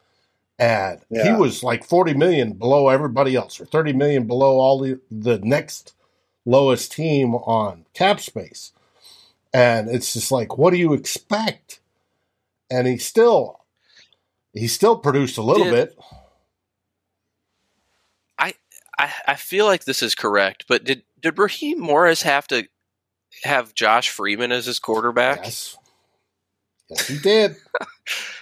And 0.61 0.99
yeah. 1.09 1.23
he 1.23 1.31
was 1.31 1.63
like 1.63 1.83
40 1.83 2.13
million 2.13 2.53
below 2.53 2.87
everybody 2.89 3.35
else 3.35 3.59
or 3.59 3.65
30 3.65 3.93
million 3.93 4.27
below 4.27 4.59
all 4.59 4.79
the, 4.79 4.99
the 5.09 5.39
next 5.39 5.95
lowest 6.45 6.91
team 6.91 7.33
on 7.33 7.85
cap 7.95 8.19
space. 8.19 8.71
And 9.51 9.89
it's 9.89 10.13
just 10.13 10.31
like, 10.31 10.59
what 10.59 10.69
do 10.69 10.77
you 10.77 10.93
expect? 10.93 11.79
And 12.69 12.85
he 12.85 12.99
still, 12.99 13.61
he 14.53 14.67
still 14.67 14.97
produced 14.97 15.39
a 15.39 15.41
little 15.41 15.65
Did, 15.65 15.71
bit. 15.71 15.97
I, 18.37 18.53
I, 18.99 19.11
I 19.29 19.35
feel 19.37 19.65
like 19.65 19.85
this 19.85 20.03
is 20.03 20.13
correct, 20.13 20.65
but 20.67 20.83
did 20.83 21.01
did 21.19 21.37
Raheem 21.37 21.79
Morris 21.79 22.21
have 22.23 22.47
to 22.47 22.67
have 23.43 23.73
Josh 23.73 24.09
Freeman 24.09 24.51
as 24.51 24.65
his 24.65 24.79
quarterback? 24.79 25.43
Yes, 25.43 25.77
yes, 26.89 27.07
he 27.07 27.17
did. 27.17 27.55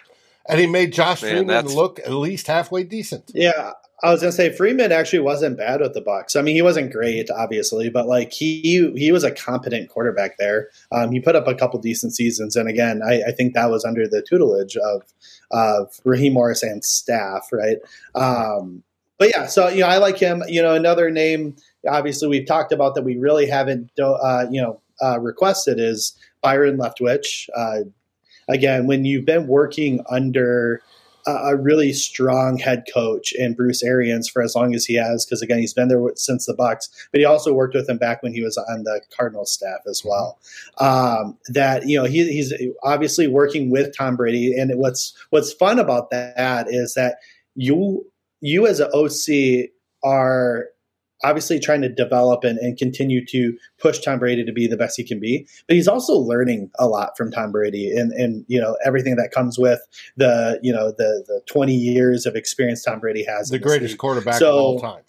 and 0.49 0.59
he 0.59 0.67
made 0.67 0.91
Josh 0.91 1.21
Man, 1.21 1.45
Freeman 1.45 1.67
look 1.67 1.99
at 1.99 2.11
least 2.11 2.47
halfway 2.47 2.83
decent. 2.83 3.31
Yeah, 3.33 3.73
I 4.01 4.11
was 4.11 4.21
gonna 4.21 4.31
say 4.31 4.51
Freeman 4.51 4.91
actually 4.91 5.19
wasn't 5.19 5.57
bad 5.57 5.81
with 5.81 5.93
the 5.93 6.01
Bucks. 6.01 6.35
I 6.35 6.41
mean, 6.41 6.55
he 6.55 6.61
wasn't 6.61 6.91
great, 6.91 7.29
obviously, 7.29 7.89
but 7.89 8.07
like 8.07 8.31
he 8.31 8.91
he 8.95 9.11
was 9.11 9.23
a 9.23 9.31
competent 9.31 9.89
quarterback 9.89 10.37
there. 10.37 10.69
Um, 10.91 11.11
he 11.11 11.19
put 11.19 11.35
up 11.35 11.47
a 11.47 11.55
couple 11.55 11.79
decent 11.79 12.15
seasons, 12.15 12.55
and 12.55 12.69
again, 12.69 13.01
I, 13.03 13.21
I, 13.27 13.31
think 13.31 13.53
that 13.53 13.69
was 13.69 13.85
under 13.85 14.07
the 14.07 14.21
tutelage 14.21 14.77
of 14.77 15.03
of 15.51 15.99
Raheem 16.05 16.33
Morris 16.33 16.63
and 16.63 16.83
staff, 16.83 17.49
right? 17.51 17.77
Um, 18.15 18.83
but 19.17 19.29
yeah, 19.29 19.47
so 19.47 19.67
you 19.67 19.81
know, 19.81 19.87
I 19.87 19.97
like 19.97 20.17
him. 20.17 20.43
You 20.47 20.61
know, 20.61 20.73
another 20.73 21.11
name, 21.11 21.57
obviously, 21.87 22.29
we've 22.29 22.47
talked 22.47 22.71
about 22.71 22.95
that 22.95 23.03
we 23.03 23.17
really 23.17 23.47
haven't, 23.47 23.91
uh, 23.99 24.45
you 24.49 24.61
know, 24.61 24.81
uh, 25.01 25.19
requested 25.19 25.79
is 25.79 26.17
Byron 26.41 26.77
Leftwich. 26.77 27.49
Uh, 27.55 27.89
again, 28.49 28.87
when 28.87 29.05
you've 29.05 29.25
been 29.25 29.47
working 29.47 30.03
under 30.09 30.81
a 31.27 31.55
really 31.55 31.93
strong 31.93 32.57
head 32.57 32.83
coach 32.91 33.33
in 33.33 33.53
Bruce 33.53 33.83
Arians 33.83 34.27
for 34.27 34.41
as 34.41 34.55
long 34.55 34.73
as 34.73 34.85
he 34.85 34.95
has, 34.95 35.25
because 35.25 35.41
again, 35.41 35.59
he's 35.59 35.73
been 35.73 35.87
there 35.87 36.01
since 36.15 36.45
the 36.45 36.53
Bucks, 36.53 36.89
but 37.11 37.19
he 37.19 37.25
also 37.25 37.53
worked 37.53 37.75
with 37.75 37.89
him 37.89 37.97
back 37.97 38.23
when 38.23 38.33
he 38.33 38.41
was 38.41 38.57
on 38.57 38.83
the 38.83 39.01
Cardinals 39.15 39.51
staff 39.51 39.79
as 39.87 40.03
well. 40.03 40.39
Um, 40.79 41.37
that 41.49 41.87
you 41.87 41.97
know, 41.97 42.05
he, 42.05 42.31
he's 42.31 42.53
obviously 42.83 43.27
working 43.27 43.69
with 43.69 43.95
Tom 43.95 44.15
Brady, 44.15 44.57
and 44.57 44.71
what's 44.75 45.13
what's 45.29 45.53
fun 45.53 45.79
about 45.79 46.09
that 46.09 46.67
is 46.69 46.93
that 46.95 47.17
you 47.55 48.05
you 48.41 48.65
as 48.65 48.79
an 48.79 48.89
OC 48.93 49.69
are 50.03 50.69
obviously 51.23 51.59
trying 51.59 51.81
to 51.81 51.89
develop 51.89 52.43
and, 52.43 52.57
and, 52.59 52.77
continue 52.77 53.25
to 53.25 53.57
push 53.77 53.99
Tom 53.99 54.19
Brady 54.19 54.43
to 54.45 54.51
be 54.53 54.67
the 54.67 54.77
best 54.77 54.95
he 54.97 55.03
can 55.03 55.19
be. 55.19 55.47
But 55.67 55.75
he's 55.75 55.87
also 55.87 56.13
learning 56.13 56.71
a 56.79 56.87
lot 56.87 57.17
from 57.17 57.31
Tom 57.31 57.51
Brady 57.51 57.91
and, 57.91 58.11
and 58.13 58.45
you 58.47 58.59
know 58.59 58.77
everything 58.85 59.15
that 59.17 59.31
comes 59.31 59.57
with 59.57 59.81
the 60.17 60.59
you 60.61 60.71
know 60.71 60.91
the 60.91 61.23
the 61.27 61.41
20 61.47 61.73
years 61.73 62.25
of 62.25 62.35
experience 62.35 62.83
Tom 62.83 62.99
Brady 62.99 63.23
has. 63.25 63.49
The 63.49 63.59
greatest 63.59 63.97
quarterback 63.97 64.35
so, 64.35 64.49
of 64.49 64.55
all 64.55 64.79
time. 64.79 65.03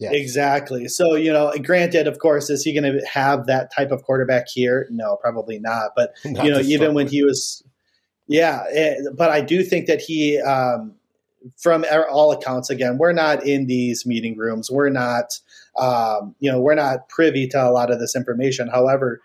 Yes. 0.00 0.14
Exactly. 0.14 0.88
So, 0.88 1.14
you 1.14 1.30
know, 1.30 1.52
granted, 1.62 2.06
of 2.06 2.18
course, 2.20 2.48
is 2.48 2.62
he 2.62 2.72
going 2.72 2.90
to 2.90 3.06
have 3.06 3.46
that 3.46 3.70
type 3.70 3.90
of 3.90 4.02
quarterback 4.02 4.48
here? 4.48 4.88
No, 4.90 5.16
probably 5.16 5.58
not. 5.58 5.90
But, 5.94 6.14
not 6.24 6.42
you 6.42 6.50
know, 6.50 6.60
even 6.60 6.94
when 6.94 7.04
with. 7.04 7.12
he 7.12 7.22
was, 7.22 7.62
yeah, 8.26 8.64
it, 8.70 9.06
eh, 9.06 9.10
but 9.14 9.30
I 9.30 9.42
do 9.42 9.62
think 9.62 9.86
that 9.88 10.00
he, 10.00 10.40
um, 10.40 10.94
from 11.58 11.84
all 12.10 12.32
accounts, 12.32 12.70
again, 12.70 12.98
we're 12.98 13.12
not 13.12 13.46
in 13.46 13.66
these 13.66 14.04
meeting 14.06 14.36
rooms. 14.36 14.70
We're 14.70 14.90
not, 14.90 15.38
um, 15.78 16.34
you 16.38 16.50
know, 16.50 16.60
we're 16.60 16.74
not 16.74 17.08
privy 17.08 17.46
to 17.48 17.62
a 17.62 17.70
lot 17.70 17.90
of 17.90 17.98
this 17.98 18.14
information. 18.14 18.68
However, 18.68 19.20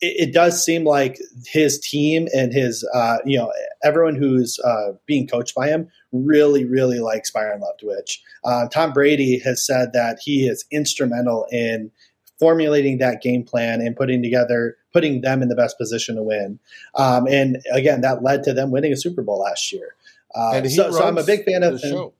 it, 0.00 0.28
it 0.28 0.32
does 0.32 0.64
seem 0.64 0.84
like 0.84 1.18
his 1.46 1.78
team 1.78 2.28
and 2.34 2.52
his, 2.52 2.88
uh, 2.94 3.18
you 3.24 3.38
know, 3.38 3.52
everyone 3.82 4.14
who's 4.14 4.58
uh, 4.60 4.92
being 5.06 5.26
coached 5.26 5.54
by 5.54 5.68
him 5.68 5.88
really, 6.12 6.64
really 6.64 7.00
likes 7.00 7.30
Byron 7.30 7.62
Leftwich. 7.62 8.18
Uh, 8.44 8.68
Tom 8.68 8.92
Brady 8.92 9.38
has 9.40 9.64
said 9.64 9.92
that 9.92 10.18
he 10.22 10.46
is 10.46 10.64
instrumental 10.70 11.46
in 11.50 11.90
formulating 12.38 12.98
that 12.98 13.22
game 13.22 13.44
plan 13.44 13.80
and 13.80 13.96
putting 13.96 14.22
together, 14.22 14.76
putting 14.92 15.20
them 15.20 15.40
in 15.40 15.48
the 15.48 15.54
best 15.54 15.78
position 15.78 16.16
to 16.16 16.22
win. 16.22 16.58
Um, 16.94 17.26
and 17.28 17.58
again, 17.72 18.00
that 18.00 18.22
led 18.22 18.42
to 18.44 18.52
them 18.52 18.70
winning 18.70 18.92
a 18.92 18.96
Super 18.96 19.22
Bowl 19.22 19.40
last 19.40 19.72
year. 19.72 19.94
Uh, 20.34 20.66
so, 20.68 20.90
so, 20.90 21.04
I'm 21.04 21.18
a 21.18 21.22
big 21.22 21.44
fan 21.44 21.62
of 21.62 21.80
the 21.80 21.86
him. 21.86 21.92
Show. 21.92 22.14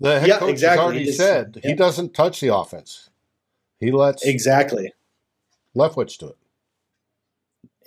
The 0.00 0.20
head 0.20 0.28
yeah, 0.28 0.38
coach 0.38 0.50
exactly. 0.50 0.78
has 0.78 0.86
already 0.86 1.12
said 1.12 1.60
yeah. 1.62 1.70
he 1.70 1.76
doesn't 1.76 2.14
touch 2.14 2.40
the 2.40 2.54
offense. 2.54 3.10
He 3.78 3.90
lets 3.92 4.24
exactly 4.24 4.92
Leftwich 5.76 6.18
do 6.18 6.28
it. 6.28 6.36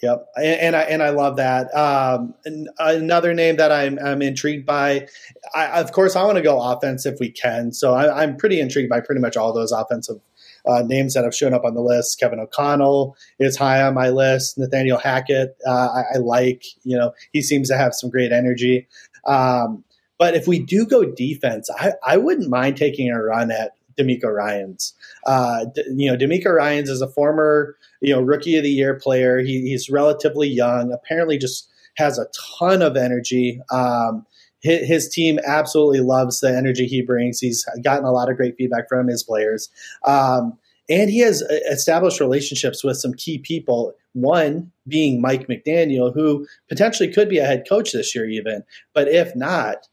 Yep, 0.03 0.27
and, 0.35 0.45
and, 0.45 0.75
I 0.75 0.81
and 0.81 1.01
I 1.01 1.09
love 1.11 1.37
that. 1.37 1.73
Um, 1.73 2.33
another 2.77 3.33
name 3.33 3.55
that 3.55 3.71
I'm 3.71 3.97
I'm 3.99 4.21
intrigued 4.21 4.65
by. 4.65 5.07
I, 5.55 5.79
of 5.79 5.93
course, 5.93 6.17
I 6.17 6.23
want 6.23 6.35
to 6.35 6.41
go 6.41 6.61
offense 6.61 7.05
if 7.05 7.19
we 7.19 7.31
can. 7.31 7.71
So 7.71 7.93
I, 7.93 8.23
am 8.23 8.35
pretty 8.35 8.59
intrigued 8.59 8.89
by 8.89 8.99
pretty 8.99 9.21
much 9.21 9.37
all 9.37 9.53
those 9.53 9.71
offensive 9.71 10.19
uh, 10.65 10.81
names 10.85 11.13
that 11.13 11.23
have 11.23 11.35
shown 11.35 11.53
up 11.53 11.65
on 11.65 11.73
the 11.73 11.81
list. 11.81 12.19
Kevin 12.19 12.39
O'Connell 12.39 13.15
is 13.39 13.57
high 13.57 13.81
on 13.81 13.93
my 13.93 14.09
list. 14.09 14.57
Nathaniel 14.57 14.97
Hackett, 14.97 15.57
uh, 15.67 15.89
I, 15.89 16.15
I, 16.15 16.17
like. 16.19 16.63
You 16.83 16.97
know, 16.97 17.13
he 17.31 17.41
seems 17.41 17.69
to 17.69 17.77
have 17.77 17.93
some 17.93 18.09
great 18.09 18.31
energy. 18.31 18.87
Um, 19.25 19.83
but 20.17 20.35
if 20.35 20.47
we 20.47 20.59
do 20.59 20.85
go 20.85 21.03
defense, 21.03 21.69
I, 21.77 21.93
I 22.05 22.17
wouldn't 22.17 22.49
mind 22.49 22.77
taking 22.77 23.09
a 23.09 23.21
run 23.21 23.51
at 23.51 23.71
DeMeco 23.97 24.33
Ryans. 24.33 24.93
Uh, 25.25 25.65
you 25.95 26.09
know, 26.09 26.17
DeMeco 26.17 26.55
Ryans 26.55 26.89
is 26.89 27.01
a 27.01 27.09
former, 27.09 27.75
you 28.01 28.13
know, 28.13 28.21
rookie 28.21 28.57
of 28.57 28.63
the 28.63 28.69
year 28.69 28.95
player. 28.95 29.39
He, 29.39 29.61
he's 29.61 29.89
relatively 29.89 30.47
young. 30.47 30.91
Apparently, 30.91 31.37
just 31.37 31.69
has 31.97 32.17
a 32.17 32.27
ton 32.59 32.81
of 32.81 32.97
energy. 32.97 33.61
Um, 33.71 34.25
his, 34.63 35.09
team 35.09 35.39
absolutely 35.45 35.99
loves 35.99 36.39
the 36.39 36.55
energy 36.55 36.87
he 36.87 37.01
brings. 37.01 37.39
He's 37.39 37.65
gotten 37.83 38.05
a 38.05 38.11
lot 38.11 38.29
of 38.29 38.37
great 38.37 38.55
feedback 38.55 38.87
from 38.87 39.07
his 39.07 39.21
players. 39.21 39.69
Um, 40.05 40.57
and 40.89 41.09
he 41.09 41.19
has 41.19 41.41
uh, 41.43 41.59
established 41.69 42.19
relationships 42.19 42.83
with 42.83 42.97
some 42.97 43.13
key 43.13 43.37
people. 43.37 43.93
One 44.13 44.71
being 44.87 45.21
Mike 45.21 45.47
McDaniel, 45.47 46.13
who 46.13 46.47
potentially 46.69 47.11
could 47.11 47.29
be 47.29 47.39
a 47.39 47.45
head 47.45 47.65
coach 47.67 47.91
this 47.91 48.15
year, 48.15 48.29
even. 48.29 48.63
But 48.93 49.07
if 49.09 49.35
not, 49.35 49.87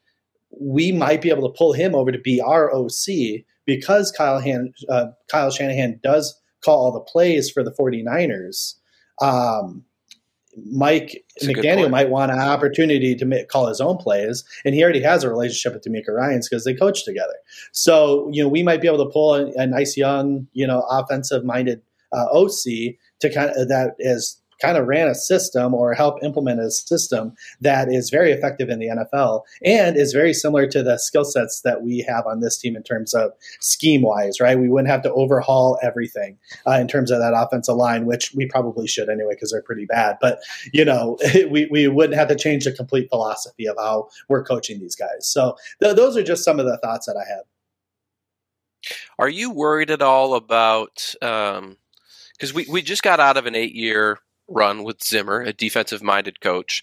we 0.59 0.93
might 0.93 1.23
be 1.23 1.31
able 1.31 1.51
to 1.51 1.57
pull 1.57 1.73
him 1.73 1.95
over 1.95 2.13
to 2.13 2.19
be 2.19 2.41
our 2.41 2.73
OC 2.75 3.45
because 3.67 4.13
Kyle, 4.13 4.41
Han, 4.41 4.73
uh, 4.89 5.07
Kyle 5.31 5.51
Shanahan 5.51 6.01
does 6.03 6.41
call 6.65 6.85
all 6.85 6.93
the 6.93 7.01
plays 7.01 7.51
for 7.51 7.63
the 7.63 7.73
49ers. 7.73 8.75
Um, 9.21 9.85
Mike 10.71 11.25
McDaniel 11.43 11.91
might 11.91 12.11
want 12.11 12.33
an 12.33 12.41
opportunity 12.41 13.15
to 13.15 13.25
make, 13.25 13.49
call 13.49 13.69
his 13.69 13.81
own 13.81 13.97
plays, 13.97 14.45
and 14.65 14.75
he 14.75 14.83
already 14.83 15.03
has 15.03 15.23
a 15.23 15.31
relationship 15.31 15.75
with 15.75 15.85
DeMeco 15.85 16.15
Ryans 16.15 16.49
because 16.49 16.65
they 16.65 16.75
coach 16.75 17.05
together. 17.05 17.35
So 17.73 18.29
you 18.33 18.43
know 18.43 18.49
we 18.49 18.63
might 18.63 18.81
be 18.81 18.89
able 18.89 19.05
to 19.05 19.11
pull 19.11 19.35
a, 19.35 19.53
a 19.57 19.67
nice 19.67 19.97
young 19.97 20.47
you 20.53 20.67
know 20.67 20.83
offensive 20.91 21.45
minded 21.45 21.83
uh, 22.13 22.27
OC 22.33 22.97
to 23.21 23.33
kind 23.33 23.51
of 23.55 23.69
that 23.69 23.95
is 23.99 24.41
kind 24.61 24.77
of 24.77 24.87
ran 24.87 25.09
a 25.09 25.15
system 25.15 25.75
or 25.75 25.95
help 25.95 26.23
implement 26.23 26.61
a 26.61 26.71
system 26.71 27.35
that 27.61 27.89
is 27.89 28.11
very 28.11 28.33
effective 28.33 28.69
in 28.69 28.79
the 28.79 28.89
NFL 28.89 29.43
and 29.65 29.97
is 29.97 30.13
very 30.13 30.33
similar 30.33 30.67
to 30.67 30.83
the 30.83 30.99
skill 30.99 31.25
sets 31.25 31.63
that 31.63 31.83
we 31.83 32.01
have 32.01 32.27
on 32.27 32.41
this 32.41 32.59
team 32.59 32.77
in 32.77 32.83
terms 32.83 33.15
of 33.15 33.33
scheme 33.61 34.03
wise, 34.03 34.41
right? 34.41 34.59
We 34.59 34.69
wouldn't 34.69 34.91
have 34.91 35.03
to 35.03 35.13
overhaul 35.13 35.79
everything 35.83 36.39
uh, 36.67 36.73
in 36.73 36.89
terms 36.89 37.11
of 37.11 37.19
that 37.21 37.35
offensive 37.35 37.77
line, 37.77 38.07
which 38.07 38.33
we 38.35 38.47
probably 38.47 38.87
should 38.87 39.09
anyway 39.09 39.35
because 39.35 39.51
they're 39.51 39.63
pretty 39.63 39.87
bad. 39.87 40.17
But, 40.21 40.41
you 40.73 40.85
know, 40.85 41.19
we, 41.51 41.69
we 41.71 41.89
wouldn't 41.89 42.19
have 42.19 42.29
to 42.29 42.37
change 42.37 42.65
the 42.65 42.73
complete 42.73 43.09
philosophy 43.09 43.67
of 43.67 43.77
how 43.79 44.09
we're 44.29 44.45
coaching 44.45 44.81
these 44.81 44.97
guys. 44.97 45.27
So 45.27 45.57
th- 45.83 45.97
those 45.97 46.17
are 46.17 46.23
just 46.23 46.45
some 46.45 46.61
of 46.61 46.67
the 46.67 46.79
thoughts 46.79 47.07
that 47.07 47.17
I 47.17 47.29
have. 47.29 47.45
Are 49.19 49.29
you 49.29 49.51
worried 49.51 49.91
at 49.91 50.03
all 50.03 50.35
about 50.35 51.15
because 51.21 51.59
um, 51.59 51.77
we, 52.55 52.67
we 52.71 52.83
just 52.83 53.03
got 53.03 53.21
out 53.21 53.37
of 53.37 53.47
an 53.47 53.55
eight 53.55 53.75
year 53.75 54.19
run 54.51 54.83
with 54.83 55.03
Zimmer, 55.03 55.41
a 55.41 55.53
defensive 55.53 56.03
minded 56.03 56.41
coach, 56.41 56.83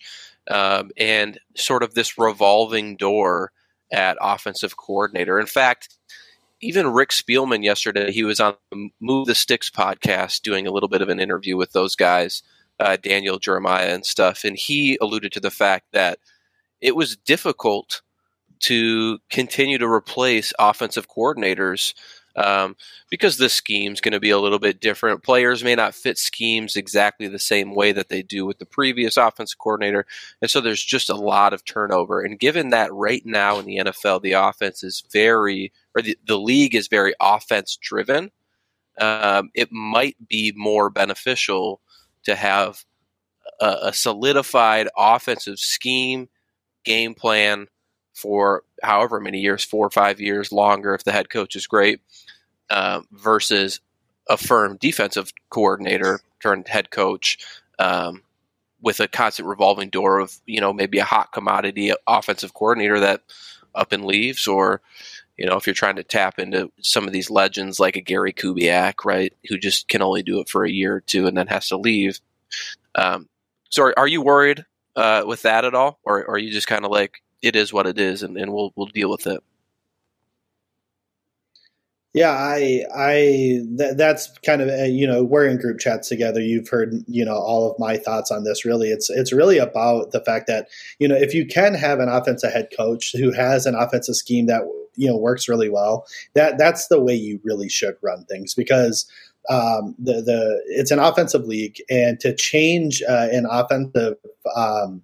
um, 0.49 0.89
and 0.97 1.39
sort 1.55 1.83
of 1.83 1.93
this 1.93 2.17
revolving 2.17 2.95
door 2.95 3.51
at 3.91 4.17
offensive 4.19 4.77
coordinator. 4.77 5.39
In 5.39 5.45
fact, 5.45 5.89
even 6.61 6.87
Rick 6.87 7.09
Spielman 7.09 7.63
yesterday, 7.63 8.11
he 8.11 8.23
was 8.23 8.39
on 8.39 8.55
Move 8.99 9.27
the 9.27 9.35
Sticks 9.35 9.69
podcast 9.69 10.41
doing 10.41 10.65
a 10.65 10.71
little 10.71 10.89
bit 10.89 11.01
of 11.01 11.09
an 11.09 11.19
interview 11.19 11.55
with 11.55 11.73
those 11.73 11.95
guys, 11.95 12.41
uh, 12.79 12.97
Daniel 13.01 13.37
Jeremiah 13.37 13.93
and 13.93 14.05
stuff, 14.05 14.43
and 14.43 14.57
he 14.57 14.97
alluded 14.99 15.31
to 15.33 15.39
the 15.39 15.51
fact 15.51 15.87
that 15.91 16.19
it 16.81 16.95
was 16.95 17.17
difficult 17.17 18.01
to 18.59 19.19
continue 19.29 19.77
to 19.77 19.87
replace 19.87 20.53
offensive 20.57 21.07
coordinators 21.07 21.93
um, 22.37 22.75
because 23.09 23.37
the 23.37 23.49
scheme's 23.49 23.99
going 23.99 24.13
to 24.13 24.19
be 24.19 24.29
a 24.29 24.39
little 24.39 24.59
bit 24.59 24.79
different. 24.79 25.23
Players 25.23 25.63
may 25.63 25.75
not 25.75 25.95
fit 25.95 26.17
schemes 26.17 26.75
exactly 26.75 27.27
the 27.27 27.39
same 27.39 27.73
way 27.73 27.91
that 27.91 28.09
they 28.09 28.21
do 28.21 28.45
with 28.45 28.59
the 28.59 28.65
previous 28.65 29.17
offensive 29.17 29.57
coordinator, 29.57 30.05
and 30.41 30.49
so 30.49 30.61
there's 30.61 30.83
just 30.83 31.09
a 31.09 31.15
lot 31.15 31.53
of 31.53 31.65
turnover. 31.65 32.21
And 32.21 32.39
given 32.39 32.69
that 32.69 32.93
right 32.93 33.25
now 33.25 33.59
in 33.59 33.65
the 33.65 33.77
NFL, 33.77 34.21
the 34.21 34.33
offense 34.33 34.83
is 34.83 35.03
very, 35.11 35.73
or 35.95 36.01
the, 36.01 36.17
the 36.25 36.39
league 36.39 36.75
is 36.75 36.87
very 36.87 37.13
offense 37.19 37.77
driven, 37.81 38.31
um, 38.99 39.49
it 39.53 39.71
might 39.71 40.15
be 40.27 40.53
more 40.55 40.89
beneficial 40.89 41.81
to 42.23 42.35
have 42.35 42.85
a, 43.59 43.77
a 43.83 43.93
solidified 43.93 44.87
offensive 44.97 45.59
scheme, 45.59 46.29
game 46.83 47.13
plan 47.13 47.67
for 48.13 48.63
however 48.81 49.19
many 49.19 49.39
years, 49.39 49.63
four 49.63 49.85
or 49.85 49.91
five 49.91 50.19
years 50.19 50.51
longer, 50.51 50.95
if 50.95 51.03
the 51.03 51.11
head 51.11 51.29
coach 51.29 51.55
is 51.55 51.67
great, 51.67 52.01
uh, 52.69 53.01
versus 53.11 53.79
a 54.29 54.37
firm 54.37 54.77
defensive 54.77 55.31
coordinator 55.49 56.19
turned 56.41 56.67
head 56.67 56.91
coach 56.91 57.37
um, 57.79 58.23
with 58.81 58.99
a 58.99 59.07
constant 59.07 59.47
revolving 59.47 59.89
door 59.89 60.19
of 60.19 60.37
you 60.45 60.61
know 60.61 60.73
maybe 60.73 60.99
a 60.99 61.03
hot 61.03 61.31
commodity 61.31 61.91
offensive 62.05 62.53
coordinator 62.53 62.99
that 62.99 63.21
up 63.73 63.91
and 63.91 64.05
leaves 64.05 64.47
or 64.47 64.81
you 65.37 65.45
know 65.45 65.55
if 65.55 65.65
you're 65.65 65.73
trying 65.73 65.95
to 65.95 66.03
tap 66.03 66.39
into 66.39 66.71
some 66.81 67.05
of 67.07 67.13
these 67.13 67.29
legends 67.29 67.79
like 67.79 67.95
a 67.95 68.01
Gary 68.01 68.33
Kubiak 68.33 69.05
right 69.05 69.33
who 69.49 69.57
just 69.57 69.87
can 69.87 70.01
only 70.01 70.23
do 70.23 70.39
it 70.39 70.49
for 70.49 70.63
a 70.63 70.71
year 70.71 70.95
or 70.95 71.01
two 71.01 71.27
and 71.27 71.37
then 71.37 71.47
has 71.47 71.69
to 71.69 71.77
leave. 71.77 72.19
Um, 72.95 73.27
so 73.69 73.83
are, 73.83 73.99
are 73.99 74.07
you 74.07 74.21
worried 74.21 74.65
uh, 74.95 75.23
with 75.27 75.43
that 75.43 75.65
at 75.65 75.75
all? 75.75 75.99
Or, 76.03 76.23
or 76.23 76.35
are 76.35 76.37
you 76.37 76.51
just 76.51 76.67
kind 76.67 76.85
of 76.85 76.91
like 76.91 77.21
it 77.41 77.55
is 77.55 77.71
what 77.71 77.85
it 77.85 77.99
is 77.99 78.23
and, 78.23 78.37
and 78.37 78.51
we'll 78.51 78.73
we'll 78.75 78.87
deal 78.87 79.09
with 79.09 79.27
it 79.27 79.43
yeah, 82.17 82.31
I, 82.31 82.83
I, 82.95 83.13
th- 83.77 83.95
that's 83.95 84.27
kind 84.43 84.61
of, 84.61 84.69
uh, 84.69 84.85
you 84.85 85.05
know, 85.05 85.23
we're 85.23 85.47
in 85.47 85.57
group 85.57 85.79
chats 85.79 86.09
together. 86.09 86.41
You've 86.41 86.67
heard, 86.67 86.95
you 87.07 87.23
know, 87.23 87.35
all 87.35 87.69
of 87.69 87.77
my 87.77 87.97
thoughts 87.97 88.31
on 88.31 88.43
this. 88.43 88.65
Really, 88.65 88.89
it's, 88.89 89.09
it's 89.09 89.31
really 89.31 89.59
about 89.59 90.11
the 90.11 90.21
fact 90.21 90.47
that, 90.47 90.67
you 90.97 91.07
know, 91.07 91.15
if 91.15 91.35
you 91.35 91.45
can 91.45 91.75
have 91.75 91.99
an 91.99 92.09
offensive 92.09 92.51
head 92.51 92.69
coach 92.75 93.13
who 93.15 93.31
has 93.31 93.67
an 93.67 93.75
offensive 93.75 94.15
scheme 94.15 94.47
that, 94.47 94.63
you 94.95 95.07
know, 95.07 95.15
works 95.15 95.47
really 95.47 95.69
well, 95.69 96.07
that, 96.33 96.57
that's 96.57 96.87
the 96.87 96.99
way 96.99 97.13
you 97.13 97.39
really 97.43 97.69
should 97.69 97.95
run 98.01 98.25
things 98.25 98.55
because, 98.55 99.05
um, 99.49 99.95
the, 99.99 100.21
the, 100.21 100.61
it's 100.67 100.91
an 100.91 100.99
offensive 100.99 101.45
league 101.45 101.77
and 101.89 102.19
to 102.19 102.35
change 102.35 103.03
uh, 103.07 103.27
an 103.31 103.45
offensive, 103.49 104.17
um, 104.55 105.03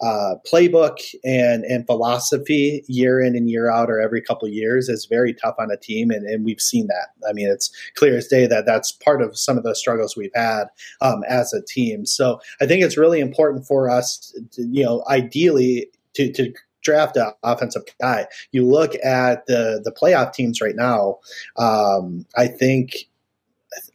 uh, 0.00 0.34
playbook 0.50 0.98
and 1.24 1.64
and 1.64 1.86
philosophy 1.86 2.82
year 2.88 3.20
in 3.20 3.36
and 3.36 3.50
year 3.50 3.70
out 3.70 3.90
or 3.90 4.00
every 4.00 4.22
couple 4.22 4.48
years 4.48 4.88
is 4.88 5.04
very 5.06 5.34
tough 5.34 5.54
on 5.58 5.70
a 5.70 5.76
team 5.76 6.10
and, 6.10 6.26
and 6.26 6.44
we've 6.44 6.60
seen 6.60 6.86
that. 6.86 7.08
I 7.28 7.32
mean 7.32 7.48
it's 7.48 7.70
clear 7.94 8.16
as 8.16 8.26
day 8.26 8.46
that 8.46 8.66
that's 8.66 8.92
part 8.92 9.20
of 9.20 9.36
some 9.36 9.58
of 9.58 9.64
the 9.64 9.74
struggles 9.74 10.16
we've 10.16 10.34
had 10.34 10.64
um, 11.00 11.22
as 11.28 11.52
a 11.52 11.62
team. 11.62 12.06
So 12.06 12.40
i 12.60 12.66
think 12.66 12.82
it's 12.82 12.96
really 12.96 13.20
important 13.20 13.66
for 13.66 13.90
us 13.90 14.34
to, 14.52 14.62
you 14.62 14.84
know 14.84 15.04
ideally 15.08 15.90
to, 16.14 16.32
to 16.32 16.52
draft 16.82 17.16
an 17.16 17.30
offensive 17.42 17.82
guy. 18.00 18.26
You 18.52 18.66
look 18.66 18.94
at 19.04 19.46
the 19.46 19.80
the 19.84 19.92
playoff 19.92 20.32
teams 20.32 20.60
right 20.60 20.76
now 20.76 21.18
um, 21.56 22.26
i 22.36 22.46
think 22.46 23.06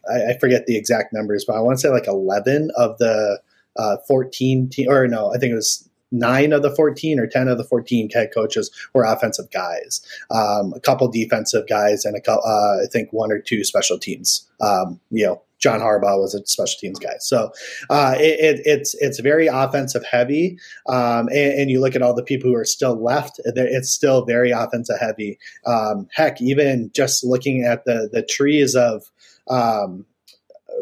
I, 0.08 0.30
I 0.32 0.38
forget 0.38 0.66
the 0.66 0.76
exact 0.76 1.12
numbers 1.12 1.44
but 1.44 1.56
i 1.56 1.60
want 1.60 1.78
to 1.78 1.80
say 1.80 1.88
like 1.88 2.06
11 2.06 2.70
of 2.76 2.96
the 2.98 3.40
uh, 3.78 3.96
14 4.08 4.68
team, 4.68 4.88
or 4.90 5.06
no, 5.06 5.32
I 5.34 5.38
think 5.38 5.52
it 5.52 5.56
was 5.56 5.88
nine 6.12 6.52
of 6.52 6.62
the 6.62 6.74
14 6.74 7.18
or 7.18 7.26
10 7.26 7.48
of 7.48 7.58
the 7.58 7.64
14 7.64 8.10
head 8.10 8.30
coaches 8.32 8.70
were 8.94 9.04
offensive 9.04 9.50
guys, 9.50 10.00
um, 10.30 10.72
a 10.74 10.80
couple 10.80 11.08
defensive 11.08 11.66
guys, 11.68 12.04
and 12.04 12.16
a 12.16 12.32
uh, 12.32 12.82
I 12.82 12.86
think 12.90 13.12
one 13.12 13.32
or 13.32 13.38
two 13.38 13.64
special 13.64 13.98
teams. 13.98 14.48
Um, 14.60 15.00
you 15.10 15.26
know, 15.26 15.42
John 15.58 15.80
Harbaugh 15.80 16.18
was 16.20 16.34
a 16.34 16.46
special 16.46 16.78
teams 16.78 16.98
guy, 16.98 17.16
so 17.18 17.50
uh, 17.88 18.14
it, 18.18 18.40
it, 18.40 18.62
it's 18.64 18.94
it's 18.94 19.20
very 19.20 19.46
offensive 19.46 20.04
heavy. 20.04 20.58
Um, 20.88 21.28
and, 21.28 21.60
and, 21.60 21.70
you 21.70 21.80
look 21.80 21.96
at 21.96 22.02
all 22.02 22.14
the 22.14 22.22
people 22.22 22.50
who 22.50 22.56
are 22.56 22.64
still 22.64 23.02
left; 23.02 23.40
it's 23.44 23.90
still 23.90 24.24
very 24.24 24.50
offensive 24.50 25.00
heavy. 25.00 25.38
Um, 25.64 26.08
heck, 26.12 26.40
even 26.42 26.90
just 26.94 27.24
looking 27.24 27.64
at 27.64 27.84
the 27.84 28.08
the 28.12 28.22
trees 28.22 28.76
of 28.76 29.10
um, 29.48 30.04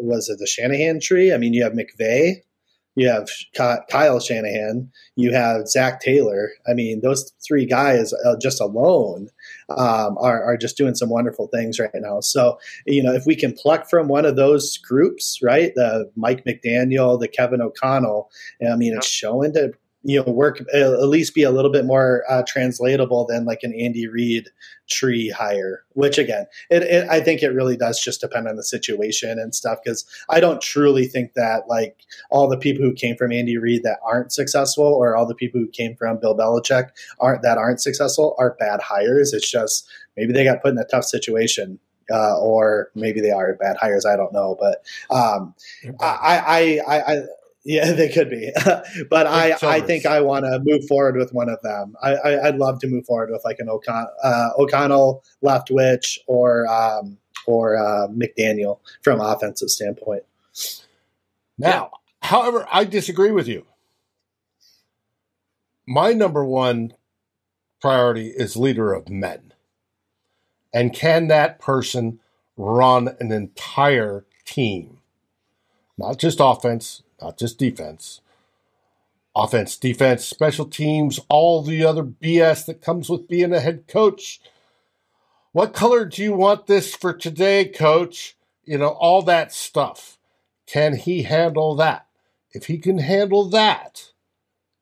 was 0.01 0.29
it 0.29 0.39
the 0.39 0.47
Shanahan 0.47 1.01
tree? 1.01 1.33
I 1.33 1.39
mean, 1.39 1.55
you 1.55 1.63
have 1.63 1.73
McVay, 1.73 2.43
you 2.95 3.09
have 3.09 3.29
Kyle 3.91 4.21
Shanahan, 4.21 4.91
you 5.17 5.33
have 5.33 5.69
Zac 5.69 6.01
Taylor. 6.01 6.51
I 6.69 6.75
mean, 6.75 7.01
those 7.01 7.33
three 7.47 7.67
guys 7.67 8.13
uh, 8.13 8.37
just 8.41 8.61
alone 8.61 9.29
um, 9.71 10.17
are, 10.19 10.43
are, 10.45 10.57
just 10.57 10.77
doing 10.77 10.95
some 10.95 11.09
wonderful 11.09 11.49
things 11.49 11.81
right 11.81 11.91
now. 11.95 12.21
So, 12.21 12.59
you 12.87 13.03
know, 13.03 13.13
if 13.13 13.27
we 13.27 13.35
can 13.35 13.53
pluck 13.53 13.89
from 13.89 14.09
one 14.09 14.25
of 14.25 14.37
those 14.37 14.79
groups, 14.79 15.41
right, 15.43 15.73
the 15.75 16.11
Mike 16.17 16.45
McDaniel, 16.45 17.19
the 17.19 17.29
Kevin 17.29 17.61
O'Connell, 17.61 18.31
I 18.71 18.77
mean, 18.77 18.95
it's 18.97 19.09
showing 19.09 19.53
to 19.55 19.73
you 20.05 20.23
know 20.23 20.31
work 20.31 20.61
at 20.73 21.09
least 21.09 21.35
be 21.35 21.43
a 21.43 21.51
little 21.51 21.71
bit 21.71 21.85
more 21.85 22.23
uh, 22.29 22.43
translatable 22.47 23.27
than 23.27 23.45
like 23.45 23.63
an 23.63 23.75
Andy 23.75 24.07
Reid 24.07 24.51
tree 24.89 25.31
hire. 25.31 25.85
Which 25.95 26.19
again, 26.19 26.47
it, 26.71 26.83
it, 26.83 27.09
I 27.09 27.21
think 27.21 27.43
it 27.43 27.49
really 27.49 27.77
does 27.77 28.01
just 28.01 28.21
depend 28.21 28.47
on 28.47 28.57
the 28.57 28.63
situation 28.63 29.39
and 29.39 29.55
stuff. 29.55 29.79
Because 29.83 30.05
I 30.29 30.41
don't 30.41 30.61
truly 30.61 31.07
think 31.07 31.33
that 31.35 31.63
like 31.69 31.97
all 32.31 32.49
the 32.49 32.59
people 32.59 32.85
who 32.85 32.93
came 32.93 33.17
from 33.17 33.33
Andy 33.33 33.57
Reid 33.57 33.83
that 33.83 33.99
aren't 34.05 34.33
successful, 34.33 34.85
or 34.85 35.17
all 35.17 35.27
the 35.27 35.35
people 35.35 35.61
who 35.61 35.69
came 35.69 35.97
from 35.97 36.21
Bill 36.21 36.37
Belichick 36.37 36.91
aren't 37.19 37.43
that 37.43 37.59
aren't 37.59 37.81
successful, 37.81 38.37
are 38.39 38.57
bad 38.61 38.81
hires. 38.81 39.33
It's 39.33 39.51
just 39.51 39.89
maybe 40.17 40.33
they 40.33 40.45
got 40.45 40.63
put 40.63 40.73
in 40.73 40.79
a 40.79 40.85
tough 40.85 41.05
situation 41.05 41.79
uh, 42.13 42.39
or 42.39 42.91
maybe 42.95 43.21
they 43.21 43.31
are 43.31 43.55
bad 43.55 43.77
hires. 43.77 44.05
I 44.05 44.17
don't 44.17 44.33
know, 44.33 44.57
but 44.61 44.85
um, 45.11 45.55
I, 46.01 46.81
I, 46.87 46.97
I, 46.97 47.23
yeah, 47.65 47.93
they 47.97 48.09
could 48.09 48.31
be, 48.31 48.53
but 49.11 49.27
I, 49.27 49.57
I 49.63 49.81
think 49.81 50.07
I 50.07 50.21
want 50.21 50.45
to 50.45 50.61
move 50.63 50.87
forward 50.87 51.17
with 51.17 51.33
one 51.33 51.49
of 51.49 51.61
them. 51.63 51.97
I, 52.03 52.15
I, 52.15 52.51
would 52.51 52.59
love 52.59 52.79
to 52.81 52.87
move 52.87 53.07
forward 53.07 53.31
with 53.31 53.45
like 53.45 53.59
an 53.59 53.69
O'Con- 53.69 54.09
uh, 54.23 54.51
O'Connell, 54.59 55.25
Leftwich, 55.43 56.19
or 56.27 56.67
um, 56.69 57.19
or 57.47 57.77
uh, 57.77 58.09
McDaniel 58.09 58.81
from 59.03 59.21
offensive 59.21 59.71
standpoint. 59.71 60.25
Now, 61.59 61.91
yeah. 62.23 62.29
however, 62.29 62.67
I 62.71 62.85
disagree 62.85 63.31
with 63.31 63.49
you. 63.49 63.67
My 65.87 66.13
number 66.13 66.45
one 66.45 66.95
priority 67.81 68.29
is 68.29 68.57
leader 68.57 68.93
of 68.93 69.09
men, 69.09 69.53
and 70.73 70.93
can 70.93 71.29
that 71.29 71.59
person 71.59 72.21
run 72.57 73.17
an 73.21 73.33
entire 73.33 74.27
team, 74.45 74.99
not 75.97 76.19
just 76.19 76.39
offense, 76.41 77.03
not 77.21 77.39
just 77.39 77.59
defense. 77.59 78.21
Offense, 79.37 79.77
defense, 79.77 80.25
special 80.25 80.65
teams, 80.65 81.19
all 81.29 81.63
the 81.63 81.85
other 81.85 82.05
BS 82.05 82.67
that 82.67 82.83
comes 82.83 83.09
with 83.09 83.29
being 83.29 83.53
a 83.53 83.61
head 83.61 83.89
coach. 83.89 84.41
What 85.53 85.73
color 85.75 86.05
do 86.05 86.23
you 86.23 86.35
want 86.35 86.67
this 86.67 86.95
for 86.95 87.13
today, 87.13 87.65
coach? 87.65 88.37
You 88.65 88.79
know, 88.79 88.89
all 88.89 89.23
that 89.23 89.53
stuff. 89.53 90.19
Can 90.67 90.97
he 90.97 91.23
handle 91.23 91.75
that? 91.77 92.07
If 92.53 92.67
he 92.67 92.79
can 92.79 92.99
handle 92.99 93.49
that 93.51 94.13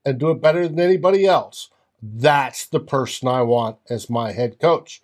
and 0.05 0.19
do 0.19 0.31
it 0.31 0.43
better 0.43 0.69
than 0.69 0.81
anybody 0.81 1.27
else, 1.27 1.71
that's 2.03 2.67
the 2.67 2.81
person 2.81 3.29
I 3.29 3.43
want 3.43 3.79
as 3.89 4.11
my 4.11 4.33
head 4.33 4.59
coach. 4.59 5.01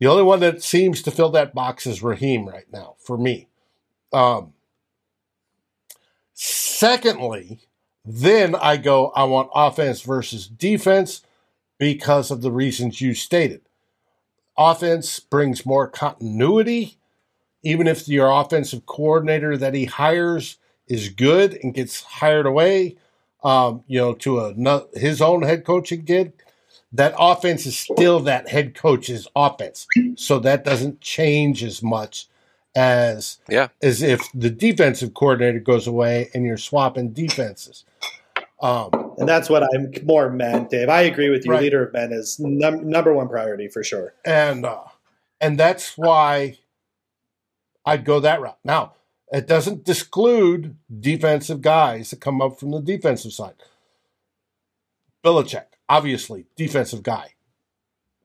The 0.00 0.06
only 0.06 0.22
one 0.22 0.40
that 0.40 0.62
seems 0.62 1.02
to 1.02 1.10
fill 1.10 1.30
that 1.30 1.54
box 1.54 1.86
is 1.86 2.02
Raheem 2.02 2.48
right 2.48 2.70
now 2.72 2.96
for 2.98 3.18
me. 3.18 3.48
Um, 4.12 4.54
Secondly, 6.42 7.58
then 8.02 8.54
I 8.54 8.78
go, 8.78 9.12
I 9.14 9.24
want 9.24 9.50
offense 9.54 10.00
versus 10.00 10.48
defense 10.48 11.20
because 11.78 12.30
of 12.30 12.40
the 12.40 12.50
reasons 12.50 13.02
you 13.02 13.12
stated. 13.12 13.60
Offense 14.56 15.20
brings 15.20 15.66
more 15.66 15.86
continuity, 15.86 16.96
even 17.62 17.86
if 17.86 18.08
your 18.08 18.30
offensive 18.30 18.86
coordinator 18.86 19.58
that 19.58 19.74
he 19.74 19.84
hires 19.84 20.56
is 20.88 21.10
good 21.10 21.58
and 21.62 21.74
gets 21.74 22.00
hired 22.00 22.46
away, 22.46 22.96
um, 23.44 23.84
you 23.86 23.98
know, 23.98 24.14
to 24.14 24.38
a 24.38 24.86
his 24.94 25.20
own 25.20 25.42
head 25.42 25.66
coaching 25.66 26.06
gig. 26.06 26.32
That 26.90 27.14
offense 27.18 27.66
is 27.66 27.78
still 27.78 28.18
that 28.20 28.48
head 28.48 28.74
coach's 28.74 29.28
offense, 29.36 29.86
so 30.14 30.38
that 30.38 30.64
doesn't 30.64 31.02
change 31.02 31.62
as 31.62 31.82
much 31.82 32.29
as 32.76 33.38
yeah 33.48 33.68
as 33.82 34.00
if 34.00 34.20
the 34.32 34.50
defensive 34.50 35.12
coordinator 35.14 35.58
goes 35.58 35.86
away 35.86 36.30
and 36.34 36.44
you're 36.44 36.56
swapping 36.56 37.12
defenses. 37.12 37.84
Um, 38.62 38.90
and 39.16 39.28
that's 39.28 39.48
what 39.48 39.62
I'm 39.62 39.92
more 40.04 40.30
meant, 40.30 40.70
Dave. 40.70 40.88
I 40.90 41.02
agree 41.02 41.30
with 41.30 41.46
you. 41.46 41.52
Right. 41.52 41.62
Leader 41.62 41.86
of 41.86 41.92
men 41.94 42.12
is 42.12 42.38
num- 42.38 42.88
number 42.88 43.12
one 43.12 43.28
priority 43.28 43.68
for 43.68 43.82
sure, 43.82 44.14
and 44.24 44.66
uh, 44.66 44.84
and 45.40 45.58
that's 45.58 45.96
why 45.96 46.58
I'd 47.84 48.04
go 48.04 48.20
that 48.20 48.40
route. 48.40 48.58
Now, 48.64 48.94
it 49.32 49.46
doesn't 49.46 49.84
disclude 49.84 50.76
defensive 51.00 51.62
guys 51.62 52.10
that 52.10 52.20
come 52.20 52.42
up 52.42 52.58
from 52.60 52.72
the 52.72 52.80
defensive 52.80 53.32
side. 53.32 53.54
Belichick, 55.24 55.66
obviously, 55.88 56.46
defensive 56.56 57.02
guy. 57.02 57.34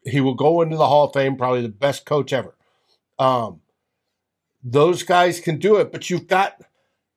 He 0.04 0.22
will 0.22 0.34
go 0.34 0.62
into 0.62 0.78
the 0.78 0.88
Hall 0.88 1.06
of 1.06 1.14
Fame, 1.14 1.36
probably 1.36 1.62
the 1.62 1.70
best 1.70 2.06
coach 2.06 2.34
ever. 2.34 2.56
Um, 3.18 3.62
those 4.66 5.04
guys 5.04 5.40
can 5.40 5.60
do 5.60 5.78
it, 5.78 5.92
but 5.92 6.10
you've 6.10 6.28
got 6.28 6.60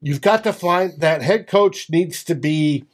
you've 0.02 0.20
got 0.20 0.44
to 0.44 0.52
find 0.52 1.00
that 1.00 1.22
head 1.22 1.46
coach 1.46 1.88
needs 1.88 2.22
to 2.24 2.34
be, 2.34 2.84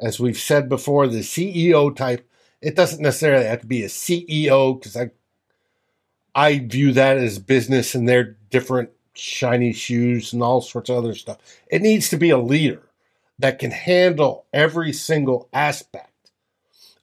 as 0.00 0.18
we've 0.18 0.38
said 0.38 0.68
before, 0.68 1.06
the 1.06 1.20
CEO 1.20 1.94
type. 1.94 2.28
It 2.62 2.74
doesn't 2.74 3.02
necessarily 3.02 3.44
have 3.44 3.60
to 3.60 3.66
be 3.66 3.84
a 3.84 3.88
CEO 3.88 4.78
because 4.78 4.96
I 4.96 5.10
I 6.34 6.58
view 6.60 6.92
that 6.92 7.18
as 7.18 7.38
business 7.38 7.94
and 7.94 8.08
they're 8.08 8.36
different 8.50 8.90
shiny 9.12 9.72
shoes 9.72 10.32
and 10.32 10.42
all 10.42 10.62
sorts 10.62 10.88
of 10.88 10.96
other 10.96 11.14
stuff. 11.14 11.38
It 11.68 11.82
needs 11.82 12.08
to 12.10 12.16
be 12.16 12.30
a 12.30 12.38
leader 12.38 12.82
that 13.38 13.58
can 13.58 13.70
handle 13.70 14.46
every 14.52 14.92
single 14.92 15.48
aspect 15.52 16.30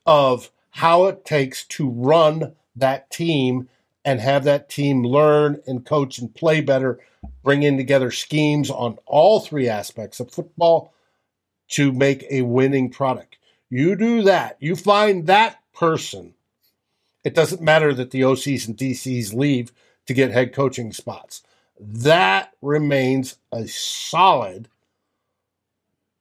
of 0.06 0.52
how 0.72 1.06
it 1.06 1.24
takes 1.24 1.66
to 1.66 1.88
run 1.88 2.56
that 2.76 3.12
team 3.12 3.70
and 4.06 4.20
have 4.20 4.44
that 4.44 4.70
team 4.70 5.04
learn 5.04 5.62
and 5.66 5.86
coach 5.86 6.18
and 6.18 6.34
play 6.34 6.62
better, 6.62 7.00
bringing 7.44 7.78
together 7.78 8.12
schemes 8.12 8.70
on 8.70 8.98
all 9.06 9.40
three 9.40 9.70
aspects 9.70 10.20
of 10.20 10.32
football 10.32 10.94
to 11.70 11.92
make 11.92 12.26
a 12.30 12.42
winning 12.42 12.90
product. 12.90 13.38
You 13.70 13.96
do 13.96 14.22
that, 14.24 14.58
you 14.60 14.76
find 14.76 15.26
that 15.28 15.60
person. 15.74 16.34
It 17.24 17.34
doesn't 17.34 17.62
matter 17.62 17.94
that 17.94 18.12
the 18.12 18.22
OCs 18.22 18.68
and 18.68 18.78
DCs 18.78 19.34
leave 19.34 19.72
to 20.06 20.14
get 20.14 20.32
head 20.32 20.54
coaching 20.54 20.92
spots. 20.92 21.42
That 21.80 22.52
remains 22.62 23.38
a 23.52 23.68
solid, 23.68 24.68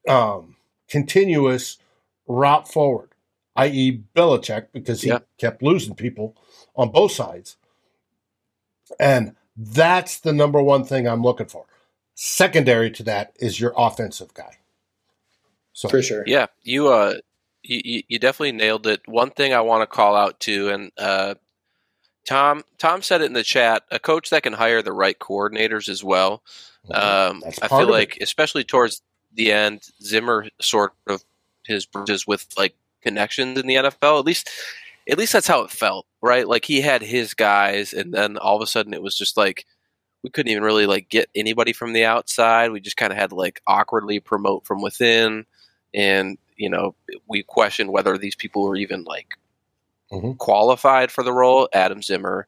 um, 0.09 0.57
continuous 0.89 1.79
route 2.27 2.69
forward, 2.69 3.11
i.e., 3.57 4.03
Belichick, 4.15 4.69
because 4.73 5.03
he 5.03 5.09
yeah. 5.09 5.19
kept 5.39 5.63
losing 5.63 5.95
people 5.95 6.37
on 6.77 6.91
both 6.91 7.13
sides. 7.13 7.57
And 8.99 9.37
that's 9.57 10.21
the 10.21 10.33
number 10.33 10.63
one 10.63 10.85
thing 10.85 11.07
I'm 11.07 11.23
looking 11.23 11.47
for. 11.47 11.67
Secondary 12.15 12.91
to 12.93 13.03
that 13.05 13.33
is 13.41 13.61
your 13.61 13.73
offensive 13.77 14.35
guy. 14.35 14.59
So 15.73 15.89
for 15.89 16.03
sure, 16.03 16.25
yeah, 16.27 16.47
you 16.63 16.89
uh, 16.89 17.15
you 17.63 18.03
you 18.09 18.19
definitely 18.19 18.53
nailed 18.53 18.87
it. 18.87 19.01
One 19.07 19.31
thing 19.31 19.55
I 19.55 19.63
want 19.63 19.83
to 19.83 19.87
call 19.87 20.15
out 20.15 20.39
too, 20.39 20.69
and 20.69 20.93
uh, 20.99 21.35
Tom 22.27 22.65
Tom 22.79 23.03
said 23.03 23.23
it 23.23 23.27
in 23.27 23.33
the 23.33 23.43
chat. 23.43 23.85
A 23.91 23.99
coach 23.99 24.31
that 24.31 24.43
can 24.43 24.53
hire 24.53 24.83
the 24.83 24.93
right 24.93 25.19
coordinators 25.19 25.89
as 25.89 26.05
well. 26.05 26.43
Mm-hmm. 26.89 27.37
Um, 27.37 27.43
I 27.63 27.69
feel 27.69 27.89
like, 27.89 28.17
it. 28.17 28.23
especially 28.23 28.65
towards 28.65 29.03
the 29.33 29.53
end, 29.53 29.83
Zimmer 30.03 30.49
sort 30.61 30.93
of 31.07 31.25
his 31.65 31.87
bridges 31.87 32.27
with 32.27 32.47
like 32.57 32.75
connections 33.03 33.59
in 33.59 33.67
the 33.67 33.77
NFL. 33.77 34.19
At 34.19 34.27
least 34.27 34.51
at 35.09 35.19
least 35.19 35.33
that's 35.33 35.47
how 35.47 35.63
it 35.63 35.71
felt, 35.71 36.07
right? 36.23 36.47
Like 36.49 36.65
he 36.65 36.81
had 36.81 37.03
his 37.03 37.35
guys, 37.35 37.93
and 37.93 38.15
then 38.15 38.39
all 38.39 38.57
of 38.57 38.63
a 38.63 38.67
sudden 38.67 38.95
it 38.95 39.03
was 39.03 39.17
just 39.17 39.37
like 39.37 39.67
we 40.23 40.31
couldn't 40.31 40.53
even 40.53 40.63
really 40.63 40.87
like 40.87 41.09
get 41.09 41.29
anybody 41.35 41.73
from 41.73 41.93
the 41.93 42.05
outside. 42.05 42.71
We 42.71 42.81
just 42.81 42.97
kind 42.97 43.13
of 43.13 43.19
had 43.19 43.31
to 43.31 43.37
like 43.37 43.61
awkwardly 43.67 44.21
promote 44.21 44.65
from 44.65 44.81
within, 44.81 45.45
and 45.93 46.39
you 46.57 46.71
know 46.71 46.95
we 47.29 47.43
questioned 47.43 47.91
whether 47.91 48.17
these 48.17 48.37
people 48.37 48.63
were 48.63 48.77
even 48.77 49.05
like 49.05 49.35
mm-hmm. 50.11 50.33
qualified 50.33 51.11
for 51.11 51.25
the 51.25 51.33
role. 51.33 51.69
Adam 51.73 52.03
Zimmer, 52.03 52.47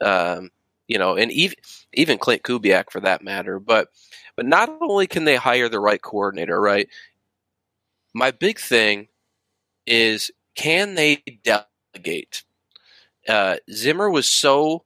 um, 0.00 0.50
you 0.86 0.98
know, 0.98 1.16
and 1.16 1.32
even 1.32 1.56
even 1.92 2.18
Clint 2.18 2.44
Kubiak 2.44 2.90
for 2.90 3.00
that 3.00 3.22
matter. 3.22 3.58
But 3.58 3.88
but 4.36 4.46
not 4.46 4.70
only 4.80 5.06
can 5.08 5.24
they 5.24 5.36
hire 5.36 5.68
the 5.68 5.80
right 5.80 6.00
coordinator, 6.00 6.60
right? 6.60 6.88
My 8.14 8.30
big 8.30 8.58
thing 8.60 9.08
is 9.86 10.30
can 10.54 10.94
they 10.94 11.22
delegate? 11.42 12.44
Uh, 13.28 13.56
Zimmer 13.70 14.10
was 14.10 14.28
so 14.28 14.84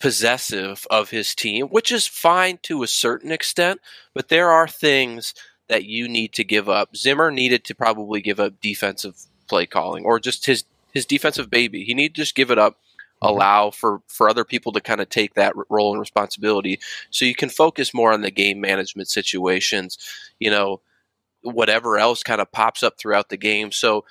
possessive 0.00 0.86
of 0.90 1.10
his 1.10 1.34
team, 1.34 1.68
which 1.68 1.92
is 1.92 2.06
fine 2.06 2.58
to 2.62 2.82
a 2.82 2.88
certain 2.88 3.30
extent, 3.30 3.80
but 4.14 4.28
there 4.28 4.50
are 4.50 4.66
things 4.66 5.32
that 5.68 5.84
you 5.84 6.08
need 6.08 6.32
to 6.34 6.44
give 6.44 6.68
up. 6.68 6.96
Zimmer 6.96 7.30
needed 7.30 7.64
to 7.64 7.74
probably 7.74 8.20
give 8.20 8.40
up 8.40 8.60
defensive 8.60 9.16
play 9.48 9.64
calling 9.64 10.04
or 10.04 10.18
just 10.18 10.46
his 10.46 10.64
his 10.92 11.06
defensive 11.06 11.48
baby. 11.48 11.84
He 11.84 11.94
needed 11.94 12.16
to 12.16 12.20
just 12.22 12.34
give 12.34 12.50
it 12.50 12.58
up, 12.58 12.74
mm-hmm. 12.74 13.28
allow 13.28 13.70
for 13.70 14.02
for 14.08 14.28
other 14.28 14.44
people 14.44 14.72
to 14.72 14.80
kind 14.80 15.00
of 15.00 15.08
take 15.08 15.34
that 15.34 15.54
role 15.70 15.92
and 15.92 16.00
responsibility 16.00 16.80
so 17.10 17.24
you 17.24 17.34
can 17.34 17.48
focus 17.48 17.94
more 17.94 18.12
on 18.12 18.22
the 18.22 18.30
game 18.30 18.60
management 18.60 19.08
situations, 19.08 19.98
you 20.38 20.50
know, 20.50 20.80
whatever 21.42 21.96
else 21.96 22.22
kind 22.22 22.40
of 22.40 22.50
pops 22.52 22.82
up 22.82 22.98
throughout 22.98 23.28
the 23.28 23.36
game. 23.36 23.70
So 23.70 24.04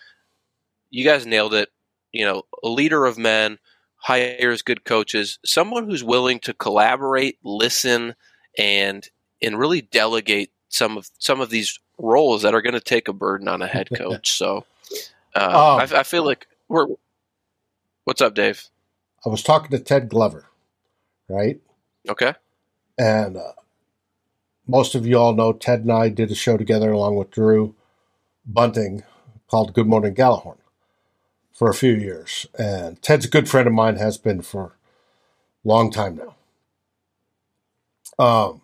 you 0.90 1.04
guys 1.04 1.26
nailed 1.26 1.54
it. 1.54 1.70
You 2.12 2.26
know, 2.26 2.44
a 2.64 2.70
leader 2.70 3.06
of 3.06 3.18
men 3.18 3.60
hires 3.98 4.62
good 4.62 4.84
coaches, 4.84 5.40
someone 5.46 5.86
who's 5.86 6.04
willing 6.04 6.40
to 6.42 6.54
collaborate, 6.54 7.38
listen, 7.44 8.16
and 8.58 9.08
and 9.42 9.58
really 9.58 9.82
delegate 9.82 10.52
some 10.70 10.98
of 10.98 11.10
some 11.20 11.40
of 11.42 11.50
these 11.50 11.80
roles 11.98 12.42
that 12.42 12.54
are 12.54 12.62
going 12.62 12.74
to 12.74 12.80
take 12.80 13.08
a 13.08 13.14
burden 13.14 13.48
on 13.48 13.62
a 13.62 13.68
head 13.68 13.90
coach. 13.96 14.32
So 14.32 14.66
uh, 15.36 15.40
um, 15.40 15.96
I, 15.96 16.00
I, 16.00 16.04
feel 16.04 16.26
like 16.26 16.48
we're. 16.68 16.88
What's 18.04 18.22
up, 18.22 18.34
Dave? 18.34 18.66
I 19.26 19.30
was 19.30 19.44
talking 19.44 19.70
to 19.72 19.80
Ted 19.80 20.10
Glover, 20.10 20.46
right? 21.30 21.60
Okay. 22.10 22.34
And 22.98 23.38
uh, 23.38 23.54
most 24.68 24.96
of 24.96 25.06
you 25.06 25.18
all 25.18 25.34
know 25.34 25.54
Ted 25.54 25.82
and 25.82 25.92
I 25.92 26.10
did 26.10 26.32
a 26.32 26.36
show 26.36 26.58
together 26.58 26.92
along 26.92 27.16
with 27.16 27.32
Drew 27.32 27.76
Bunting 28.46 29.04
called 29.48 29.74
Good 29.74 29.88
Morning 29.88 30.16
Gjallarhorn 30.16 30.58
for 31.54 31.70
a 31.70 31.74
few 31.74 31.94
years. 31.94 32.48
And 32.58 33.02
Ted's 33.02 33.26
a 33.26 33.30
good 33.30 33.50
friend 33.50 33.68
of 33.68 33.74
mine, 33.74 33.98
has 33.98 34.18
been 34.18 34.42
for 34.42 34.76
a 35.64 35.68
long 35.68 35.92
time 35.92 36.18
now. 36.18 36.36
Um, 38.24 38.62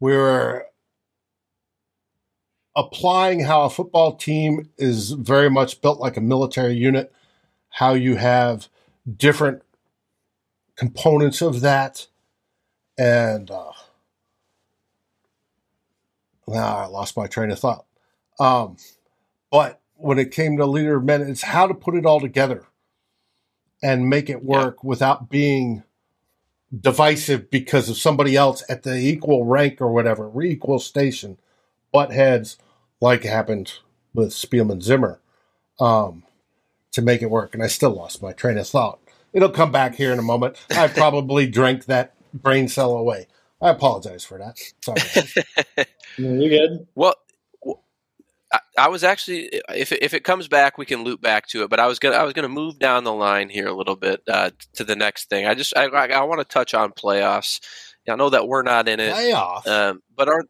we 0.00 0.16
were 0.16 0.66
applying 2.76 3.40
how 3.40 3.62
a 3.62 3.70
football 3.70 4.16
team 4.16 4.68
is 4.76 5.12
very 5.12 5.48
much 5.48 5.80
built 5.80 6.00
like 6.00 6.16
a 6.16 6.20
military 6.20 6.74
unit, 6.74 7.12
how 7.70 7.94
you 7.94 8.16
have 8.16 8.68
different 9.16 9.62
components 10.76 11.40
of 11.40 11.60
that. 11.60 12.06
And 12.98 13.50
uh, 13.50 13.72
now 16.48 16.76
I 16.76 16.86
lost 16.86 17.16
my 17.16 17.26
train 17.26 17.50
of 17.50 17.58
thought. 17.58 17.84
Um, 18.38 18.76
but 19.50 19.80
when 19.96 20.18
it 20.18 20.30
came 20.30 20.56
to 20.56 20.66
leader 20.66 20.96
of 20.96 21.04
men, 21.04 21.22
it's 21.22 21.42
how 21.42 21.66
to 21.66 21.74
put 21.74 21.94
it 21.94 22.06
all 22.06 22.20
together 22.20 22.66
and 23.82 24.08
make 24.08 24.30
it 24.30 24.44
work 24.44 24.78
yeah. 24.82 24.88
without 24.88 25.30
being 25.30 25.82
divisive 26.80 27.50
because 27.50 27.88
of 27.88 27.96
somebody 27.96 28.36
else 28.36 28.64
at 28.68 28.82
the 28.82 28.96
equal 28.96 29.44
rank 29.44 29.80
or 29.80 29.92
whatever, 29.92 30.42
equal 30.42 30.78
station, 30.78 31.38
butt 31.92 32.12
heads, 32.12 32.56
like 33.00 33.22
happened 33.22 33.74
with 34.12 34.30
Spielman 34.30 34.82
Zimmer, 34.82 35.20
um, 35.78 36.24
to 36.92 37.02
make 37.02 37.22
it 37.22 37.30
work. 37.30 37.54
And 37.54 37.62
I 37.62 37.66
still 37.66 37.90
lost 37.90 38.22
my 38.22 38.32
train 38.32 38.58
of 38.58 38.66
thought. 38.66 38.98
It'll 39.32 39.50
come 39.50 39.72
back 39.72 39.96
here 39.96 40.12
in 40.12 40.18
a 40.18 40.22
moment. 40.22 40.56
I 40.70 40.88
probably 40.94 41.46
drank 41.46 41.86
that 41.86 42.14
brain 42.32 42.68
cell 42.68 42.96
away. 42.96 43.26
I 43.60 43.70
apologize 43.70 44.24
for 44.24 44.38
that. 44.38 44.58
Sorry. 44.82 45.86
You're 46.16 46.48
good. 46.48 46.86
Well, 46.94 47.14
I, 48.78 48.88
was 48.88 49.04
actually 49.04 49.50
if 49.68 49.92
it, 49.92 50.02
if 50.02 50.14
it 50.14 50.24
comes 50.24 50.48
back, 50.48 50.78
we 50.78 50.86
can 50.86 51.04
loop 51.04 51.20
back 51.20 51.46
to 51.48 51.62
it. 51.62 51.70
But 51.70 51.80
I 51.80 51.86
was 51.86 51.98
gonna 51.98 52.16
I 52.16 52.22
was 52.24 52.32
gonna 52.32 52.48
move 52.48 52.78
down 52.78 53.04
the 53.04 53.12
line 53.12 53.48
here 53.48 53.66
a 53.66 53.72
little 53.72 53.96
bit 53.96 54.22
uh, 54.28 54.50
to 54.74 54.84
the 54.84 54.96
next 54.96 55.30
thing. 55.30 55.46
I 55.46 55.54
just 55.54 55.76
I, 55.76 55.86
I, 55.86 56.06
I 56.08 56.22
want 56.24 56.40
to 56.40 56.44
touch 56.44 56.74
on 56.74 56.92
playoffs. 56.92 57.60
I 58.08 58.16
know 58.16 58.30
that 58.30 58.46
we're 58.46 58.62
not 58.62 58.88
in 58.88 59.00
it, 59.00 59.14
Playoff. 59.14 59.66
Um, 59.66 60.02
but 60.14 60.28
are 60.28 60.44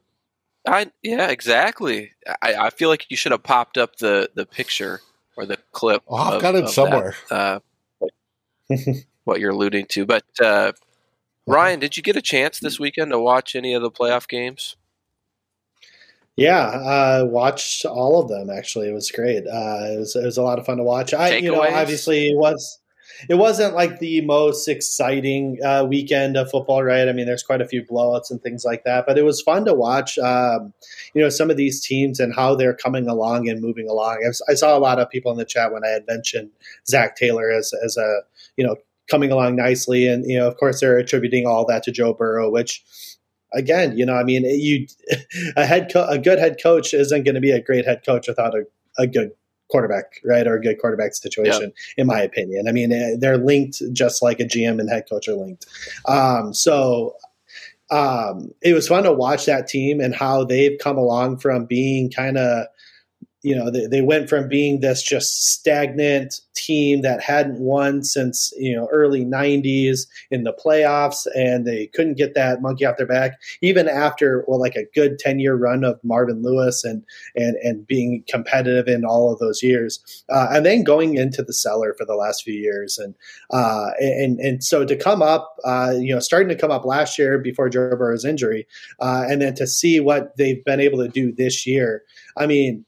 I 0.66 0.90
yeah 1.02 1.28
exactly. 1.28 2.12
I, 2.42 2.54
I 2.54 2.70
feel 2.70 2.88
like 2.88 3.06
you 3.10 3.16
should 3.16 3.32
have 3.32 3.42
popped 3.42 3.78
up 3.78 3.96
the 3.96 4.30
the 4.34 4.46
picture 4.46 5.00
or 5.36 5.46
the 5.46 5.58
clip. 5.72 6.02
Oh, 6.08 6.16
I've 6.16 6.34
of, 6.34 6.42
got 6.42 6.54
it 6.54 6.68
somewhere. 6.68 7.14
That, 7.30 7.62
uh, 8.00 8.06
what 9.24 9.40
you're 9.40 9.50
alluding 9.50 9.86
to, 9.86 10.06
but 10.06 10.24
uh, 10.42 10.72
Ryan, 11.46 11.80
did 11.80 11.96
you 11.96 12.02
get 12.02 12.16
a 12.16 12.22
chance 12.22 12.58
this 12.58 12.80
weekend 12.80 13.10
to 13.10 13.18
watch 13.18 13.54
any 13.54 13.74
of 13.74 13.82
the 13.82 13.90
playoff 13.90 14.26
games? 14.26 14.76
Yeah, 16.36 16.66
uh, 16.66 17.24
watched 17.26 17.84
all 17.84 18.20
of 18.20 18.28
them. 18.28 18.50
Actually, 18.50 18.88
it 18.88 18.92
was 18.92 19.10
great. 19.10 19.46
Uh, 19.46 19.94
it 19.94 19.98
was 19.98 20.16
it 20.16 20.24
was 20.24 20.36
a 20.36 20.42
lot 20.42 20.58
of 20.58 20.66
fun 20.66 20.78
to 20.78 20.82
watch. 20.82 21.14
I, 21.14 21.36
you 21.36 21.52
know, 21.52 21.62
obviously 21.62 22.28
it 22.28 22.36
was 22.36 22.80
it 23.28 23.36
wasn't 23.36 23.74
like 23.74 24.00
the 24.00 24.20
most 24.22 24.66
exciting 24.66 25.58
uh, 25.64 25.84
weekend 25.88 26.36
of 26.36 26.50
football, 26.50 26.82
right? 26.82 27.08
I 27.08 27.12
mean, 27.12 27.26
there's 27.26 27.42
quite 27.42 27.60
a 27.60 27.68
few 27.68 27.84
blowouts 27.84 28.30
and 28.30 28.42
things 28.42 28.64
like 28.64 28.82
that, 28.84 29.06
but 29.06 29.16
it 29.16 29.22
was 29.22 29.40
fun 29.42 29.64
to 29.66 29.74
watch. 29.74 30.18
Um, 30.18 30.72
you 31.14 31.22
know, 31.22 31.28
some 31.28 31.50
of 31.50 31.56
these 31.56 31.80
teams 31.80 32.18
and 32.18 32.34
how 32.34 32.54
they're 32.54 32.74
coming 32.74 33.08
along 33.08 33.48
and 33.48 33.60
moving 33.60 33.88
along. 33.88 34.18
I, 34.26 34.52
I 34.52 34.54
saw 34.54 34.76
a 34.76 34.80
lot 34.80 34.98
of 34.98 35.10
people 35.10 35.30
in 35.30 35.38
the 35.38 35.44
chat 35.44 35.72
when 35.72 35.84
I 35.84 35.88
had 35.88 36.06
mentioned 36.08 36.50
Zac 36.88 37.16
Taylor 37.16 37.50
as 37.50 37.72
as 37.84 37.96
a 37.96 38.20
you 38.56 38.66
know 38.66 38.76
coming 39.08 39.30
along 39.30 39.56
nicely, 39.56 40.08
and 40.08 40.24
you 40.28 40.38
know, 40.38 40.48
of 40.48 40.56
course, 40.56 40.80
they're 40.80 40.98
attributing 40.98 41.46
all 41.46 41.64
that 41.66 41.82
to 41.84 41.92
Joe 41.92 42.14
Burrow, 42.14 42.50
which 42.50 42.82
again, 43.54 43.96
you 43.96 44.04
know, 44.04 44.14
I 44.14 44.24
mean, 44.24 44.44
you 44.44 44.86
a 45.56 45.66
head 45.66 45.90
co- 45.92 46.08
a 46.08 46.18
good 46.18 46.38
head 46.38 46.56
coach 46.62 46.94
isn't 46.94 47.24
going 47.24 47.34
to 47.34 47.40
be 47.40 47.50
a 47.50 47.62
great 47.62 47.84
head 47.84 48.02
coach 48.04 48.28
without 48.28 48.54
a, 48.54 48.64
a 48.98 49.06
good 49.06 49.30
quarterback, 49.70 50.20
right, 50.24 50.46
or 50.46 50.54
a 50.54 50.60
good 50.60 50.78
quarterback 50.78 51.14
situation, 51.14 51.72
in 51.96 52.06
my 52.06 52.20
opinion. 52.20 52.68
I 52.68 52.72
mean, 52.72 52.92
eh, 52.92 53.14
they're 53.18 53.38
linked 53.38 53.82
just 53.92 54.22
like 54.22 54.40
a 54.40 54.44
GM 54.44 54.78
and 54.78 54.90
head 54.90 55.04
coach 55.10 55.26
are 55.28 55.34
linked. 55.34 55.66
Um, 56.06 56.52
so 56.54 57.16
um, 57.90 58.52
it 58.62 58.72
was 58.72 58.88
fun 58.88 59.04
to 59.04 59.12
watch 59.12 59.46
that 59.46 59.66
team 59.68 60.00
and 60.00 60.14
how 60.14 60.44
they've 60.44 60.78
come 60.78 60.96
along 60.96 61.38
from 61.38 61.66
being 61.66 62.10
kind 62.10 62.38
of 62.38 62.66
you 63.44 63.54
know 63.54 63.70
they, 63.70 63.86
they 63.86 64.02
went 64.02 64.28
from 64.28 64.48
being 64.48 64.80
this 64.80 65.02
just 65.02 65.46
stagnant 65.52 66.40
team 66.54 67.02
that 67.02 67.22
hadn't 67.22 67.60
won 67.60 68.02
since 68.02 68.52
you 68.56 68.74
know 68.74 68.88
early 68.92 69.24
90s 69.24 70.06
in 70.30 70.44
the 70.44 70.52
playoffs 70.52 71.26
and 71.34 71.66
they 71.66 71.86
couldn't 71.88 72.16
get 72.16 72.34
that 72.34 72.62
monkey 72.62 72.84
off 72.84 72.96
their 72.96 73.06
back 73.06 73.38
even 73.60 73.88
after 73.88 74.44
well 74.48 74.60
like 74.60 74.76
a 74.76 74.86
good 74.94 75.18
10 75.18 75.38
year 75.38 75.54
run 75.54 75.84
of 75.84 75.98
marvin 76.02 76.42
lewis 76.42 76.84
and 76.84 77.04
and 77.36 77.56
and 77.56 77.86
being 77.86 78.24
competitive 78.28 78.88
in 78.88 79.04
all 79.04 79.32
of 79.32 79.38
those 79.38 79.62
years 79.62 80.24
uh, 80.30 80.48
and 80.50 80.64
then 80.64 80.82
going 80.82 81.14
into 81.14 81.42
the 81.42 81.52
cellar 81.52 81.94
for 81.94 82.04
the 82.04 82.14
last 82.14 82.42
few 82.42 82.54
years. 82.54 82.98
And 82.98 83.14
uh, 83.50 83.90
and 84.00 84.38
and 84.40 84.62
so 84.62 84.84
to 84.84 84.96
come 84.96 85.22
up 85.22 85.56
uh, 85.64 85.94
you 85.96 86.14
know 86.14 86.20
starting 86.20 86.48
to 86.48 86.56
come 86.56 86.70
up 86.70 86.84
last 86.84 87.18
year 87.18 87.38
before 87.38 87.68
joe 87.68 87.94
burrow's 87.96 88.24
injury 88.24 88.66
uh, 89.00 89.24
and 89.28 89.42
then 89.42 89.54
to 89.54 89.66
see 89.66 90.00
what 90.00 90.36
they've 90.36 90.64
been 90.64 90.80
able 90.80 90.98
to 90.98 91.08
do 91.08 91.32
this 91.32 91.66
year 91.66 92.02
i 92.36 92.46
mean 92.46 92.84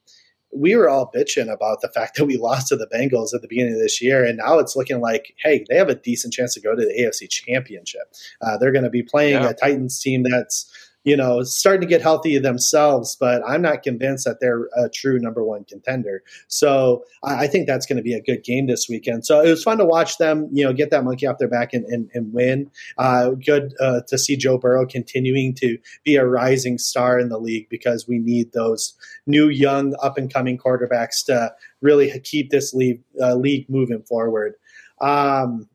we 0.56 0.74
were 0.74 0.88
all 0.88 1.10
bitching 1.14 1.52
about 1.52 1.80
the 1.80 1.88
fact 1.88 2.16
that 2.16 2.24
we 2.24 2.36
lost 2.36 2.68
to 2.68 2.76
the 2.76 2.86
Bengals 2.86 3.34
at 3.34 3.42
the 3.42 3.48
beginning 3.48 3.74
of 3.74 3.80
this 3.80 4.00
year, 4.02 4.24
and 4.24 4.38
now 4.38 4.58
it's 4.58 4.76
looking 4.76 5.00
like, 5.00 5.34
hey, 5.38 5.64
they 5.68 5.76
have 5.76 5.88
a 5.88 5.94
decent 5.94 6.32
chance 6.32 6.54
to 6.54 6.60
go 6.60 6.74
to 6.74 6.82
the 6.82 7.02
AFC 7.02 7.28
Championship. 7.28 8.12
Uh, 8.40 8.56
they're 8.58 8.72
going 8.72 8.84
to 8.84 8.90
be 8.90 9.02
playing 9.02 9.42
yeah. 9.42 9.50
a 9.50 9.54
Titans 9.54 9.98
team 10.00 10.22
that's 10.22 10.70
you 11.06 11.16
know, 11.16 11.44
starting 11.44 11.80
to 11.80 11.86
get 11.86 12.02
healthy 12.02 12.36
themselves, 12.36 13.16
but 13.18 13.40
I'm 13.46 13.62
not 13.62 13.84
convinced 13.84 14.24
that 14.24 14.40
they're 14.40 14.68
a 14.76 14.88
true 14.88 15.20
number 15.20 15.44
one 15.44 15.62
contender. 15.62 16.24
So 16.48 17.04
I, 17.22 17.44
I 17.44 17.46
think 17.46 17.68
that's 17.68 17.86
going 17.86 17.96
to 17.96 18.02
be 18.02 18.12
a 18.12 18.20
good 18.20 18.42
game 18.42 18.66
this 18.66 18.88
weekend. 18.88 19.24
So 19.24 19.40
it 19.40 19.48
was 19.48 19.62
fun 19.62 19.78
to 19.78 19.84
watch 19.84 20.18
them, 20.18 20.48
you 20.52 20.64
know, 20.64 20.72
get 20.72 20.90
that 20.90 21.04
monkey 21.04 21.28
off 21.28 21.38
their 21.38 21.48
back 21.48 21.72
and, 21.72 21.84
and, 21.84 22.10
and 22.12 22.32
win. 22.32 22.68
Uh, 22.98 23.30
good 23.30 23.72
uh, 23.80 24.00
to 24.08 24.18
see 24.18 24.36
Joe 24.36 24.58
Burrow 24.58 24.84
continuing 24.84 25.54
to 25.54 25.78
be 26.02 26.16
a 26.16 26.26
rising 26.26 26.76
star 26.76 27.20
in 27.20 27.28
the 27.28 27.38
league 27.38 27.68
because 27.68 28.08
we 28.08 28.18
need 28.18 28.52
those 28.52 28.92
new, 29.28 29.48
young, 29.48 29.94
up 30.02 30.18
and 30.18 30.32
coming 30.32 30.58
quarterbacks 30.58 31.24
to 31.26 31.54
really 31.82 32.18
keep 32.24 32.50
this 32.50 32.74
league, 32.74 33.00
uh, 33.22 33.36
league 33.36 33.70
moving 33.70 34.02
forward. 34.02 34.54
Um, 35.00 35.68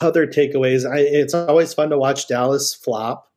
other 0.00 0.26
takeaways, 0.26 0.90
I, 0.90 1.00
it's 1.00 1.34
always 1.34 1.74
fun 1.74 1.90
to 1.90 1.98
watch 1.98 2.26
Dallas 2.26 2.74
flop 2.74 3.29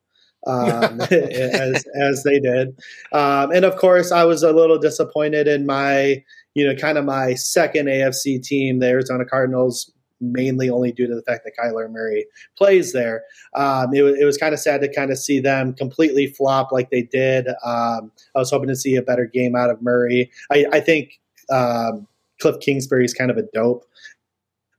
um, 0.46 1.00
as 1.10 1.84
as 2.00 2.22
they 2.22 2.40
did. 2.40 2.68
Um, 3.12 3.50
and 3.52 3.64
of 3.64 3.76
course, 3.76 4.12
I 4.12 4.24
was 4.24 4.42
a 4.42 4.52
little 4.52 4.78
disappointed 4.78 5.48
in 5.48 5.66
my 5.66 6.22
you 6.54 6.66
know 6.66 6.74
kind 6.76 6.98
of 6.98 7.04
my 7.04 7.34
second 7.34 7.86
AFC 7.86 8.42
team, 8.42 8.78
the 8.78 8.88
Arizona 8.88 9.24
Cardinals. 9.24 9.90
Mainly 10.20 10.70
only 10.70 10.90
due 10.90 11.08
to 11.08 11.14
the 11.14 11.22
fact 11.22 11.44
that 11.44 11.52
Kyler 11.60 11.90
Murray 11.90 12.24
plays 12.56 12.92
there. 12.92 13.24
Um, 13.54 13.92
it, 13.92 14.02
it, 14.04 14.24
was 14.24 14.38
kind 14.38 14.54
of 14.54 14.60
sad 14.60 14.80
to 14.80 14.88
kind 14.90 15.10
of 15.10 15.18
see 15.18 15.38
them 15.38 15.74
completely 15.74 16.28
flop 16.28 16.72
like 16.72 16.88
they 16.90 17.02
did. 17.02 17.48
Um, 17.62 18.10
I 18.34 18.38
was 18.38 18.50
hoping 18.50 18.68
to 18.68 18.76
see 18.76 18.94
a 18.94 19.02
better 19.02 19.26
game 19.26 19.54
out 19.54 19.68
of 19.68 19.82
Murray. 19.82 20.30
I, 20.50 20.64
I 20.72 20.80
think 20.80 21.20
um, 21.50 22.06
Cliff 22.40 22.58
Kingsbury 22.60 23.04
is 23.04 23.12
kind 23.12 23.30
of 23.30 23.36
a 23.36 23.42
dope. 23.52 23.84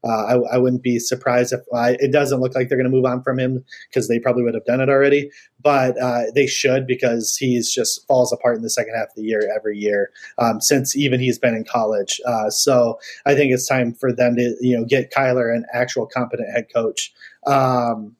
Uh, 0.05 0.09
I, 0.09 0.55
I, 0.55 0.57
wouldn't 0.57 0.83
be 0.83 0.99
surprised 0.99 1.51
if 1.51 1.61
uh, 1.73 1.93
it 1.99 2.11
doesn't 2.11 2.39
look 2.39 2.53
like 2.53 2.69
they're 2.69 2.77
going 2.77 2.89
to 2.89 2.95
move 2.95 3.05
on 3.05 3.23
from 3.23 3.39
him 3.39 3.63
because 3.89 4.07
they 4.07 4.19
probably 4.19 4.43
would 4.43 4.53
have 4.53 4.65
done 4.65 4.79
it 4.79 4.89
already. 4.89 5.31
But 5.61 5.97
uh, 5.99 6.23
they 6.35 6.45
should 6.45 6.85
because 6.85 7.35
he's 7.35 7.73
just 7.73 8.05
falls 8.07 8.31
apart 8.31 8.57
in 8.57 8.61
the 8.61 8.69
second 8.69 8.93
half 8.95 9.07
of 9.07 9.15
the 9.15 9.23
year 9.23 9.49
every 9.55 9.77
year 9.77 10.11
um, 10.37 10.61
since 10.61 10.95
even 10.95 11.19
he's 11.19 11.39
been 11.39 11.55
in 11.55 11.63
college. 11.63 12.21
Uh, 12.25 12.49
so 12.49 12.99
I 13.25 13.33
think 13.33 13.51
it's 13.51 13.67
time 13.67 13.93
for 13.93 14.13
them 14.13 14.35
to 14.35 14.55
you 14.61 14.77
know 14.77 14.85
get 14.85 15.11
Kyler 15.11 15.53
an 15.53 15.65
actual 15.73 16.05
competent 16.05 16.53
head 16.53 16.67
coach. 16.73 17.11
Um, 17.47 18.15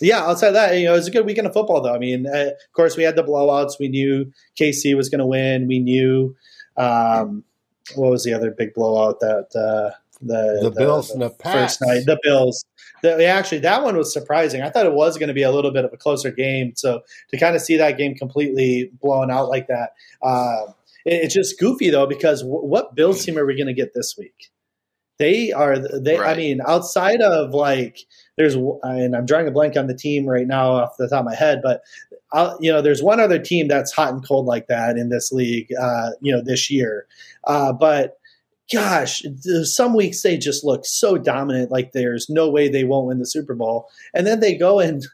yeah, 0.00 0.20
outside 0.20 0.48
of 0.48 0.54
that, 0.54 0.78
you 0.78 0.84
know, 0.84 0.92
it 0.92 0.98
was 0.98 1.08
a 1.08 1.10
good 1.10 1.26
weekend 1.26 1.46
of 1.46 1.52
football, 1.52 1.80
though. 1.80 1.94
I 1.94 1.98
mean, 1.98 2.26
uh, 2.26 2.50
of 2.50 2.72
course, 2.74 2.96
we 2.96 3.02
had 3.02 3.16
the 3.16 3.24
blowouts. 3.24 3.78
We 3.80 3.88
knew 3.88 4.30
KC 4.58 4.96
was 4.96 5.08
going 5.08 5.18
to 5.18 5.26
win. 5.26 5.66
We 5.66 5.78
knew 5.78 6.36
um, 6.76 7.44
what 7.96 8.10
was 8.10 8.24
the 8.24 8.32
other 8.32 8.50
big 8.50 8.72
blowout 8.72 9.20
that 9.20 9.48
uh, 9.54 9.96
the, 10.20 10.58
the, 10.62 10.70
the 10.70 10.76
Bills 10.76 11.08
the 11.08 11.14
and 11.14 11.22
the 11.22 11.30
first 11.30 11.80
night. 11.82 12.04
The 12.06 12.18
Bills. 12.22 12.64
The, 13.02 13.24
actually, 13.24 13.60
that 13.60 13.82
one 13.82 13.96
was 13.96 14.12
surprising. 14.12 14.62
I 14.62 14.70
thought 14.70 14.86
it 14.86 14.92
was 14.92 15.16
going 15.16 15.28
to 15.28 15.34
be 15.34 15.42
a 15.42 15.50
little 15.50 15.72
bit 15.72 15.84
of 15.84 15.92
a 15.92 15.96
closer 15.96 16.30
game. 16.30 16.72
So 16.76 17.00
to 17.30 17.38
kind 17.38 17.56
of 17.56 17.62
see 17.62 17.76
that 17.76 17.96
game 17.96 18.14
completely 18.14 18.90
blown 19.00 19.30
out 19.30 19.48
like 19.48 19.68
that, 19.68 19.90
uh, 20.22 20.72
it, 21.06 21.24
it's 21.24 21.34
just 21.34 21.58
goofy 21.58 21.90
though 21.90 22.06
because 22.06 22.42
w- 22.42 22.64
what 22.64 22.94
Bills 22.94 23.24
team 23.24 23.38
are 23.38 23.46
we 23.46 23.56
going 23.56 23.66
to 23.66 23.74
get 23.74 23.94
this 23.94 24.16
week? 24.18 24.50
They 25.18 25.52
are 25.52 25.78
they. 25.78 26.18
Right. 26.18 26.34
I 26.34 26.38
mean, 26.38 26.60
outside 26.66 27.20
of 27.20 27.52
like 27.52 27.98
there's 28.36 28.54
and 28.54 29.14
I'm 29.14 29.26
drawing 29.26 29.48
a 29.48 29.50
blank 29.50 29.76
on 29.76 29.86
the 29.86 29.94
team 29.94 30.26
right 30.26 30.46
now 30.46 30.72
off 30.72 30.96
the 30.98 31.08
top 31.08 31.20
of 31.20 31.26
my 31.26 31.34
head, 31.34 31.60
but 31.62 31.82
I'll, 32.32 32.46
uh, 32.46 32.56
you 32.60 32.72
know, 32.72 32.80
there's 32.80 33.02
one 33.02 33.20
other 33.20 33.38
team 33.38 33.68
that's 33.68 33.92
hot 33.92 34.12
and 34.12 34.26
cold 34.26 34.46
like 34.46 34.68
that 34.68 34.96
in 34.96 35.08
this 35.08 35.32
league, 35.32 35.68
uh, 35.80 36.10
you 36.20 36.32
know, 36.32 36.42
this 36.42 36.70
year. 36.70 37.06
Uh, 37.44 37.72
but 37.72 38.19
gosh, 38.72 39.22
some 39.64 39.94
weeks 39.94 40.22
they 40.22 40.36
just 40.36 40.64
look 40.64 40.84
so 40.84 41.18
dominant, 41.18 41.70
like 41.70 41.92
there's 41.92 42.28
no 42.28 42.48
way 42.48 42.68
they 42.68 42.84
won't 42.84 43.06
win 43.06 43.18
the 43.18 43.26
Super 43.26 43.54
Bowl. 43.54 43.88
And 44.14 44.26
then 44.26 44.40
they 44.40 44.56
go 44.56 44.78
and 44.78 45.06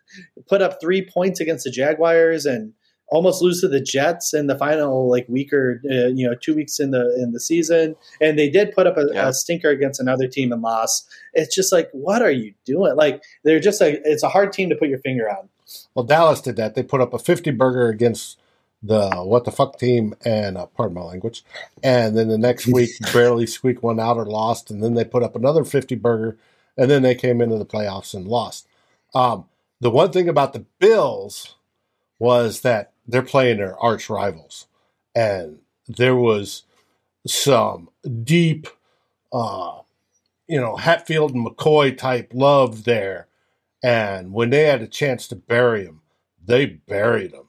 put 0.49 0.63
up 0.63 0.81
three 0.81 1.09
points 1.09 1.41
against 1.41 1.65
the 1.65 1.71
Jaguars 1.71 2.47
and 2.47 2.73
almost 3.09 3.41
lose 3.41 3.61
to 3.61 3.69
the 3.69 3.81
Jets 3.81 4.35
in 4.35 4.47
the 4.47 4.59
final 4.59 5.09
like 5.09 5.29
week 5.29 5.53
or 5.53 5.81
uh, 5.91 6.09
you 6.09 6.27
know 6.27 6.35
two 6.35 6.55
weeks 6.55 6.81
in 6.81 6.91
the 6.91 7.15
in 7.23 7.33
the 7.33 7.41
season. 7.41 7.97
And 8.21 8.39
they 8.39 8.51
did 8.51 8.73
put 8.73 8.87
up 8.87 8.97
a, 8.97 9.07
yeah. 9.13 9.29
a, 9.29 9.33
stinker 9.33 9.71
against 9.71 10.01
another 10.01 10.29
team 10.29 10.53
and 10.53 10.63
lost. 10.63 11.09
It's 11.33 11.55
just 11.55 11.73
like, 11.73 11.89
what 11.93 12.23
are 12.23 12.31
you 12.31 12.55
doing? 12.65 12.97
Like 12.97 13.23
they're 13.45 13.61
just 13.61 13.81
a 13.81 14.01
it's 14.05 14.23
a 14.23 14.29
hard 14.29 14.53
team 14.53 14.69
to 14.71 14.77
put 14.77 14.89
your 14.89 14.99
finger 14.99 15.29
on. 15.31 15.49
Well, 15.95 16.05
Dallas 16.05 16.41
did 16.41 16.57
that. 16.57 16.75
They 16.75 16.83
put 16.83 17.01
up 17.01 17.13
a 17.13 17.19
50 17.19 17.51
burger 17.53 17.89
against 17.89 18.39
the 18.83 19.11
what 19.22 19.45
the 19.45 19.51
fuck 19.51 19.79
team 19.79 20.14
and 20.24 20.57
uh, 20.57 20.66
pardon 20.66 20.95
my 20.95 21.03
language 21.03 21.45
and 21.83 22.16
then 22.16 22.29
the 22.29 22.39
next 22.39 22.66
week 22.66 22.91
barely 23.12 23.47
squeak 23.47 23.83
one 23.83 23.99
out 23.99 24.16
or 24.16 24.27
lost 24.27 24.70
and 24.70 24.83
then 24.83 24.95
they 24.95 25.05
put 25.05 25.22
up 25.22 25.35
another 25.35 25.64
50 25.64 25.95
burger 25.97 26.37
and 26.77 26.91
then 26.91 27.03
they 27.03 27.14
came 27.14 27.41
into 27.41 27.59
the 27.59 27.66
playoffs 27.66 28.14
and 28.14 28.29
lost. 28.29 28.68
Um, 29.14 29.47
the 29.81 29.91
one 29.91 30.12
thing 30.12 30.29
about 30.29 30.53
the 30.53 30.66
bills 30.79 31.57
was 32.18 32.61
that 32.61 32.93
they're 33.07 33.22
playing 33.22 33.59
their 33.59 33.79
arch 33.79 34.11
rivals 34.11 34.66
and 35.14 35.59
there 35.89 36.16
was 36.16 36.64
some 37.27 37.89
deep 38.22 38.68
uh, 39.33 39.81
you 40.49 40.61
know 40.61 40.77
hatfield 40.77 41.35
and 41.35 41.47
mccoy 41.47 41.97
type 41.97 42.31
love 42.33 42.85
there 42.85 43.27
and 43.83 44.33
when 44.33 44.51
they 44.51 44.64
had 44.64 44.83
a 44.83 44.87
chance 44.87 45.27
to 45.29 45.37
bury 45.37 45.85
him 45.85 46.01
they 46.45 46.66
buried 46.66 47.33
him 47.33 47.45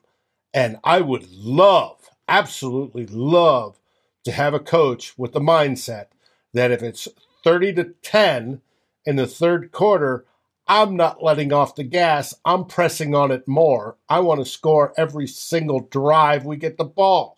and 0.58 0.78
I 0.84 1.02
would 1.02 1.32
love, 1.32 2.10
absolutely 2.28 3.06
love, 3.06 3.78
to 4.24 4.32
have 4.32 4.56
a 4.56 4.60
coach 4.60 5.16
with 5.16 5.34
the 5.34 5.40
mindset 5.40 6.08
that 6.52 6.72
if 6.72 6.82
it's 6.82 7.08
30 7.44 7.74
to 7.74 7.84
10 8.02 8.62
in 9.06 9.16
the 9.18 9.28
third 9.28 9.72
quarter, 9.72 10.26
I'm 10.68 10.96
not 10.96 11.22
letting 11.22 11.54
off 11.54 11.76
the 11.76 11.84
gas. 11.84 12.34
I'm 12.44 12.66
pressing 12.66 13.14
on 13.14 13.30
it 13.30 13.48
more. 13.48 13.98
I 14.10 14.20
want 14.22 14.40
to 14.40 14.50
score 14.50 14.96
every 14.98 15.28
single 15.28 15.82
drive 15.82 16.44
we 16.44 16.58
get 16.58 16.78
the 16.78 16.86
ball. 16.86 17.38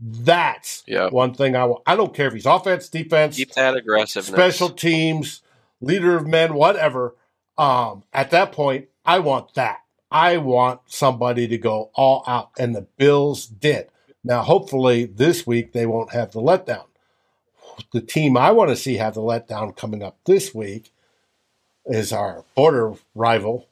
That's 0.00 0.84
one 1.10 1.34
thing 1.34 1.54
I 1.54 1.66
want. 1.66 1.82
I 1.86 1.96
don't 1.96 2.14
care 2.14 2.28
if 2.28 2.32
he's 2.32 2.46
offense, 2.46 2.88
defense, 2.88 3.36
keep 3.36 3.52
that 3.52 3.76
aggressive, 3.76 4.24
special 4.24 4.70
teams, 4.70 5.42
leader 5.82 6.16
of 6.16 6.26
men, 6.26 6.54
whatever. 6.54 7.14
Um, 7.58 8.04
at 8.14 8.30
that 8.30 8.52
point, 8.52 8.88
I 9.04 9.18
want 9.18 9.52
that. 9.52 9.83
I 10.14 10.36
want 10.36 10.80
somebody 10.86 11.48
to 11.48 11.58
go 11.58 11.90
all 11.92 12.22
out, 12.28 12.50
and 12.56 12.72
the 12.72 12.86
Bills 12.96 13.46
did. 13.46 13.88
Now, 14.22 14.42
hopefully, 14.42 15.06
this 15.06 15.44
week 15.44 15.72
they 15.72 15.86
won't 15.86 16.12
have 16.12 16.30
the 16.30 16.40
letdown. 16.40 16.84
The 17.92 18.00
team 18.00 18.36
I 18.36 18.52
want 18.52 18.70
to 18.70 18.76
see 18.76 18.94
have 18.94 19.14
the 19.14 19.20
letdown 19.20 19.76
coming 19.76 20.04
up 20.04 20.16
this 20.24 20.54
week 20.54 20.92
is 21.86 22.12
our 22.12 22.44
border 22.54 22.94
rival, 23.16 23.66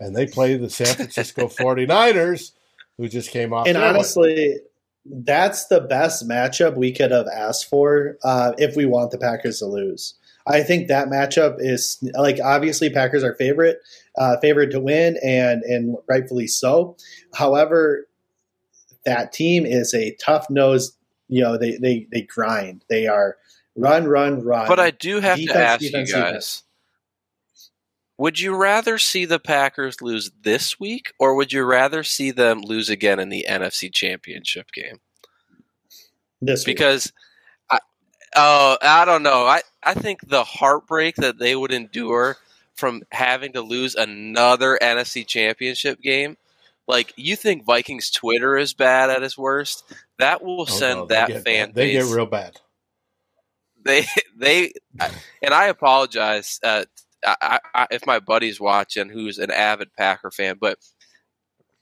and 0.00 0.16
they 0.16 0.26
play 0.26 0.56
the 0.56 0.70
San 0.70 0.96
Francisco 0.96 1.46
49ers, 1.48 2.52
who 2.96 3.06
just 3.06 3.30
came 3.30 3.52
off. 3.52 3.66
And 3.66 3.76
honestly, 3.76 4.60
that's 5.04 5.66
the 5.66 5.82
best 5.82 6.26
matchup 6.26 6.74
we 6.74 6.92
could 6.92 7.10
have 7.10 7.26
asked 7.28 7.68
for 7.68 8.16
uh, 8.24 8.52
if 8.56 8.76
we 8.76 8.86
want 8.86 9.10
the 9.10 9.18
Packers 9.18 9.58
to 9.58 9.66
lose. 9.66 10.14
I 10.46 10.62
think 10.62 10.88
that 10.88 11.08
matchup 11.08 11.56
is 11.58 11.98
like 12.14 12.38
obviously 12.42 12.90
Packers 12.90 13.22
are 13.22 13.34
favorite, 13.34 13.80
uh, 14.18 14.36
favorite 14.40 14.70
to 14.72 14.80
win, 14.80 15.18
and 15.22 15.62
and 15.62 15.96
rightfully 16.08 16.46
so. 16.46 16.96
However, 17.34 18.06
that 19.04 19.32
team 19.32 19.66
is 19.66 19.94
a 19.94 20.14
tough 20.16 20.48
nosed. 20.50 20.96
You 21.28 21.42
know, 21.42 21.56
they 21.56 21.76
they 21.76 22.06
they 22.12 22.22
grind. 22.22 22.84
They 22.88 23.06
are 23.06 23.36
run, 23.76 24.06
run, 24.06 24.42
run. 24.44 24.68
But 24.68 24.80
I 24.80 24.90
do 24.90 25.20
have 25.20 25.38
defense, 25.38 25.52
to 25.56 25.64
ask 25.64 25.80
defense, 25.80 26.08
you 26.10 26.14
guys. 26.14 26.24
Defense. 26.26 26.64
Would 28.18 28.38
you 28.38 28.54
rather 28.54 28.98
see 28.98 29.24
the 29.24 29.40
Packers 29.40 30.00
lose 30.00 30.30
this 30.42 30.78
week, 30.78 31.12
or 31.18 31.34
would 31.34 31.52
you 31.52 31.64
rather 31.64 32.04
see 32.04 32.30
them 32.30 32.60
lose 32.60 32.88
again 32.88 33.18
in 33.18 33.30
the 33.30 33.46
NFC 33.48 33.92
Championship 33.92 34.70
game? 34.72 35.00
This 36.40 36.66
week. 36.66 36.76
because 36.76 37.12
Oh, 38.34 38.78
I 38.80 39.04
don't 39.04 39.22
know. 39.22 39.44
I, 39.44 39.60
I 39.82 39.94
think 39.94 40.26
the 40.28 40.44
heartbreak 40.44 41.16
that 41.16 41.38
they 41.38 41.54
would 41.54 41.72
endure 41.72 42.38
from 42.74 43.02
having 43.10 43.52
to 43.52 43.60
lose 43.60 43.94
another 43.94 44.78
NFC 44.80 45.26
championship 45.26 46.00
game. 46.00 46.36
Like 46.88 47.12
you 47.16 47.36
think 47.36 47.64
Vikings 47.64 48.10
Twitter 48.10 48.56
is 48.56 48.74
bad 48.74 49.10
at 49.10 49.22
its 49.22 49.38
worst? 49.38 49.84
That 50.18 50.42
will 50.42 50.62
oh, 50.62 50.64
send 50.64 51.00
no, 51.00 51.06
that 51.06 51.28
fan 51.44 51.68
bad. 51.68 51.74
They 51.74 51.92
get 51.92 52.04
real 52.06 52.26
bad. 52.26 52.60
They 53.84 54.06
they 54.36 54.72
and 55.42 55.54
I 55.54 55.66
apologize 55.66 56.60
uh, 56.62 56.84
I, 57.24 57.60
I, 57.74 57.86
if 57.90 58.06
my 58.06 58.18
buddy's 58.18 58.60
watching 58.60 59.08
who's 59.08 59.38
an 59.38 59.50
avid 59.50 59.94
Packer 59.96 60.30
fan, 60.30 60.56
but 60.60 60.78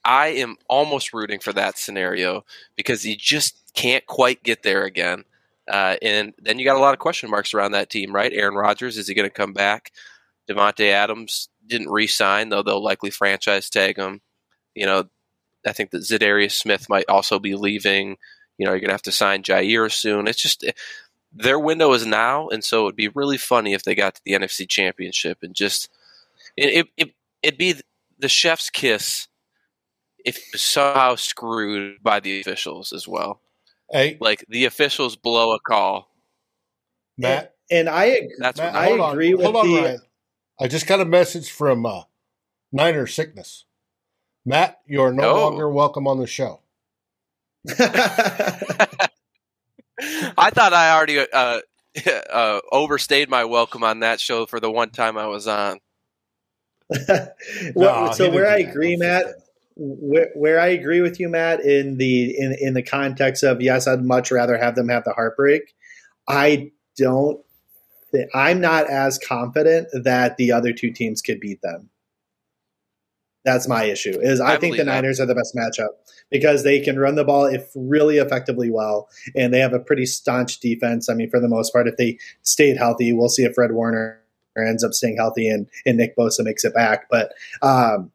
I 0.05 0.29
am 0.29 0.57
almost 0.69 1.13
rooting 1.13 1.41
for 1.41 1.53
that 1.53 1.79
scenario 1.79 2.45
because 2.77 3.03
he 3.03 3.17
just 3.17 3.73
can't 3.75 4.05
quite 4.07 4.43
get 4.43 4.63
there 4.63 4.85
again. 4.85 5.25
Uh, 5.71 5.97
and 6.03 6.33
then 6.39 6.59
you 6.59 6.65
got 6.65 6.77
a 6.77 6.81
lot 6.81 6.95
of 6.95 6.99
question 6.99 7.31
marks 7.31 7.55
around 7.55 7.73
that 7.73 7.91
team, 7.91 8.15
right? 8.15 8.33
Aaron 8.33 8.55
Rodgers, 8.55 8.97
is 8.97 9.09
he 9.09 9.15
going 9.15 9.29
to 9.29 9.35
come 9.35 9.53
back? 9.53 9.93
Davante 10.51 10.91
Adams 10.91 11.49
didn't 11.67 11.91
re-sign, 11.91 12.49
though 12.49 12.63
they'll 12.63 12.83
likely 12.83 13.11
franchise 13.11 13.71
tag 13.71 13.97
him. 13.97 14.21
You 14.75 14.87
know, 14.87 15.05
I 15.67 15.73
think 15.73 15.91
that 15.91 16.03
Za'Darius 16.03 16.53
Smith 16.53 16.89
might 16.89 17.09
also 17.09 17.39
be 17.39 17.55
leaving. 17.55 18.17
You 18.59 18.67
know, 18.67 18.73
you're 18.73 18.81
going 18.81 18.89
to 18.89 18.95
have 18.95 19.03
to 19.03 19.13
sign 19.13 19.43
Jaire 19.43 19.91
soon. 19.91 20.27
It's 20.27 20.43
just 20.43 20.65
their 21.33 21.59
window 21.59 21.93
is 21.93 22.07
now, 22.07 22.49
and 22.49 22.65
so 22.65 22.85
it'd 22.85 22.97
be 22.97 23.09
really 23.09 23.39
funny 23.39 23.73
if 23.73 23.85
they 23.85 23.95
got 23.95 24.17
to 24.17 24.21
the 24.25 24.33
NFC 24.33 24.69
Championship 24.69 25.39
and 25.43 25.55
just 25.55 25.89
it 26.57 26.89
it 26.97 27.15
it'd 27.43 27.59
be 27.59 27.77
the 28.19 28.29
chef's 28.29 28.71
kiss 28.71 29.29
if 30.25 30.39
somehow 30.55 31.15
screwed 31.15 32.03
by 32.03 32.21
the 32.21 32.41
officials 32.41 32.93
as 32.93 33.07
well. 33.07 33.41
Hey, 33.91 34.19
like 34.21 34.45
the 34.49 34.65
officials 34.65 35.17
blow 35.17 35.55
a 35.55 35.61
call. 35.61 36.09
Matt, 37.17 37.55
and, 37.71 37.89
and 37.89 37.89
I 37.89 38.29
That's 38.39 38.59
Matt, 38.59 38.75
I 38.75 38.89
agree 38.89 39.33
on, 39.33 39.39
with 39.39 39.47
on, 39.47 39.69
the. 39.69 39.83
Ryan. 39.83 40.01
I 40.61 40.69
just 40.69 40.87
got 40.87 41.01
a 41.01 41.07
message 41.07 41.51
from 41.51 41.87
uh, 41.87 42.03
Niner 42.71 43.07
Sickness. 43.07 43.65
Matt, 44.45 44.81
you 44.87 45.01
are 45.01 45.13
no 45.13 45.31
oh. 45.31 45.41
longer 45.45 45.71
welcome 45.71 46.07
on 46.07 46.19
the 46.19 46.27
show. 46.27 46.61
I 47.69 48.99
thought 50.51 50.73
I 50.73 50.91
already 50.95 51.19
uh, 51.21 51.61
uh, 52.31 52.61
overstayed 52.71 53.31
my 53.31 53.45
welcome 53.45 53.83
on 53.83 54.01
that 54.01 54.21
show 54.21 54.45
for 54.45 54.61
the 54.61 54.71
one 54.71 54.91
time 54.91 55.17
I 55.17 55.29
was 55.29 55.47
on. 55.47 55.79
well, 57.75 58.07
no, 58.07 58.13
so 58.13 58.31
where 58.31 58.49
I 58.49 58.59
agree, 58.59 58.97
Matt, 58.97 59.27
where, 59.77 60.31
where 60.35 60.61
I 60.61 60.69
agree 60.69 61.01
with 61.01 61.21
you, 61.21 61.29
Matt, 61.29 61.61
in 61.61 61.97
the 61.97 62.37
in 62.37 62.57
in 62.61 62.75
the 62.75 62.83
context 62.83 63.45
of 63.45 63.63
yes, 63.63 63.87
I'd 63.87 64.05
much 64.05 64.31
rather 64.33 64.59
have 64.59 64.75
them 64.75 64.89
have 64.89 65.05
the 65.05 65.13
heartbreak. 65.13 65.75
I 66.29 66.73
don't. 66.97 67.41
I'm 68.35 68.61
not 68.61 68.89
as 68.89 69.19
confident 69.19 69.89
that 69.93 70.37
the 70.37 70.53
other 70.53 70.73
two 70.73 70.91
teams 70.91 71.23
could 71.23 71.41
beat 71.41 71.63
them. 71.63 71.91
That's 73.45 73.67
my 73.67 73.85
issue. 73.85 74.19
Is 74.21 74.41
I, 74.41 74.55
I 74.55 74.57
think 74.59 74.77
the 74.77 74.85
Niners 74.85 75.17
that. 75.17 75.25
are 75.25 75.27
the 75.27 75.35
best 75.35 75.57
matchup 75.57 75.89
because 76.31 76.63
they 76.63 76.79
can 76.81 76.99
run 76.99 77.15
the 77.15 77.25
ball 77.25 77.47
if 77.47 77.71
really 77.75 78.19
effectively 78.19 78.71
well, 78.71 79.09
and 79.35 79.53
they 79.53 79.61
have 79.61 79.73
a 79.73 79.81
pretty 79.81 80.05
staunch 80.05 80.61
defense. 80.61 81.09
I 81.09 81.15
mean, 81.15 81.31
for 81.31 81.41
the 81.41 81.49
most 81.49 81.73
part, 81.73 81.89
if 81.89 81.97
they 81.97 82.19
stayed 82.43 82.77
healthy, 82.77 83.13
we'll 83.13 83.31
see 83.31 83.45
if 83.45 83.55
Fred 83.55 83.73
Warner 83.73 84.21
ends 84.57 84.85
up 84.85 84.93
staying 84.93 85.17
healthy 85.17 85.49
and, 85.49 85.69
and 85.87 85.97
Nick 85.97 86.17
Bosa 86.17 86.45
makes 86.45 86.65
it 86.65 86.75
back. 86.75 87.07
But 87.11 87.33
um, 87.63 88.11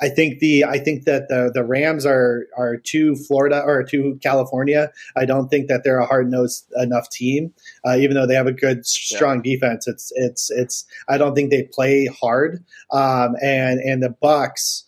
I 0.00 0.08
think 0.08 0.38
the 0.38 0.64
I 0.64 0.78
think 0.78 1.04
that 1.04 1.28
the 1.28 1.50
the 1.52 1.64
Rams 1.64 2.06
are 2.06 2.46
are 2.56 2.76
too 2.76 3.16
Florida 3.16 3.62
or 3.64 3.82
too 3.82 4.18
California. 4.22 4.92
I 5.16 5.24
don't 5.24 5.48
think 5.48 5.68
that 5.68 5.82
they're 5.82 5.98
a 5.98 6.06
hard 6.06 6.30
nosed 6.30 6.72
enough 6.76 7.10
team, 7.10 7.52
uh, 7.84 7.96
even 7.96 8.14
though 8.14 8.26
they 8.26 8.34
have 8.34 8.46
a 8.46 8.52
good 8.52 8.86
strong 8.86 9.42
yeah. 9.44 9.54
defense. 9.54 9.88
It's 9.88 10.12
it's 10.14 10.50
it's. 10.50 10.84
I 11.08 11.18
don't 11.18 11.34
think 11.34 11.50
they 11.50 11.64
play 11.64 12.06
hard. 12.06 12.64
Um, 12.92 13.34
and 13.42 13.80
and 13.80 14.02
the 14.02 14.14
Bucs, 14.22 14.84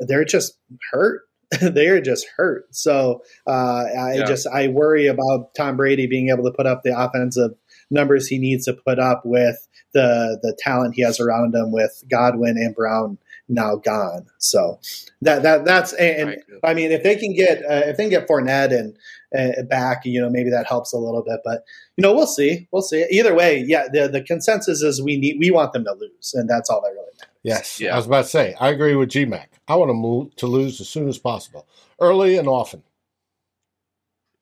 they're 0.00 0.24
just 0.24 0.58
hurt. 0.92 1.22
they're 1.60 2.00
just 2.00 2.26
hurt. 2.36 2.66
So 2.74 3.22
uh, 3.46 3.84
I 3.84 4.14
yeah. 4.16 4.24
just 4.26 4.46
I 4.46 4.68
worry 4.68 5.06
about 5.06 5.54
Tom 5.54 5.76
Brady 5.76 6.06
being 6.06 6.28
able 6.28 6.44
to 6.44 6.52
put 6.52 6.66
up 6.66 6.82
the 6.82 6.98
offensive 6.98 7.52
numbers 7.90 8.26
he 8.26 8.38
needs 8.38 8.64
to 8.66 8.74
put 8.74 8.98
up 8.98 9.22
with 9.24 9.66
the 9.94 10.38
the 10.42 10.54
talent 10.58 10.94
he 10.94 11.02
has 11.02 11.20
around 11.20 11.54
him 11.54 11.72
with 11.72 12.04
Godwin 12.10 12.56
and 12.58 12.74
Brown 12.74 13.18
now 13.48 13.76
gone. 13.76 14.26
So 14.38 14.80
that 15.22 15.42
that 15.42 15.64
that's 15.64 15.92
and, 15.94 16.28
right. 16.28 16.38
I 16.64 16.74
mean 16.74 16.92
if 16.92 17.02
they 17.02 17.16
can 17.16 17.34
get 17.34 17.58
uh, 17.58 17.82
if 17.86 17.96
they 17.96 18.04
can 18.04 18.10
get 18.10 18.28
Fournette 18.28 18.72
and 18.72 18.96
uh, 19.36 19.62
back, 19.64 20.02
you 20.04 20.20
know 20.20 20.30
maybe 20.30 20.50
that 20.50 20.66
helps 20.66 20.92
a 20.92 20.98
little 20.98 21.22
bit. 21.22 21.40
But 21.44 21.64
you 21.96 22.02
know 22.02 22.14
we'll 22.14 22.26
see, 22.26 22.68
we'll 22.72 22.82
see. 22.82 23.06
Either 23.10 23.34
way, 23.34 23.64
yeah, 23.66 23.86
the 23.92 24.08
the 24.08 24.22
consensus 24.22 24.82
is 24.82 25.02
we 25.02 25.16
need 25.16 25.36
we 25.38 25.50
want 25.50 25.72
them 25.72 25.84
to 25.84 25.92
lose, 25.92 26.32
and 26.34 26.48
that's 26.48 26.70
all 26.70 26.80
that 26.82 26.90
really 26.90 27.06
matters. 27.18 27.32
Yes, 27.42 27.80
yeah. 27.80 27.94
I 27.94 27.96
was 27.96 28.06
about 28.06 28.22
to 28.22 28.28
say 28.28 28.54
I 28.60 28.68
agree 28.68 28.96
with 28.96 29.10
GMAC. 29.10 29.46
I 29.68 29.76
want 29.76 29.88
them 29.88 30.30
to 30.36 30.46
lose 30.46 30.80
as 30.80 30.88
soon 30.88 31.08
as 31.08 31.18
possible, 31.18 31.66
early 32.00 32.36
and 32.36 32.48
often. 32.48 32.82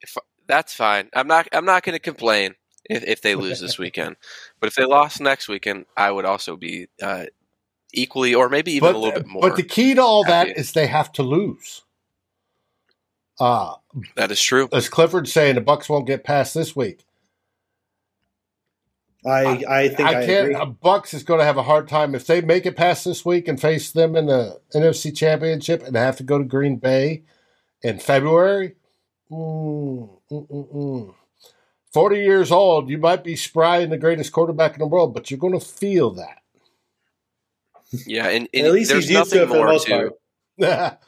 If, 0.01 0.17
that's 0.47 0.75
fine. 0.75 1.09
I'm 1.15 1.27
not. 1.27 1.49
I'm 1.53 1.65
not 1.65 1.83
going 1.83 1.95
to 1.95 2.01
complain 2.01 2.55
if, 2.89 3.05
if 3.05 3.23
they 3.23 3.35
lose 3.35 3.61
this 3.61 3.79
weekend. 3.85 4.17
But 4.61 4.69
if 4.69 4.75
they 4.75 4.85
lost 4.85 5.21
next 5.21 5.49
weekend, 5.49 5.87
I 5.97 6.11
would 6.11 6.25
also 6.25 6.57
be 6.57 6.89
uh, 7.03 7.27
equally 7.95 8.34
or 8.34 8.49
maybe 8.49 8.72
even 8.72 8.88
but, 8.88 8.95
a 8.95 8.99
little 8.99 9.20
bit 9.20 9.26
more. 9.26 9.42
But 9.42 9.57
the 9.57 9.62
key 9.62 9.95
to 9.95 10.03
all 10.03 10.24
happy. 10.24 10.51
that 10.51 10.59
is 10.59 10.72
they 10.72 10.86
have 10.86 11.12
to 11.12 11.22
lose. 11.22 11.82
Uh, 13.40 13.74
that 14.16 14.30
is 14.30 14.40
true. 14.40 14.68
As 14.72 14.88
Clifford's 14.88 15.32
saying, 15.32 15.57
the 15.57 15.61
Bucs 15.61 15.88
won't 15.88 16.07
get 16.07 16.24
past 16.24 16.55
this 16.55 16.76
week. 16.76 17.05
I 19.26 19.64
I 19.68 19.88
think 19.88 20.09
I, 20.09 20.22
I 20.22 20.26
can't. 20.26 20.51
Agree. 20.51 20.74
Bucs 20.84 21.14
is 21.14 21.22
going 21.22 21.40
to 21.40 21.47
have 21.47 21.57
a 21.57 21.62
hard 21.62 21.88
time 21.88 22.14
if 22.14 22.26
they 22.26 22.40
make 22.42 22.66
it 22.66 22.76
past 22.76 23.05
this 23.05 23.24
week 23.24 23.49
and 23.49 23.61
face 23.61 23.90
them 23.90 24.16
in 24.16 24.26
the 24.26 24.61
NFC 24.74 25.16
Championship 25.16 25.82
and 25.82 25.97
have 25.97 26.16
to 26.18 26.22
go 26.22 26.38
to 26.38 26.45
Green 26.45 26.76
Bay 26.76 27.24
in 27.82 27.99
February. 27.99 28.76
Mm, 29.30 30.11
mm, 30.30 30.49
mm, 30.49 30.74
mm. 30.74 31.14
Forty 31.92 32.18
years 32.18 32.53
old, 32.53 32.90
you 32.90 32.99
might 32.99 33.24
be 33.24 33.36
spry 33.36 33.78
and 33.78 33.90
the 33.90 33.97
greatest 33.97 34.32
quarterback 34.32 34.74
in 34.74 34.80
the 34.80 34.86
world, 34.86 35.14
but 35.14 35.30
you're 35.30 35.38
going 35.38 35.59
to 35.59 35.64
feel 35.64 36.11
that. 36.12 36.43
Yeah, 38.07 38.28
and, 38.28 38.49
and 38.53 38.66
at 38.66 38.72
least 38.72 38.90
there's 38.90 39.11
nothing 39.11 39.49
more 39.49 39.78
to. 39.78 40.14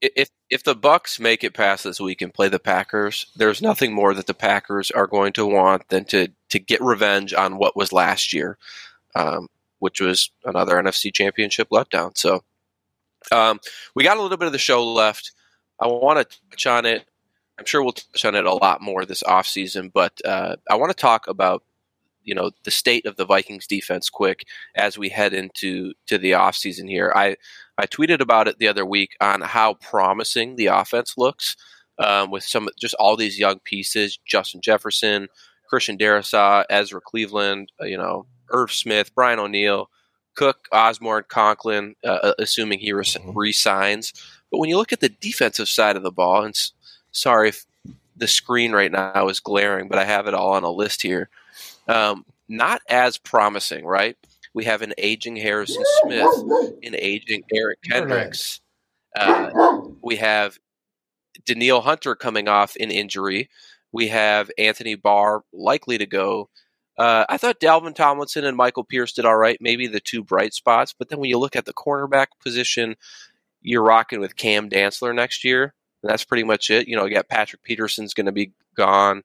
if 0.00 0.30
if 0.48 0.62
the 0.62 0.76
Bucs 0.76 1.18
make 1.18 1.42
it 1.42 1.54
past 1.54 1.84
this 1.84 2.00
week 2.00 2.22
and 2.22 2.32
play 2.32 2.48
the 2.48 2.58
Packers, 2.58 3.26
there's 3.36 3.62
nothing 3.62 3.92
more 3.92 4.14
that 4.14 4.26
the 4.26 4.34
Packers 4.34 4.90
are 4.90 5.06
going 5.06 5.32
to 5.34 5.46
want 5.46 5.88
than 5.88 6.04
to 6.06 6.28
to 6.50 6.58
get 6.58 6.80
revenge 6.80 7.34
on 7.34 7.58
what 7.58 7.76
was 7.76 7.92
last 7.92 8.32
year, 8.32 8.58
um, 9.14 9.48
which 9.78 10.00
was 10.00 10.30
another 10.44 10.76
NFC 10.76 11.12
Championship 11.12 11.68
letdown. 11.70 12.16
So, 12.16 12.44
um, 13.32 13.60
we 13.94 14.04
got 14.04 14.18
a 14.18 14.22
little 14.22 14.36
bit 14.36 14.46
of 14.46 14.52
the 14.52 14.58
show 14.58 14.84
left. 14.86 15.32
I 15.80 15.86
want 15.88 16.18
to 16.18 16.38
touch 16.50 16.66
on 16.66 16.86
it. 16.86 17.06
I'm 17.58 17.64
sure 17.64 17.82
we'll 17.82 17.92
touch 17.92 18.24
on 18.24 18.34
it 18.34 18.44
a 18.44 18.52
lot 18.52 18.82
more 18.82 19.04
this 19.04 19.22
offseason, 19.22 19.90
but 19.92 20.20
uh, 20.24 20.56
I 20.70 20.76
want 20.76 20.90
to 20.90 20.96
talk 20.96 21.26
about 21.26 21.62
you 22.26 22.34
know 22.34 22.50
the 22.64 22.70
state 22.70 23.06
of 23.06 23.16
the 23.16 23.24
Vikings 23.24 23.66
defense 23.66 24.10
quick 24.10 24.44
as 24.74 24.98
we 24.98 25.08
head 25.08 25.32
into 25.32 25.94
to 26.06 26.18
the 26.18 26.32
offseason 26.32 26.88
here. 26.90 27.12
I 27.16 27.36
I 27.78 27.86
tweeted 27.86 28.20
about 28.20 28.48
it 28.48 28.58
the 28.58 28.68
other 28.68 28.84
week 28.84 29.16
on 29.20 29.40
how 29.40 29.74
promising 29.74 30.56
the 30.56 30.66
offense 30.66 31.14
looks 31.16 31.56
um, 31.98 32.30
with 32.30 32.44
some 32.44 32.68
just 32.78 32.94
all 32.94 33.16
these 33.16 33.38
young 33.38 33.60
pieces: 33.60 34.18
Justin 34.26 34.60
Jefferson, 34.60 35.28
Christian 35.68 35.96
Darrisaw, 35.96 36.64
Ezra 36.68 37.00
Cleveland, 37.00 37.72
uh, 37.80 37.86
you 37.86 37.96
know, 37.96 38.26
Irv 38.50 38.72
Smith, 38.72 39.14
Brian 39.14 39.38
O'Neill, 39.38 39.88
Cook, 40.34 40.68
Osborn, 40.72 41.24
Conklin, 41.28 41.94
uh, 42.04 42.18
uh 42.22 42.34
assuming 42.38 42.78
he 42.78 42.92
res- 42.92 43.14
mm-hmm. 43.14 43.36
resigns. 43.36 44.12
But 44.50 44.58
when 44.58 44.68
you 44.68 44.76
look 44.76 44.92
at 44.92 45.00
the 45.00 45.08
defensive 45.08 45.68
side 45.68 45.96
of 45.96 46.02
the 46.02 46.12
ball, 46.12 46.42
and 46.42 46.54
s- 46.54 46.72
sorry 47.12 47.50
if 47.50 47.64
the 48.16 48.28
screen 48.28 48.72
right 48.72 48.92
now 48.92 49.28
is 49.28 49.40
glaring, 49.40 49.88
but 49.88 49.98
I 49.98 50.04
have 50.04 50.26
it 50.26 50.34
all 50.34 50.52
on 50.52 50.64
a 50.64 50.70
list 50.70 51.02
here. 51.02 51.28
Um, 51.88 52.24
not 52.48 52.80
as 52.88 53.18
promising, 53.18 53.84
right? 53.84 54.16
We 54.54 54.64
have 54.64 54.82
an 54.82 54.94
aging 54.96 55.36
Harrison 55.36 55.82
Smith, 56.02 56.78
an 56.82 56.94
aging 56.94 57.42
Eric 57.52 57.78
Kendricks. 57.82 58.60
Uh, 59.16 59.50
we 60.02 60.16
have 60.16 60.58
Danielle 61.44 61.82
Hunter 61.82 62.14
coming 62.14 62.48
off 62.48 62.76
an 62.80 62.90
injury. 62.90 63.48
We 63.92 64.08
have 64.08 64.50
Anthony 64.58 64.94
Barr 64.94 65.42
likely 65.52 65.98
to 65.98 66.06
go. 66.06 66.48
Uh, 66.98 67.26
I 67.28 67.36
thought 67.36 67.60
Dalvin 67.60 67.94
Tomlinson 67.94 68.44
and 68.44 68.56
Michael 68.56 68.84
Pierce 68.84 69.12
did 69.12 69.26
all 69.26 69.36
right, 69.36 69.58
maybe 69.60 69.86
the 69.86 70.00
two 70.00 70.24
bright 70.24 70.54
spots. 70.54 70.94
But 70.98 71.08
then 71.08 71.18
when 71.18 71.28
you 71.28 71.38
look 71.38 71.56
at 71.56 71.66
the 71.66 71.74
cornerback 71.74 72.28
position, 72.42 72.96
you're 73.60 73.82
rocking 73.82 74.20
with 74.20 74.36
Cam 74.36 74.70
Dantzler 74.70 75.14
next 75.14 75.44
year. 75.44 75.74
And 76.02 76.10
that's 76.10 76.24
pretty 76.24 76.44
much 76.44 76.70
it. 76.70 76.88
You 76.88 76.96
know, 76.96 77.04
you 77.04 77.14
got 77.14 77.28
Patrick 77.28 77.62
Peterson's 77.62 78.14
going 78.14 78.26
to 78.26 78.32
be 78.32 78.52
gone, 78.76 79.22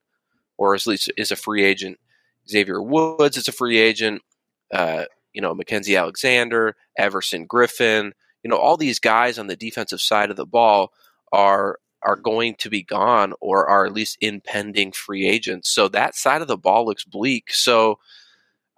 or 0.58 0.74
at 0.74 0.86
least 0.86 1.10
is 1.16 1.30
a 1.30 1.36
free 1.36 1.64
agent. 1.64 1.98
Xavier 2.48 2.82
Woods 2.82 3.36
is 3.36 3.48
a 3.48 3.52
free 3.52 3.78
agent. 3.78 4.22
Uh, 4.72 5.04
you 5.32 5.40
know, 5.40 5.54
Mackenzie 5.54 5.96
Alexander, 5.96 6.76
Everson 6.98 7.46
Griffen. 7.46 8.12
You 8.42 8.50
know, 8.50 8.56
all 8.56 8.76
these 8.76 8.98
guys 8.98 9.38
on 9.38 9.46
the 9.46 9.56
defensive 9.56 10.00
side 10.00 10.30
of 10.30 10.36
the 10.36 10.46
ball 10.46 10.92
are 11.32 11.78
are 12.02 12.16
going 12.16 12.56
to 12.56 12.68
be 12.68 12.82
gone 12.82 13.32
or 13.40 13.68
are 13.68 13.86
at 13.86 13.92
least 13.92 14.18
impending 14.20 14.90
free 14.90 15.26
agents. 15.26 15.70
So 15.70 15.88
that 15.88 16.16
side 16.16 16.42
of 16.42 16.48
the 16.48 16.58
ball 16.58 16.84
looks 16.84 17.04
bleak. 17.04 17.52
So 17.52 17.98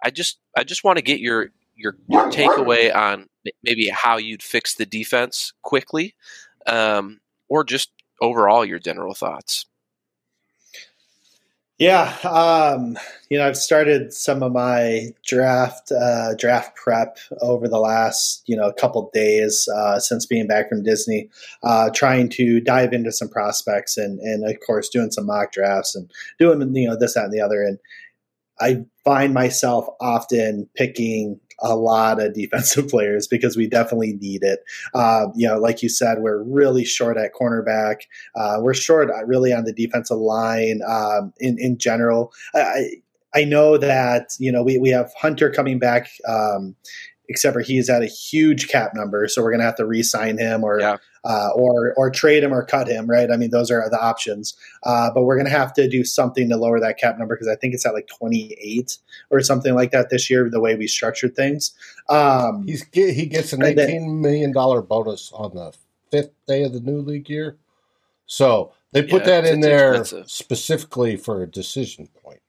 I 0.03 0.11
just 0.11 0.37
I 0.55 0.63
just 0.63 0.83
want 0.83 0.97
to 0.97 1.03
get 1.03 1.19
your 1.19 1.49
your, 1.75 1.97
your 2.07 2.29
takeaway 2.29 2.95
on 2.95 3.27
maybe 3.63 3.89
how 3.89 4.17
you'd 4.17 4.43
fix 4.43 4.75
the 4.75 4.85
defense 4.85 5.53
quickly, 5.61 6.15
um, 6.67 7.19
or 7.49 7.63
just 7.63 7.91
overall 8.21 8.63
your 8.63 8.79
general 8.79 9.13
thoughts. 9.13 9.65
Yeah, 11.77 12.15
um, 12.23 12.97
you 13.29 13.37
know, 13.37 13.45
I've 13.45 13.57
started 13.57 14.13
some 14.13 14.41
of 14.43 14.53
my 14.53 15.07
draft 15.25 15.91
uh, 15.91 16.33
draft 16.35 16.77
prep 16.77 17.17
over 17.41 17.67
the 17.67 17.79
last 17.79 18.43
you 18.45 18.55
know 18.55 18.71
couple 18.71 19.09
days 19.13 19.67
uh, 19.75 19.99
since 19.99 20.25
being 20.25 20.47
back 20.47 20.69
from 20.69 20.83
Disney, 20.83 21.29
uh, 21.63 21.89
trying 21.93 22.29
to 22.29 22.61
dive 22.61 22.93
into 22.93 23.11
some 23.11 23.27
prospects 23.27 23.97
and 23.97 24.19
and 24.21 24.49
of 24.49 24.55
course 24.65 24.87
doing 24.87 25.11
some 25.11 25.25
mock 25.25 25.51
drafts 25.51 25.95
and 25.95 26.09
doing 26.39 26.73
you 26.75 26.87
know 26.87 26.97
this 26.97 27.15
that 27.15 27.25
and 27.25 27.33
the 27.33 27.41
other. 27.41 27.61
And 27.61 27.77
I 28.59 28.85
find 29.03 29.33
myself 29.33 29.87
often 29.99 30.69
picking 30.75 31.39
a 31.59 31.75
lot 31.75 32.21
of 32.21 32.33
defensive 32.33 32.87
players 32.89 33.27
because 33.27 33.55
we 33.55 33.67
definitely 33.67 34.13
need 34.13 34.43
it. 34.43 34.59
Uh, 34.93 35.27
you 35.35 35.47
know, 35.47 35.57
like 35.57 35.81
you 35.81 35.89
said, 35.89 36.19
we're 36.19 36.43
really 36.43 36.85
short 36.85 37.17
at 37.17 37.33
cornerback. 37.33 38.01
Uh, 38.35 38.57
we're 38.59 38.73
short 38.73 39.09
uh, 39.09 39.25
really 39.25 39.53
on 39.53 39.63
the 39.63 39.73
defensive 39.73 40.17
line 40.17 40.81
um, 40.87 41.33
in 41.39 41.57
in 41.59 41.77
general. 41.77 42.31
I, 42.53 43.01
I 43.33 43.43
know 43.43 43.77
that 43.77 44.29
you 44.39 44.51
know 44.51 44.63
we, 44.63 44.77
we 44.77 44.89
have 44.89 45.11
Hunter 45.19 45.51
coming 45.51 45.79
back 45.79 46.09
um, 46.27 46.75
except 47.27 47.53
for 47.53 47.61
he's 47.61 47.89
at 47.89 48.01
a 48.01 48.07
huge 48.07 48.67
cap 48.67 48.91
number, 48.93 49.27
so 49.27 49.41
we're 49.41 49.51
going 49.51 49.59
to 49.59 49.65
have 49.65 49.75
to 49.75 49.85
re-sign 49.85 50.37
him 50.37 50.63
or 50.63 50.79
yeah. 50.79 50.97
Uh, 51.25 51.49
or 51.55 51.93
or 51.97 52.09
trade 52.09 52.43
him 52.43 52.53
or 52.53 52.63
cut 52.63 52.87
him, 52.87 53.07
right? 53.07 53.31
I 53.31 53.37
mean, 53.37 53.49
those 53.49 53.71
are 53.71 53.89
the 53.89 53.99
options. 53.99 54.55
Uh, 54.83 55.09
but 55.13 55.23
we're 55.23 55.35
going 55.35 55.47
to 55.47 55.57
have 55.57 55.73
to 55.73 55.89
do 55.89 56.03
something 56.03 56.47
to 56.49 56.55
lower 56.55 56.79
that 56.79 56.97
cap 56.99 57.17
number 57.17 57.35
because 57.35 57.47
I 57.47 57.55
think 57.55 57.73
it's 57.73 57.85
at 57.85 57.93
like 57.93 58.07
28 58.07 58.97
or 59.31 59.41
something 59.41 59.73
like 59.73 59.91
that 59.91 60.09
this 60.09 60.29
year. 60.29 60.49
The 60.49 60.59
way 60.59 60.75
we 60.75 60.87
structured 60.87 61.35
things, 61.35 61.73
um, 62.09 62.65
he's 62.67 62.85
he 62.93 63.25
gets 63.25 63.53
an 63.53 63.63
eighteen 63.63 64.21
million 64.21 64.53
dollar 64.53 64.81
bonus 64.81 65.31
on 65.33 65.55
the 65.55 65.73
fifth 66.11 66.31
day 66.47 66.63
of 66.63 66.73
the 66.73 66.79
new 66.79 66.99
league 66.99 67.29
year. 67.29 67.57
So 68.27 68.71
they 68.91 69.03
put 69.03 69.25
yeah, 69.25 69.41
that 69.41 69.45
in 69.45 69.59
there 69.59 69.95
expensive. 69.95 70.31
specifically 70.31 71.17
for 71.17 71.43
a 71.43 71.47
decision 71.47 72.07
point. 72.23 72.39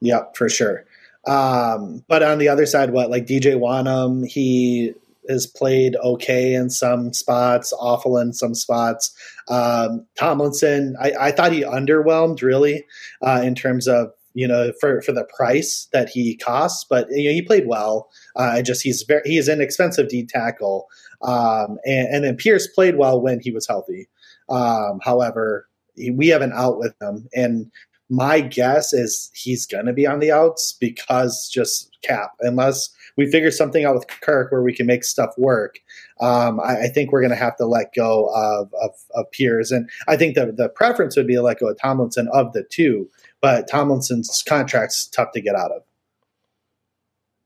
Yeah, 0.00 0.24
for 0.34 0.48
sure. 0.48 0.84
Um, 1.26 2.04
but 2.08 2.22
on 2.22 2.38
the 2.38 2.48
other 2.48 2.66
side, 2.66 2.90
what 2.90 3.10
like 3.10 3.26
DJ 3.26 3.54
Wonnum, 3.58 4.26
he 4.26 4.94
has 5.28 5.46
played 5.46 5.96
okay 5.96 6.54
in 6.54 6.70
some 6.70 7.12
spots, 7.12 7.72
awful 7.78 8.18
in 8.18 8.32
some 8.32 8.54
spots. 8.54 9.14
Um, 9.48 10.06
Tomlinson, 10.18 10.96
I, 11.00 11.12
I, 11.20 11.32
thought 11.32 11.52
he 11.52 11.62
underwhelmed 11.62 12.42
really 12.42 12.84
uh, 13.22 13.42
in 13.44 13.54
terms 13.54 13.86
of 13.86 14.08
you 14.34 14.46
know 14.46 14.72
for 14.80 15.02
for 15.02 15.12
the 15.12 15.28
price 15.36 15.88
that 15.92 16.08
he 16.08 16.36
costs, 16.36 16.84
but 16.88 17.06
you 17.10 17.28
know, 17.28 17.34
he 17.34 17.42
played 17.42 17.66
well. 17.66 18.08
Uh, 18.36 18.62
just 18.62 18.82
he's 18.82 19.02
very 19.02 19.22
he's 19.24 19.48
an 19.48 19.60
expensive 19.60 20.08
D 20.08 20.24
tackle, 20.26 20.86
um, 21.22 21.78
and, 21.84 22.08
and, 22.08 22.24
then 22.24 22.36
Pierce 22.36 22.66
played 22.66 22.96
well 22.96 23.20
when 23.20 23.40
he 23.40 23.50
was 23.50 23.66
healthy. 23.66 24.08
Um, 24.48 25.00
however, 25.02 25.68
we 26.12 26.28
have 26.28 26.42
an 26.42 26.52
out 26.54 26.78
with 26.78 26.94
him, 27.00 27.28
and 27.34 27.70
my 28.10 28.40
guess 28.40 28.92
is 28.92 29.30
he's 29.34 29.66
going 29.66 29.86
to 29.86 29.92
be 29.92 30.06
on 30.06 30.20
the 30.20 30.32
outs 30.32 30.76
because 30.78 31.48
just 31.52 31.90
cap, 32.02 32.32
unless 32.40 32.90
we 33.16 33.30
figure 33.30 33.50
something 33.50 33.84
out 33.84 33.94
with 33.94 34.06
Kirk 34.06 34.52
where 34.52 34.62
we 34.62 34.72
can 34.72 34.86
make 34.86 35.04
stuff 35.04 35.36
work. 35.36 35.80
Um, 36.20 36.60
I, 36.60 36.84
I, 36.84 36.88
think 36.88 37.10
we're 37.10 37.20
going 37.20 37.30
to 37.30 37.36
have 37.36 37.56
to 37.56 37.66
let 37.66 37.92
go 37.94 38.26
of, 38.34 38.72
of, 38.80 38.90
of 39.14 39.30
Pierce. 39.32 39.70
And 39.70 39.90
I 40.06 40.16
think 40.16 40.36
the, 40.36 40.52
the 40.52 40.68
preference 40.68 41.16
would 41.16 41.26
be 41.26 41.34
to 41.34 41.42
let 41.42 41.58
go 41.58 41.68
of 41.68 41.78
Tomlinson 41.78 42.28
of 42.32 42.52
the 42.52 42.62
two, 42.62 43.10
but 43.40 43.68
Tomlinson's 43.68 44.42
contract's 44.46 45.06
tough 45.06 45.32
to 45.32 45.40
get 45.40 45.56
out 45.56 45.72
of. 45.72 45.82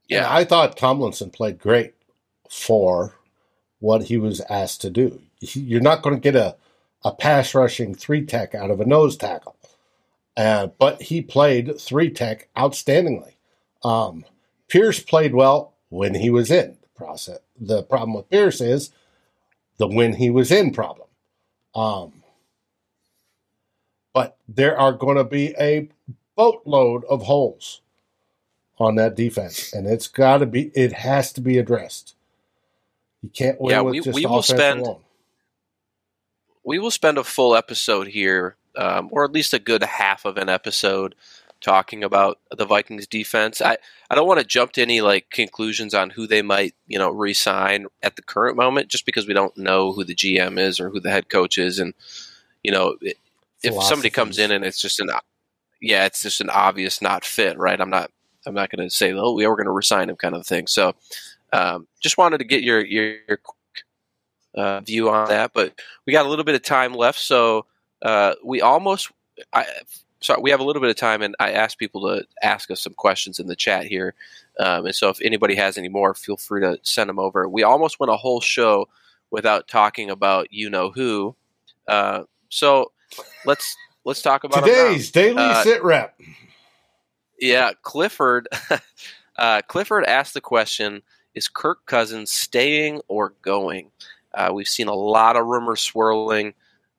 Yeah, 0.07 0.31
I 0.31 0.43
thought 0.43 0.77
Tomlinson 0.77 1.31
played 1.31 1.59
great 1.59 1.95
for 2.49 3.15
what 3.79 4.03
he 4.03 4.17
was 4.17 4.41
asked 4.49 4.81
to 4.81 4.89
do. 4.89 5.21
You're 5.39 5.81
not 5.81 6.03
going 6.03 6.15
to 6.15 6.21
get 6.21 6.35
a, 6.35 6.55
a 7.03 7.11
pass 7.11 7.55
rushing 7.55 7.95
three 7.95 8.25
tech 8.25 8.53
out 8.53 8.71
of 8.71 8.79
a 8.79 8.85
nose 8.85 9.17
tackle. 9.17 9.55
Uh, 10.35 10.67
but 10.79 11.03
he 11.03 11.21
played 11.21 11.79
three 11.79 12.09
tech 12.09 12.49
outstandingly. 12.55 13.35
Um, 13.83 14.25
Pierce 14.67 14.99
played 14.99 15.35
well 15.35 15.73
when 15.89 16.15
he 16.15 16.29
was 16.29 16.49
in 16.49 16.77
the 16.81 16.87
process. 16.95 17.39
The 17.59 17.83
problem 17.83 18.15
with 18.15 18.29
Pierce 18.29 18.59
is 18.61 18.91
the 19.77 19.87
when 19.87 20.13
he 20.13 20.29
was 20.29 20.51
in 20.51 20.71
problem. 20.71 21.07
Um, 21.75 22.23
but 24.13 24.37
there 24.47 24.77
are 24.77 24.93
going 24.93 25.17
to 25.17 25.23
be 25.23 25.53
a 25.59 25.89
boatload 26.35 27.03
of 27.05 27.23
holes 27.23 27.81
on 28.79 28.95
that 28.95 29.15
defense, 29.15 29.73
and 29.73 29.87
it's 29.87 30.07
got 30.07 30.39
to 30.39 30.45
be. 30.45 30.71
It 30.73 30.93
has 30.93 31.31
to 31.33 31.41
be 31.41 31.57
addressed. 31.57 32.15
You 33.21 33.29
can't 33.29 33.59
win 33.59 33.71
yeah, 33.71 33.81
with 33.81 33.91
we, 33.91 33.99
just 34.01 34.15
we 34.15 34.25
will 34.25 34.41
spend. 34.41 34.81
Alone. 34.81 35.01
We 36.63 36.79
will 36.79 36.91
spend 36.91 37.17
a 37.17 37.23
full 37.23 37.55
episode 37.55 38.07
here 38.07 38.55
um, 38.77 39.09
or 39.11 39.23
at 39.23 39.31
least 39.31 39.53
a 39.53 39.59
good 39.59 39.83
half 39.83 40.25
of 40.25 40.37
an 40.37 40.49
episode 40.49 41.15
talking 41.61 42.03
about 42.03 42.39
the 42.55 42.65
Vikings 42.65 43.07
defense. 43.07 43.61
I, 43.61 43.77
I 44.09 44.15
don't 44.15 44.27
want 44.27 44.41
to 44.41 44.45
jump 44.45 44.73
to 44.73 44.81
any 44.81 45.01
like 45.01 45.29
conclusions 45.29 45.93
on 45.93 46.09
who 46.09 46.27
they 46.27 46.41
might, 46.41 46.75
you 46.87 46.99
know, 46.99 47.09
resign 47.09 47.87
at 48.01 48.15
the 48.15 48.21
current 48.21 48.57
moment 48.57 48.89
just 48.89 49.05
because 49.05 49.27
we 49.27 49.33
don't 49.33 49.57
know 49.57 49.93
who 49.93 50.03
the 50.03 50.15
GM 50.15 50.59
is 50.59 50.79
or 50.79 50.89
who 50.89 50.99
the 50.99 51.09
head 51.09 51.29
coach 51.29 51.57
is 51.57 51.79
and 51.79 51.93
you 52.63 52.71
know, 52.71 52.95
if 53.61 53.83
somebody 53.83 54.09
comes 54.09 54.39
in 54.39 54.51
and 54.51 54.63
it's 54.63 54.81
just 54.81 54.99
an 54.99 55.09
yeah, 55.81 56.05
it's 56.05 56.21
just 56.21 56.41
an 56.41 56.49
obvious 56.49 57.01
not 57.01 57.25
fit, 57.25 57.57
right? 57.57 57.79
I'm 57.79 57.89
not 57.89 58.09
I'm 58.45 58.53
not 58.53 58.69
going 58.69 58.87
to 58.87 58.93
say, 58.93 59.13
"Oh, 59.13 59.33
we 59.33 59.45
are 59.45 59.55
going 59.55 59.65
to 59.65 59.71
resign 59.71 60.09
him," 60.09 60.15
kind 60.15 60.35
of 60.35 60.45
thing. 60.45 60.67
So, 60.67 60.95
um, 61.51 61.87
just 62.01 62.17
wanted 62.17 62.39
to 62.39 62.45
get 62.45 62.63
your 62.63 62.83
your, 62.83 63.15
your 63.27 63.39
uh, 64.55 64.79
view 64.81 65.09
on 65.09 65.27
that. 65.29 65.51
But 65.53 65.79
we 66.05 66.13
got 66.13 66.25
a 66.25 66.29
little 66.29 66.45
bit 66.45 66.55
of 66.55 66.63
time 66.63 66.93
left, 66.93 67.19
so 67.19 67.65
uh, 68.03 68.35
we 68.43 68.61
almost 68.61 69.11
I, 69.51 69.65
sorry, 70.19 70.41
we 70.41 70.51
have 70.51 70.59
a 70.59 70.63
little 70.63 70.81
bit 70.81 70.89
of 70.89 70.95
time, 70.95 71.21
and 71.21 71.35
I 71.39 71.51
asked 71.51 71.77
people 71.77 72.01
to 72.07 72.25
ask 72.41 72.71
us 72.71 72.81
some 72.81 72.93
questions 72.93 73.39
in 73.39 73.47
the 73.47 73.55
chat 73.55 73.85
here. 73.85 74.15
Um, 74.59 74.85
and 74.85 74.95
so, 74.95 75.09
if 75.09 75.19
anybody 75.21 75.55
has 75.55 75.77
any 75.77 75.89
more, 75.89 76.13
feel 76.13 76.37
free 76.37 76.61
to 76.61 76.79
send 76.83 77.09
them 77.09 77.19
over. 77.19 77.47
We 77.47 77.63
almost 77.63 77.99
went 77.99 78.11
a 78.11 78.17
whole 78.17 78.41
show 78.41 78.87
without 79.31 79.67
talking 79.67 80.09
about 80.09 80.51
you 80.51 80.69
know 80.69 80.91
who. 80.91 81.35
Uh, 81.87 82.23
so 82.49 82.91
let's 83.45 83.75
let's 84.05 84.21
talk 84.21 84.43
about 84.43 84.65
today's 84.65 85.11
daily 85.11 85.37
uh, 85.37 85.63
sit 85.63 85.83
rep. 85.83 86.19
Yeah, 87.39 87.71
Clifford. 87.81 88.47
uh, 89.37 89.61
Clifford 89.67 90.05
asked 90.05 90.33
the 90.33 90.41
question: 90.41 91.01
Is 91.35 91.47
Kirk 91.47 91.85
Cousins 91.85 92.31
staying 92.31 93.01
or 93.07 93.33
going? 93.41 93.91
Uh, 94.33 94.51
we've 94.53 94.67
seen 94.67 94.87
a 94.87 94.95
lot 94.95 95.35
of 95.35 95.45
rumors 95.45 95.81
swirling. 95.81 96.53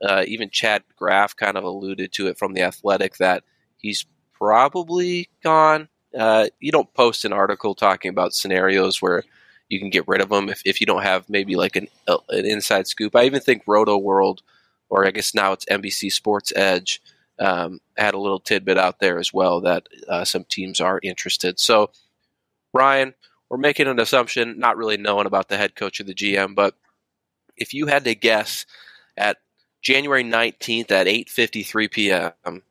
Uh, 0.05 0.25
even 0.27 0.51
Chad 0.51 0.83
Graff 0.97 1.35
kind 1.35 1.57
of 1.57 1.65
alluded 1.65 2.13
to 2.13 2.27
it 2.27 2.39
from 2.39 2.53
the 2.53 2.63
Athletic 2.63 3.17
that 3.17 3.45
he's 3.79 4.07
probably 4.33 5.29
gone. 5.43 5.89
Uh, 6.17 6.49
you 6.61 6.71
don't 6.71 6.93
post 6.95 7.25
an 7.25 7.33
article 7.33 7.75
talking 7.75 8.11
about 8.11 8.35
scenarios 8.35 9.01
where 9.01 9.25
you 9.69 9.81
can 9.81 9.91
get 9.91 10.07
rid 10.07 10.21
of 10.21 10.29
them 10.29 10.49
if, 10.49 10.63
if 10.65 10.81
you 10.81 10.87
don't 10.87 11.03
have 11.03 11.29
maybe 11.29 11.57
like 11.57 11.77
an, 11.77 11.89
uh, 12.07 12.19
an 12.29 12.45
inside 12.45 12.87
scoop. 12.87 13.17
I 13.17 13.25
even 13.25 13.41
think 13.41 13.63
Roto 13.67 13.97
World, 13.97 14.43
or 14.89 15.07
I 15.07 15.11
guess 15.11 15.35
now 15.35 15.53
it's 15.53 15.65
NBC 15.65 16.13
Sports 16.13 16.53
Edge, 16.55 17.01
um, 17.39 17.81
had 17.97 18.15
a 18.15 18.19
little 18.19 18.39
tidbit 18.39 18.79
out 18.79 19.01
there 19.01 19.19
as 19.19 19.33
well 19.33 19.61
that 19.63 19.89
uh, 20.09 20.25
some 20.25 20.45
teams 20.45 20.81
are 20.81 21.01
interested. 21.03 21.59
So, 21.59 21.91
Ryan, 22.73 23.15
we're 23.49 23.59
making 23.59 23.89
an 23.89 23.99
assumption, 23.99 24.59
not 24.59 24.77
really 24.77 24.97
knowing 24.97 25.27
about 25.27 25.49
the 25.49 25.57
head 25.57 25.75
coach 25.75 26.01
or 26.01 26.05
the 26.05 26.15
GM, 26.15 26.55
but 26.55 26.75
if 27.57 27.75
you 27.75 27.87
had 27.87 28.05
to 28.05 28.15
guess 28.15 28.67
at 29.17 29.39
January 29.85 30.25
19th 30.25 30.91
at 30.91 31.07
8:53 31.07 31.91
p.m. 31.91 32.63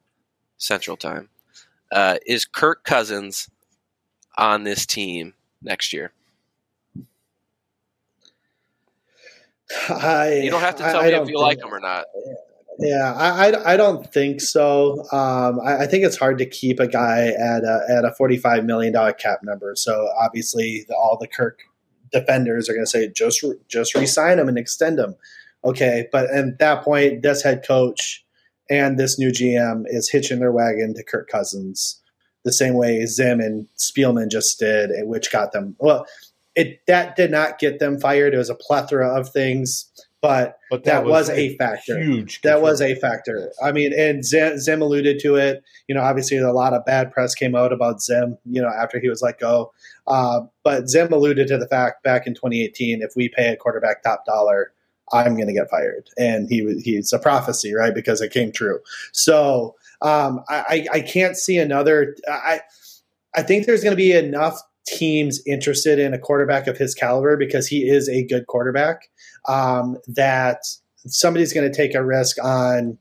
Central 0.57 0.97
Time. 0.97 1.29
Uh, 1.91 2.17
is 2.25 2.43
Kirk 2.43 2.83
Cousins 2.83 3.49
on 4.37 4.63
this 4.63 4.85
team 4.85 5.35
next 5.61 5.93
year? 5.93 6.11
I, 9.89 10.41
you 10.43 10.49
don't 10.51 10.61
have 10.61 10.75
to 10.75 10.83
tell 10.83 11.01
I, 11.01 11.07
me 11.07 11.13
I 11.13 11.21
if 11.21 11.29
you 11.29 11.39
like 11.39 11.59
him 11.59 11.73
or 11.73 11.79
not. 11.79 12.05
Yeah, 12.79 13.13
I, 13.15 13.73
I, 13.73 13.77
don't 13.77 14.11
think 14.11 14.41
so. 14.41 15.03
Um, 15.11 15.59
I, 15.63 15.83
I, 15.83 15.85
think 15.87 16.03
it's 16.03 16.17
hard 16.17 16.39
to 16.39 16.45
keep 16.45 16.79
a 16.79 16.87
guy 16.87 17.27
at 17.27 17.63
a, 17.63 17.85
at 17.87 18.03
a 18.03 18.11
forty 18.17 18.37
five 18.37 18.65
million 18.65 18.93
dollar 18.93 19.13
cap 19.13 19.39
number. 19.43 19.75
So 19.75 20.09
obviously, 20.19 20.85
the, 20.87 20.95
all 20.95 21.17
the 21.21 21.27
Kirk 21.27 21.59
defenders 22.11 22.69
are 22.69 22.73
going 22.73 22.85
to 22.85 22.89
say 22.89 23.07
just 23.09 23.45
just 23.67 23.93
resign 23.93 24.39
him 24.39 24.47
and 24.47 24.57
extend 24.57 24.97
him. 24.97 25.15
Okay, 25.65 26.07
but 26.11 26.29
at 26.29 26.59
that 26.59 26.83
point, 26.83 27.21
this 27.21 27.41
head 27.41 27.63
coach 27.65 28.25
and 28.69 28.99
this 28.99 29.17
new 29.17 29.29
GM 29.29 29.83
is 29.87 30.09
hitching 30.09 30.39
their 30.39 30.51
wagon 30.51 30.93
to 30.95 31.03
Kirk 31.03 31.29
Cousins 31.29 32.01
the 32.43 32.53
same 32.53 32.73
way 32.73 33.05
Zim 33.05 33.39
and 33.39 33.67
Spielman 33.77 34.29
just 34.29 34.59
did, 34.59 34.91
which 35.07 35.31
got 35.31 35.51
them 35.51 35.75
well. 35.79 36.05
It 36.55 36.85
that 36.87 37.15
did 37.15 37.31
not 37.31 37.57
get 37.57 37.79
them 37.79 37.99
fired. 37.99 38.33
It 38.33 38.37
was 38.37 38.49
a 38.49 38.55
plethora 38.55 39.07
of 39.19 39.29
things. 39.29 39.89
but, 40.21 40.57
but 40.69 40.83
that, 40.85 41.03
that 41.03 41.05
was, 41.05 41.29
was, 41.29 41.37
a 41.37 41.57
factor. 41.57 42.01
Huge. 42.01 42.41
That 42.41 42.61
was 42.61 42.81
a 42.81 42.95
factor. 42.95 43.51
I 43.61 43.71
mean, 43.71 43.91
and 43.91 44.23
Zim, 44.23 44.57
Zim, 44.57 44.81
alluded 44.81 45.19
to 45.19 45.35
it. 45.35 45.63
You 45.87 45.95
know, 45.95 46.01
obviously 46.01 46.37
a 46.37 46.53
lot 46.53 46.73
of 46.73 46.85
bad 46.85 47.11
press 47.11 47.33
came 47.33 47.55
out 47.55 47.73
about 47.73 48.01
Zim. 48.01 48.37
You 48.45 48.61
know, 48.61 48.69
after 48.69 48.99
he 48.99 49.09
was 49.09 49.21
let 49.21 49.39
go, 49.39 49.73
uh, 50.07 50.41
but 50.63 50.87
Zim 50.89 51.11
alluded 51.11 51.47
to 51.47 51.57
the 51.57 51.67
fact 51.67 52.03
back 52.03 52.27
in 52.27 52.35
2018, 52.35 53.01
if 53.01 53.13
we 53.15 53.29
pay 53.29 53.49
a 53.49 53.57
quarterback 53.57 54.03
top 54.03 54.25
dollar, 54.25 54.72
I'm 55.11 55.35
going 55.35 55.47
to 55.47 55.53
get 55.53 55.69
fired, 55.69 56.09
and 56.17 56.49
he 56.49 56.81
he's 56.83 57.11
a 57.13 57.19
prophecy, 57.19 57.73
right? 57.73 57.93
Because 57.93 58.21
it 58.21 58.31
came 58.31 58.51
true. 58.51 58.79
So 59.11 59.75
um, 60.01 60.41
I, 60.49 60.87
I 60.91 61.01
can't 61.01 61.37
see 61.37 61.57
another. 61.57 62.15
I 62.27 62.61
I 63.35 63.41
think 63.41 63.65
there's 63.65 63.83
going 63.83 63.93
to 63.93 63.97
be 63.97 64.13
enough 64.13 64.61
teams 64.85 65.41
interested 65.45 65.99
in 65.99 66.13
a 66.13 66.19
quarterback 66.19 66.67
of 66.67 66.77
his 66.77 66.93
caliber 66.93 67.37
because 67.37 67.67
he 67.67 67.89
is 67.89 68.09
a 68.09 68.25
good 68.25 68.47
quarterback 68.47 69.09
um, 69.47 69.97
that 70.07 70.59
somebody's 71.07 71.53
going 71.53 71.69
to 71.69 71.75
take 71.75 71.95
a 71.95 72.03
risk 72.03 72.37
on 72.43 72.97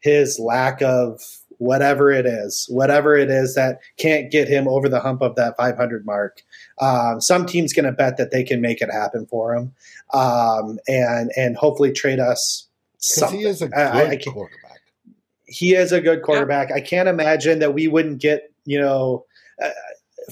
his 0.00 0.38
lack 0.38 0.82
of 0.82 1.20
whatever 1.58 2.10
it 2.10 2.24
is, 2.24 2.66
whatever 2.70 3.16
it 3.16 3.30
is 3.30 3.54
that 3.54 3.80
can't 3.98 4.30
get 4.30 4.48
him 4.48 4.66
over 4.66 4.88
the 4.88 5.00
hump 5.00 5.20
of 5.20 5.36
that 5.36 5.56
500 5.58 6.06
mark. 6.06 6.42
Um, 6.80 7.20
some 7.20 7.46
team's 7.46 7.72
going 7.72 7.84
to 7.84 7.92
bet 7.92 8.16
that 8.16 8.30
they 8.30 8.42
can 8.42 8.60
make 8.60 8.80
it 8.80 8.90
happen 8.90 9.26
for 9.26 9.54
him, 9.54 9.72
um, 10.14 10.78
and 10.88 11.30
and 11.36 11.56
hopefully 11.56 11.92
trade 11.92 12.18
us 12.18 12.66
something. 12.98 13.38
He 13.38 13.46
is 13.46 13.62
a 13.62 13.68
good 13.68 13.78
I, 13.78 14.10
I 14.10 14.16
quarterback. 14.16 14.80
He 15.46 15.74
is 15.74 15.92
a 15.92 16.00
good 16.00 16.22
quarterback. 16.22 16.70
Yeah. 16.70 16.76
I 16.76 16.80
can't 16.80 17.08
imagine 17.08 17.58
that 17.58 17.74
we 17.74 17.88
wouldn't 17.88 18.20
get 18.20 18.52
you 18.64 18.80
know. 18.80 19.26
Uh, 19.62 19.70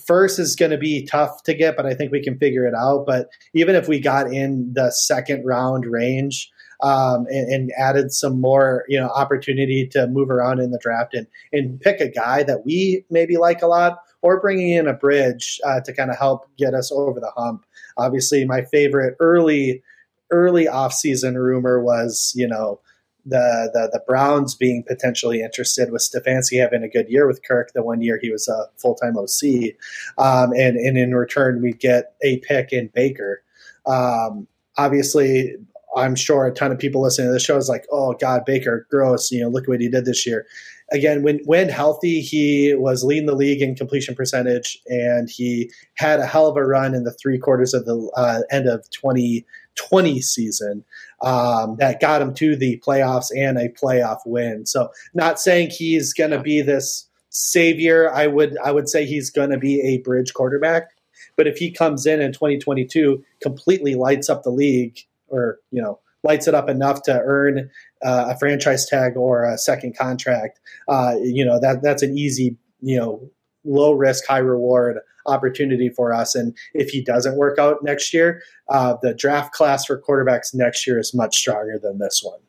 first 0.07 0.39
is 0.39 0.55
going 0.55 0.71
to 0.71 0.79
be 0.79 1.05
tough 1.05 1.43
to 1.43 1.55
get, 1.55 1.77
but 1.77 1.87
I 1.87 1.95
think 1.95 2.13
we 2.13 2.23
can 2.23 2.39
figure 2.39 2.67
it 2.67 2.75
out. 2.75 3.05
But 3.07 3.29
even 3.55 3.75
if 3.75 3.89
we 3.89 3.99
got 3.99 4.33
in 4.33 4.73
the 4.73 4.91
second 4.91 5.45
round 5.45 5.87
range 5.87 6.51
um, 6.83 7.27
and, 7.29 7.53
and, 7.53 7.73
added 7.77 8.13
some 8.13 8.41
more, 8.41 8.85
you 8.89 9.01
know, 9.01 9.09
opportunity 9.09 9.87
to 9.89 10.07
move 10.07 10.31
around 10.31 10.61
in 10.61 10.71
the 10.71 10.79
draft 10.79 11.15
and 11.15 11.27
and 11.53 11.81
pick 11.81 12.01
a 12.01 12.09
guy 12.09 12.43
that 12.45 12.65
we 12.65 13.05
maybe 13.11 13.37
like 13.37 13.63
a 13.63 13.67
lot, 13.67 13.99
or 14.23 14.41
bringing 14.41 14.71
in 14.71 14.87
a 14.87 14.95
bridge 14.95 15.61
uh, 15.65 15.81
to 15.81 15.93
kind 15.93 16.11
of 16.11 16.19
help 16.19 16.47
get 16.57 16.75
us 16.75 16.91
over 16.93 17.21
the 17.21 17.31
hump. 17.37 17.65
Obviously, 17.97 18.45
my 18.45 18.63
favorite 18.63 19.17
early 19.21 19.83
early 20.31 20.67
offseason 20.67 21.37
rumor 21.37 21.83
was, 21.83 22.33
you 22.37 22.47
know, 22.47 22.81
the, 23.25 23.71
the 23.73 23.91
the 23.93 24.03
Browns 24.07 24.55
being 24.55 24.83
potentially 24.87 25.43
interested 25.43 25.91
with 25.91 26.03
Stefanski 26.03 26.61
having 26.61 26.83
a 26.83 26.89
good 26.89 27.09
year 27.09 27.27
with 27.27 27.43
Kirk. 27.43 27.73
The 27.75 27.83
one 27.83 28.01
year 28.01 28.19
he 28.21 28.31
was 28.31 28.49
a 28.49 28.67
full 28.77 28.95
time 28.95 29.17
OC, 29.17 29.75
um, 30.17 30.53
and 30.53 30.77
and 30.77 30.97
in 30.97 31.15
return 31.15 31.61
we 31.63 31.73
get 31.73 32.15
a 32.23 32.39
pick 32.39 32.73
in 32.73 32.91
Baker. 32.95 33.43
Um, 33.87 34.47
obviously, 34.77 35.57
I'm 35.97 36.15
sure 36.15 36.47
a 36.47 36.53
ton 36.53 36.73
of 36.73 36.79
people 36.79 37.03
listening 37.03 37.29
to 37.29 37.33
the 37.33 37.41
show 37.41 37.57
is 37.57 37.69
like, 37.69 37.87
"Oh 37.91 38.15
God, 38.15 38.45
Baker, 38.47 38.87
gross!" 38.91 39.31
You 39.31 39.43
know, 39.43 39.49
look 39.49 39.69
what 39.69 39.81
he 39.81 39.89
did 39.89 40.05
this 40.05 40.27
year. 40.27 40.47
Again, 40.91 41.23
when 41.23 41.41
when 41.45 41.69
healthy, 41.69 42.21
he 42.21 42.75
was 42.75 43.05
leading 43.05 43.27
the 43.27 43.35
league 43.35 43.61
in 43.61 43.75
completion 43.75 44.15
percentage, 44.15 44.79
and 44.87 45.29
he 45.29 45.71
had 45.95 46.19
a 46.19 46.27
hell 46.27 46.47
of 46.47 46.57
a 46.57 46.65
run 46.65 46.95
in 46.95 47.05
the 47.05 47.13
three 47.13 47.39
quarters 47.39 47.75
of 47.75 47.85
the 47.85 48.11
uh, 48.17 48.41
end 48.51 48.67
of 48.67 48.89
2020 48.91 50.21
season 50.21 50.85
um, 51.23 51.77
that 51.77 52.01
got 52.01 52.23
him 52.23 52.33
to 52.35 52.57
the 52.57 52.83
playoffs 52.87 53.31
and 53.37 53.59
a 53.59 53.69
playoff 53.69 54.21
win. 54.25 54.65
So, 54.65 54.89
not 55.13 55.39
saying 55.39 55.71
he's 55.71 56.15
going 56.15 56.31
to 56.31 56.41
be 56.41 56.63
this 56.63 57.07
savior. 57.31 58.11
I 58.13 58.27
would 58.27 58.57
I 58.65 58.73
would 58.73 58.89
say 58.89 59.05
he's 59.05 59.31
going 59.31 59.51
to 59.51 59.59
be 59.59 59.81
a 59.83 59.99
bridge 59.99 60.33
quarterback. 60.35 60.91
But 61.37 61.47
if 61.47 61.59
he 61.59 61.71
comes 61.71 62.07
in 62.07 62.21
in 62.21 62.33
2022, 62.33 63.23
completely 63.41 63.95
lights 63.95 64.29
up 64.29 64.43
the 64.43 64.51
league, 64.51 65.01
or 65.29 65.59
you 65.71 65.83
know 65.83 66.01
lights 66.25 66.49
it 66.49 66.55
up 66.55 66.69
enough 66.69 67.03
to 67.03 67.21
earn 67.21 67.71
uh, 68.05 68.27
a 68.29 68.39
franchise 68.39 68.87
tag 68.87 69.17
or 69.17 69.45
a 69.45 69.59
second 69.59 69.97
contract, 69.97 70.61
uh, 70.89 71.15
you 71.21 71.45
know 71.45 71.59
that 71.61 71.83
that's 71.83 72.03
an 72.03 72.17
easy 72.17 72.57
you 72.81 72.97
know 72.97 73.31
low 73.65 73.93
risk 73.93 74.27
high 74.27 74.39
reward 74.39 74.99
opportunity 75.27 75.91
for 75.91 76.13
us. 76.13 76.35
And 76.35 76.57
if 76.75 76.91
he 76.91 77.03
doesn't 77.03 77.37
work 77.37 77.59
out 77.59 77.83
next 77.83 78.13
year, 78.15 78.43
uh, 78.69 78.97
the 79.03 79.15
draft 79.15 79.53
class 79.53 79.85
for 79.85 80.01
quarterbacks 80.01 80.55
next 80.55 80.87
year 80.87 80.99
is 80.99 81.15
much 81.15 81.37
stronger 81.37 81.79
than 81.79 81.99
this 81.99 82.23
one. 82.23 82.41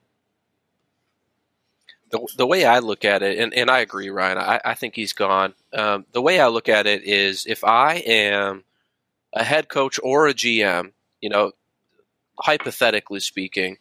The, 2.11 2.27
the 2.37 2.47
way 2.47 2.65
I 2.65 2.79
look 2.79 3.05
at 3.05 3.21
it, 3.21 3.37
and, 3.37 3.53
and 3.53 3.69
I 3.69 3.79
agree, 3.79 4.09
Ryan, 4.09 4.39
I, 4.39 4.61
I 4.65 4.73
think 4.73 4.95
he's 4.95 5.13
gone. 5.13 5.53
Um, 5.73 6.05
the 6.11 6.21
way 6.21 6.39
I 6.39 6.47
look 6.47 6.67
at 6.67 6.87
it 6.87 7.03
is 7.03 7.45
if 7.45 7.63
I 7.63 7.95
am 7.97 8.63
a 9.33 9.43
head 9.43 9.69
coach 9.69 9.99
or 10.01 10.27
a 10.27 10.33
GM, 10.33 10.91
you 11.21 11.29
know, 11.29 11.51
hypothetically 12.39 13.19
speaking, 13.19 13.77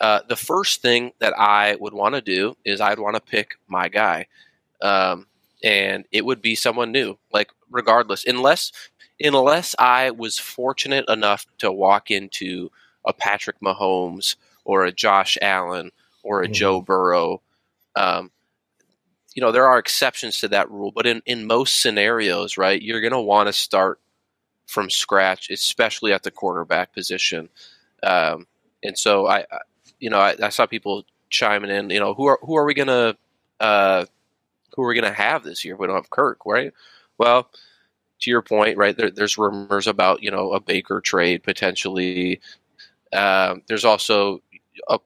uh, 0.00 0.20
the 0.28 0.36
first 0.36 0.82
thing 0.82 1.12
that 1.18 1.38
I 1.38 1.76
would 1.76 1.94
want 1.94 2.14
to 2.14 2.20
do 2.20 2.56
is 2.64 2.80
I'd 2.80 2.98
want 2.98 3.16
to 3.16 3.20
pick 3.20 3.58
my 3.66 3.88
guy. 3.88 4.26
Um, 4.82 5.26
and 5.64 6.04
it 6.12 6.24
would 6.24 6.42
be 6.42 6.54
someone 6.54 6.92
new. 6.92 7.18
Like 7.32 7.50
regardless, 7.70 8.24
unless 8.26 8.72
unless 9.18 9.74
I 9.78 10.10
was 10.10 10.38
fortunate 10.38 11.08
enough 11.08 11.46
to 11.58 11.72
walk 11.72 12.10
into 12.10 12.70
a 13.06 13.12
Patrick 13.12 13.60
Mahomes 13.60 14.36
or 14.64 14.84
a 14.84 14.92
Josh 14.92 15.38
Allen 15.40 15.90
or 16.22 16.42
a 16.42 16.44
mm-hmm. 16.44 16.52
Joe 16.52 16.80
Burrow. 16.82 17.40
Um, 17.94 18.30
you 19.34 19.40
know, 19.40 19.52
there 19.52 19.66
are 19.66 19.78
exceptions 19.78 20.40
to 20.40 20.48
that 20.48 20.70
rule, 20.70 20.92
but 20.94 21.06
in, 21.06 21.22
in 21.24 21.46
most 21.46 21.80
scenarios, 21.80 22.56
right, 22.58 22.80
you're 22.80 23.00
going 23.00 23.12
to 23.12 23.20
want 23.20 23.48
to 23.48 23.52
start 23.52 24.00
from 24.66 24.90
scratch, 24.90 25.50
especially 25.50 26.12
at 26.12 26.22
the 26.22 26.30
quarterback 26.30 26.92
position. 26.92 27.48
Um, 28.02 28.46
and 28.82 28.98
so 28.98 29.26
I, 29.26 29.44
you 29.98 30.10
know, 30.10 30.18
I, 30.18 30.36
I, 30.42 30.48
saw 30.50 30.66
people 30.66 31.04
chiming 31.30 31.70
in, 31.70 31.90
you 31.90 32.00
know, 32.00 32.14
who 32.14 32.26
are, 32.26 32.38
who 32.42 32.56
are 32.56 32.64
we 32.64 32.74
going 32.74 32.88
to, 32.88 33.16
uh, 33.60 34.04
who 34.74 34.82
are 34.82 34.88
we 34.88 35.00
to 35.00 35.12
have 35.12 35.42
this 35.42 35.64
year 35.64 35.74
if 35.74 35.80
we 35.80 35.86
don't 35.86 35.96
have 35.96 36.10
Kirk, 36.10 36.44
right? 36.44 36.72
Well, 37.18 37.50
to 38.20 38.30
your 38.30 38.42
point, 38.42 38.76
right, 38.76 38.96
there, 38.96 39.10
there's 39.10 39.38
rumors 39.38 39.86
about, 39.86 40.22
you 40.22 40.30
know, 40.30 40.52
a 40.52 40.60
Baker 40.60 41.00
trade 41.00 41.42
potentially. 41.42 42.40
Um, 43.12 43.62
there's 43.68 43.84
also 43.84 44.42
a 44.88 44.98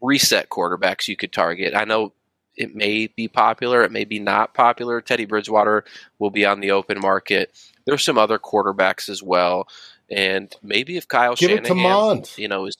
reset 0.00 0.48
quarterbacks 0.48 1.08
you 1.08 1.16
could 1.16 1.32
target. 1.32 1.74
I 1.74 1.84
know 1.84 2.12
it 2.56 2.74
may 2.74 3.06
be 3.06 3.28
popular, 3.28 3.82
it 3.82 3.92
may 3.92 4.04
be 4.04 4.18
not 4.18 4.54
popular. 4.54 5.00
Teddy 5.00 5.24
Bridgewater 5.24 5.84
will 6.18 6.30
be 6.30 6.44
on 6.44 6.60
the 6.60 6.70
open 6.70 7.00
market. 7.00 7.52
There's 7.86 8.04
some 8.04 8.18
other 8.18 8.38
quarterbacks 8.38 9.08
as 9.08 9.22
well, 9.22 9.66
and 10.10 10.54
maybe 10.62 10.96
if 10.96 11.08
Kyle 11.08 11.34
give 11.34 11.50
Shanahan, 11.50 11.64
it 11.64 11.68
to 11.68 11.74
Mond. 11.74 12.32
you 12.36 12.48
know, 12.48 12.66
is 12.66 12.76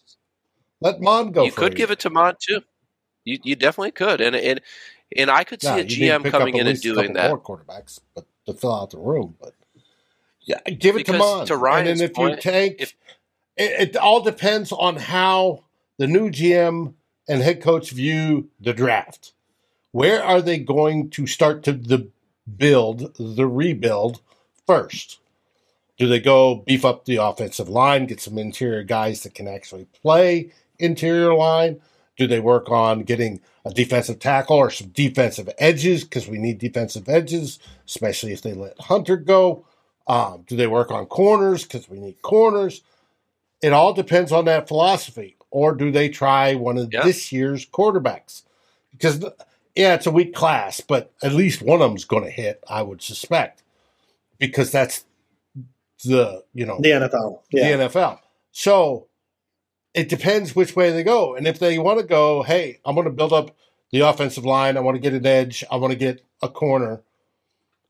let 0.83 1.01
Mond 1.01 1.35
go. 1.35 1.45
You 1.45 1.53
could 1.53 1.72
you. 1.72 1.78
give 1.78 1.91
it 1.91 2.01
to 2.01 2.11
Mond 2.11 2.37
too. 2.41 2.61
You, 3.24 3.39
you 3.43 3.57
definitely 3.57 3.93
could, 3.93 4.20
and 4.20 4.35
and 4.35 4.61
and 5.16 5.30
I 5.30 5.45
could 5.45 5.62
see 5.62 5.68
a 5.68 5.85
GM 5.85 6.30
coming 6.30 6.57
in 6.57 6.66
and 6.66 6.80
doing 6.80 7.12
that. 7.14 7.28
More 7.28 7.41
quarterbacks, 7.41 8.01
but 8.14 8.26
to 8.47 8.55
fill 8.55 8.74
out 8.74 8.91
the 8.91 8.99
room, 8.99 9.37
but 9.41 9.55
yeah, 10.41 10.61
give 10.64 10.97
it 10.97 11.07
because 11.07 11.14
to 11.14 11.18
Mond. 11.18 11.47
To 11.49 11.57
Ryan's 11.57 11.89
and 11.89 12.01
then 12.01 12.05
if 12.11 12.14
point, 12.14 12.37
you 12.37 12.51
tank, 12.51 12.76
if, 12.80 12.95
it, 13.57 13.89
it 13.89 13.97
all 13.97 14.22
depends 14.22 14.72
on 14.72 14.97
how 14.97 15.64
the 15.99 16.07
new 16.07 16.30
GM 16.30 16.95
and 17.28 17.43
head 17.43 17.62
coach 17.62 17.91
view 17.91 18.49
the 18.61 18.72
draft. 18.72 19.33
Where 19.93 20.24
are 20.24 20.41
they 20.41 20.59
going 20.59 21.11
to 21.11 21.26
start 21.26 21.62
to 21.64 21.72
the 21.72 22.09
build, 22.57 23.14
the 23.18 23.47
rebuild 23.47 24.20
first? 24.66 25.18
Do 25.99 26.09
they 26.09 26.18
go 26.18 26.57
beef 26.57 26.85
up 26.85 27.05
the 27.05 27.16
offensive 27.16 27.68
line, 27.68 28.07
get 28.07 28.20
some 28.20 28.39
interior 28.39 28.83
guys 28.83 29.22
that 29.22 29.35
can 29.35 29.47
actually 29.47 29.87
play 30.03 30.51
interior 30.83 31.35
line? 31.35 31.80
Do 32.16 32.26
they 32.26 32.41
work 32.41 32.70
on 32.70 33.03
getting 33.05 33.41
a 33.64 33.72
defensive 33.72 34.18
tackle 34.18 34.57
or 34.57 34.70
some 34.70 34.89
defensive 34.89 35.49
edges 35.59 36.05
because 36.05 36.28
we 36.28 36.39
need 36.39 36.59
defensive 36.59 37.09
edges, 37.09 37.59
especially 37.87 38.33
if 38.33 38.43
they 38.43 38.53
let 38.53 38.78
Hunter 38.78 39.16
go? 39.16 39.64
Um, 40.07 40.45
do 40.47 40.57
they 40.57 40.66
work 40.66 40.91
on 40.91 41.07
corners 41.07 41.62
because 41.62 41.89
we 41.89 41.99
need 41.99 42.20
corners? 42.22 42.83
It 43.62 43.72
all 43.72 43.93
depends 43.93 44.33
on 44.33 44.45
that 44.47 44.68
philosophy. 44.68 45.37
Or 45.51 45.74
do 45.74 45.91
they 45.91 46.09
try 46.09 46.55
one 46.55 46.78
of 46.78 46.93
yeah. 46.93 47.05
this 47.05 47.30
year's 47.30 47.66
quarterbacks? 47.66 48.43
Because, 48.91 49.24
yeah, 49.76 49.95
it's 49.95 50.07
a 50.07 50.11
weak 50.11 50.35
class, 50.35 50.80
but 50.80 51.12
at 51.22 51.33
least 51.33 51.62
one 51.62 51.80
of 51.80 51.91
them's 51.91 52.05
going 52.05 52.24
to 52.24 52.30
hit, 52.30 52.62
I 52.68 52.83
would 52.83 53.03
suspect, 53.03 53.62
because 54.39 54.72
that's 54.72 55.05
the, 56.05 56.43
you 56.55 56.66
know, 56.66 56.80
the 56.80 56.91
NFL. 56.91 57.41
Yeah. 57.51 57.76
The 57.76 57.85
NFL. 57.85 58.18
So 58.51 59.07
it 59.95 60.09
depends 60.09 60.57
which 60.57 60.74
way 60.74 60.90
they 60.90 61.03
go. 61.03 61.34
And 61.34 61.47
if 61.47 61.59
they 61.59 61.78
want 61.78 62.01
to 62.01 62.07
go, 62.07 62.43
hey, 62.43 62.80
I'm 62.84 62.95
going 62.95 63.07
to 63.07 63.11
build 63.12 63.32
up 63.32 63.57
the 63.90 64.01
offensive 64.01 64.45
line, 64.45 64.76
I 64.76 64.80
want 64.80 64.95
to 64.95 65.01
get 65.01 65.12
an 65.12 65.26
edge, 65.26 65.64
I 65.70 65.76
want 65.76 65.93
to 65.93 65.99
get 65.99 66.24
a 66.43 66.49
corner, 66.49 67.03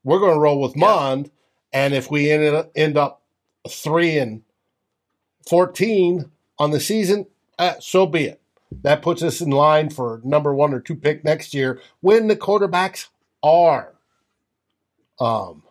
we're 0.04 0.18
going 0.18 0.34
to 0.34 0.40
roll 0.40 0.60
with. 0.60 0.76
Mond. 0.76 1.30
And 1.72 1.94
if 1.94 2.10
we 2.10 2.30
end, 2.30 2.66
end 2.74 2.96
up 2.98 3.22
three 3.68 4.18
and 4.18 4.42
14 5.48 6.30
on 6.58 6.70
the 6.70 6.80
season, 6.80 7.26
uh, 7.58 7.74
so 7.80 8.06
be 8.06 8.24
it. 8.24 8.40
That 8.82 9.02
puts 9.02 9.22
us 9.22 9.40
in 9.40 9.50
line 9.50 9.90
for 9.90 10.20
number 10.24 10.54
one 10.54 10.74
or 10.74 10.80
two 10.80 10.96
pick 10.96 11.24
next 11.24 11.54
year 11.54 11.80
when 12.00 12.28
the 12.28 12.36
quarterbacks 12.36 13.08
are 13.42 13.94
um, 15.20 15.62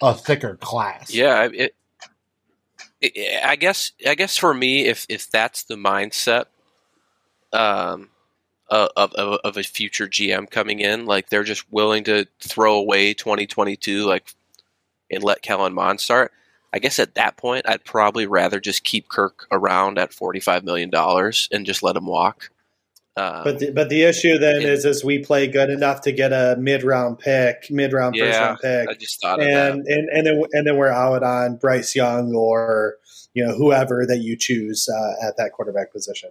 a 0.00 0.14
thicker 0.14 0.56
class. 0.56 1.12
Yeah, 1.12 1.48
it, 1.52 1.74
I 3.02 3.56
guess 3.56 3.92
I 4.06 4.14
guess 4.14 4.36
for 4.36 4.54
me, 4.54 4.86
if 4.86 5.06
if 5.08 5.30
that's 5.30 5.64
the 5.64 5.76
mindset, 5.76 6.46
um, 7.52 8.10
of, 8.68 8.90
of, 8.96 9.38
of 9.44 9.56
a 9.56 9.62
future 9.62 10.06
GM 10.06 10.50
coming 10.50 10.80
in. 10.80 11.06
Like 11.06 11.28
they're 11.28 11.44
just 11.44 11.70
willing 11.72 12.04
to 12.04 12.26
throw 12.40 12.74
away 12.76 13.14
2022, 13.14 14.04
like 14.04 14.34
and 15.10 15.22
let 15.22 15.42
Kellen 15.42 15.74
Mond 15.74 16.00
start. 16.00 16.32
I 16.72 16.78
guess 16.78 16.98
at 16.98 17.14
that 17.14 17.36
point, 17.36 17.68
I'd 17.68 17.84
probably 17.84 18.26
rather 18.26 18.60
just 18.60 18.84
keep 18.84 19.08
Kirk 19.08 19.46
around 19.50 19.98
at 19.98 20.12
forty-five 20.12 20.64
million 20.64 20.90
dollars 20.90 21.48
and 21.52 21.64
just 21.64 21.82
let 21.82 21.96
him 21.96 22.06
walk. 22.06 22.50
Um, 23.18 23.44
but 23.44 23.58
the, 23.58 23.70
but 23.70 23.88
the 23.88 24.02
issue 24.02 24.36
then 24.36 24.56
and, 24.56 24.64
is 24.64 24.84
is 24.84 25.02
we 25.02 25.18
play 25.18 25.46
good 25.46 25.70
enough 25.70 26.02
to 26.02 26.12
get 26.12 26.32
a 26.32 26.56
mid 26.58 26.82
round 26.82 27.18
pick, 27.18 27.70
mid 27.70 27.94
round 27.94 28.14
yeah, 28.14 28.24
first 28.24 28.40
round 28.40 28.58
pick. 28.60 28.88
I 28.90 28.94
just 28.94 29.22
thought 29.22 29.40
and, 29.40 29.86
and 29.86 30.08
and 30.10 30.26
then 30.26 30.42
and 30.52 30.66
then 30.66 30.76
we're 30.76 30.88
out 30.88 31.22
on 31.22 31.56
Bryce 31.56 31.94
Young 31.96 32.34
or 32.34 32.96
you 33.32 33.44
know 33.44 33.54
whoever 33.54 34.04
that 34.06 34.18
you 34.18 34.36
choose 34.36 34.86
uh, 34.88 35.26
at 35.26 35.38
that 35.38 35.52
quarterback 35.52 35.92
position. 35.92 36.30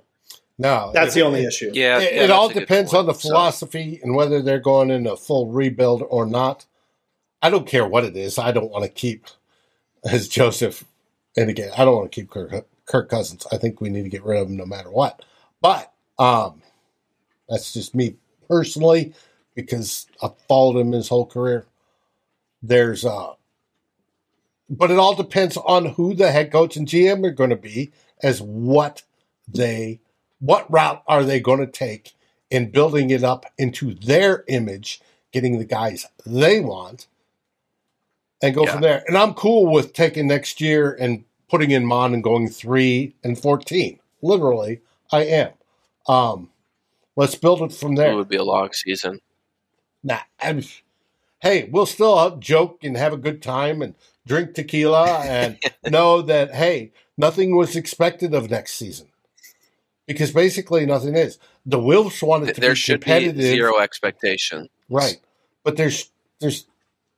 No, 0.60 0.92
that's 0.94 1.16
it, 1.16 1.20
the 1.20 1.26
only 1.26 1.44
it, 1.44 1.48
issue. 1.48 1.72
Yeah, 1.74 2.00
it, 2.00 2.14
yeah, 2.14 2.24
it 2.24 2.30
all 2.30 2.50
depends 2.50 2.94
on 2.94 3.08
the 3.08 3.16
philosophy 3.16 3.98
so. 3.98 4.04
and 4.04 4.16
whether 4.16 4.42
they're 4.42 4.60
going 4.60 4.92
in 4.92 5.08
a 5.08 5.18
full 5.18 5.48
rebuild 5.48 6.04
or 6.08 6.26
not. 6.26 6.66
I 7.42 7.50
don't 7.50 7.68
care 7.68 7.86
what 7.86 8.06
it 8.06 8.16
is. 8.16 8.40
I 8.40 8.52
don't 8.52 8.72
want 8.72 8.86
to 8.86 8.90
keep 8.90 9.26
as 10.04 10.28
Joseph. 10.28 10.84
And 11.38 11.50
again, 11.50 11.72
I 11.78 11.84
don't 11.84 11.96
want 11.96 12.12
to 12.12 12.16
keep 12.22 12.30
Kirk, 12.30 12.66
Kirk 12.86 13.10
Cousins. 13.10 13.46
I 13.52 13.58
think 13.58 13.82
we 13.82 13.90
need 13.90 14.04
to 14.04 14.10
get 14.10 14.24
rid 14.24 14.42
of 14.42 14.48
him 14.48 14.58
no 14.58 14.66
matter 14.66 14.90
what. 14.90 15.24
But 15.62 15.92
um, 16.18 16.62
that's 17.50 17.74
just 17.74 17.96
me 17.96 18.16
personally 18.48 19.14
because 19.56 20.08
I've 20.22 20.38
followed 20.48 20.80
him 20.80 20.92
his 20.92 21.10
whole 21.10 21.26
career. 21.26 21.66
There's 22.62 23.06
uh, 23.06 23.34
but 24.70 24.92
it 24.92 24.98
all 24.98 25.16
depends 25.16 25.58
on 25.58 25.86
who 25.86 26.14
the 26.14 26.32
head 26.32 26.52
coach 26.52 26.76
and 26.76 26.88
GM 26.88 27.26
are 27.26 27.32
going 27.32 27.52
to 27.52 27.56
be, 27.56 27.92
as 28.22 28.42
what 28.42 29.04
they 29.48 30.00
what 30.40 30.70
route 30.72 31.04
are 31.08 31.24
they 31.24 31.40
going 31.40 31.60
to 31.60 31.68
take 31.68 32.14
in 32.50 32.72
building 32.72 33.10
it 33.10 33.24
up 33.24 33.46
into 33.58 33.94
their 33.94 34.44
image, 34.48 35.02
getting 35.32 35.58
the 35.58 35.66
guys 35.66 36.06
they 36.26 36.60
want, 36.60 37.08
and 38.42 38.56
go 38.56 38.64
yeah. 38.66 38.72
from 38.72 38.82
there. 38.82 39.04
And 39.08 39.18
I'm 39.18 39.34
cool 39.34 39.72
with 39.72 39.94
taking 39.94 40.28
next 40.28 40.60
year 40.60 40.92
and 41.00 41.24
putting 41.50 41.72
in 41.72 41.86
Mon 41.86 42.14
and 42.14 42.24
going 42.24 42.50
three 42.50 43.16
and 43.24 43.38
fourteen. 43.38 44.00
Literally, 44.22 44.82
I 45.12 45.26
am. 45.26 45.52
Um, 46.08 46.50
let's 47.16 47.36
build 47.36 47.62
it 47.62 47.74
from 47.74 47.96
there. 47.96 48.12
It 48.12 48.16
would 48.16 48.30
be 48.30 48.36
a 48.36 48.44
long 48.44 48.72
season. 48.74 49.22
Nah, 50.04 50.20
I'm, 50.40 50.62
hey, 51.40 51.70
we'll 51.72 51.86
still 51.86 52.38
joke 52.38 52.84
and 52.84 52.96
have 52.96 53.14
a 53.14 53.18
good 53.18 53.42
time 53.42 53.82
and 53.82 53.96
drink 54.26 54.54
tequila 54.54 55.20
and 55.22 55.58
know 55.86 56.22
that 56.22 56.54
hey, 56.54 56.92
nothing 57.18 57.56
was 57.56 57.76
expected 57.76 58.34
of 58.34 58.50
next 58.50 58.74
season 58.74 59.08
because 60.08 60.32
basically 60.32 60.86
nothing 60.86 61.16
is. 61.16 61.40
The 61.66 61.80
Wolves 61.80 62.22
wanted 62.22 62.56
to 62.56 62.62
there 62.62 62.72
be 62.72 62.76
should 62.76 63.02
competitive. 63.02 63.38
Be 63.38 63.42
zero 63.42 63.80
expectation, 63.80 64.70
right? 64.90 65.18
But 65.64 65.78
there's 65.78 66.12
there's 66.40 66.66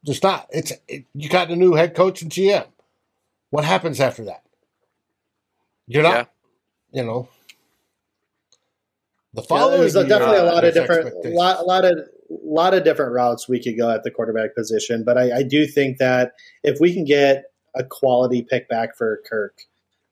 there's 0.03 0.23
not. 0.23 0.47
It's 0.51 0.71
it, 0.87 1.05
you 1.13 1.29
got 1.29 1.51
a 1.51 1.55
new 1.55 1.73
head 1.73 1.95
coach 1.95 2.21
and 2.21 2.31
GM. 2.31 2.65
What 3.49 3.65
happens 3.65 3.99
after 3.99 4.25
that? 4.25 4.43
You're 5.87 6.03
not. 6.03 6.29
Yeah. 6.91 7.01
You 7.01 7.05
know. 7.05 7.29
The 9.37 9.43
following 9.43 9.73
yeah, 9.73 9.77
there's 9.77 9.93
definitely 9.93 10.37
a 10.39 10.45
lot 10.45 10.65
of 10.65 10.73
different, 10.73 11.25
lot, 11.25 11.59
a 11.59 11.63
lot 11.63 11.85
of 11.85 11.99
lot 12.27 12.73
of 12.73 12.83
different 12.83 13.11
routes 13.13 13.47
we 13.47 13.61
could 13.61 13.77
go 13.77 13.91
at 13.91 14.01
the 14.01 14.09
quarterback 14.09 14.55
position. 14.55 15.03
But 15.03 15.19
I, 15.19 15.37
I 15.37 15.43
do 15.43 15.67
think 15.67 15.99
that 15.99 16.33
if 16.63 16.79
we 16.79 16.91
can 16.91 17.03
get 17.03 17.43
a 17.75 17.83
quality 17.83 18.41
pick 18.41 18.67
back 18.67 18.97
for 18.97 19.21
Kirk, 19.29 19.59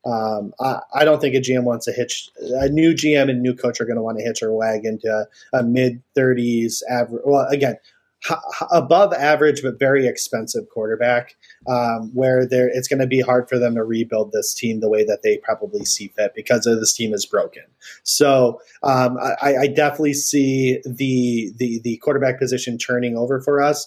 um, 0.04 0.54
I, 0.60 0.78
I, 0.94 1.04
don't 1.04 1.20
think 1.20 1.34
a 1.34 1.40
GM 1.40 1.64
wants 1.64 1.86
to 1.86 1.92
hitch 1.92 2.30
a 2.38 2.68
new 2.68 2.94
GM 2.94 3.28
and 3.28 3.42
new 3.42 3.52
coach 3.52 3.80
are 3.80 3.84
going 3.84 3.96
to 3.96 4.02
want 4.02 4.16
to 4.18 4.24
hitch 4.24 4.42
a 4.42 4.52
wagon 4.52 5.00
to 5.00 5.26
a, 5.52 5.58
a 5.58 5.62
mid 5.64 6.00
30s 6.16 6.82
average. 6.88 7.22
Well, 7.24 7.48
again, 7.48 7.78
h- 8.30 8.38
above 8.70 9.12
average 9.12 9.60
but 9.60 9.80
very 9.80 10.06
expensive 10.06 10.68
quarterback, 10.68 11.34
um, 11.68 12.10
where 12.14 12.46
there 12.46 12.68
it's 12.68 12.88
going 12.88 13.00
to 13.00 13.06
be 13.06 13.20
hard 13.20 13.48
for 13.48 13.58
them 13.58 13.74
to 13.74 13.84
rebuild 13.84 14.32
this 14.32 14.54
team 14.54 14.80
the 14.80 14.88
way 14.88 15.04
that 15.04 15.22
they 15.22 15.38
probably 15.38 15.84
see 15.84 16.08
fit 16.08 16.32
because 16.34 16.66
of 16.66 16.78
this 16.80 16.94
team 16.94 17.12
is 17.12 17.26
broken. 17.26 17.64
So 18.02 18.60
um, 18.82 19.18
I, 19.20 19.56
I 19.56 19.66
definitely 19.68 20.14
see 20.14 20.80
the 20.84 21.52
the 21.56 21.80
the 21.82 21.96
quarterback 21.98 22.38
position 22.38 22.78
turning 22.78 23.16
over 23.16 23.40
for 23.40 23.62
us 23.62 23.86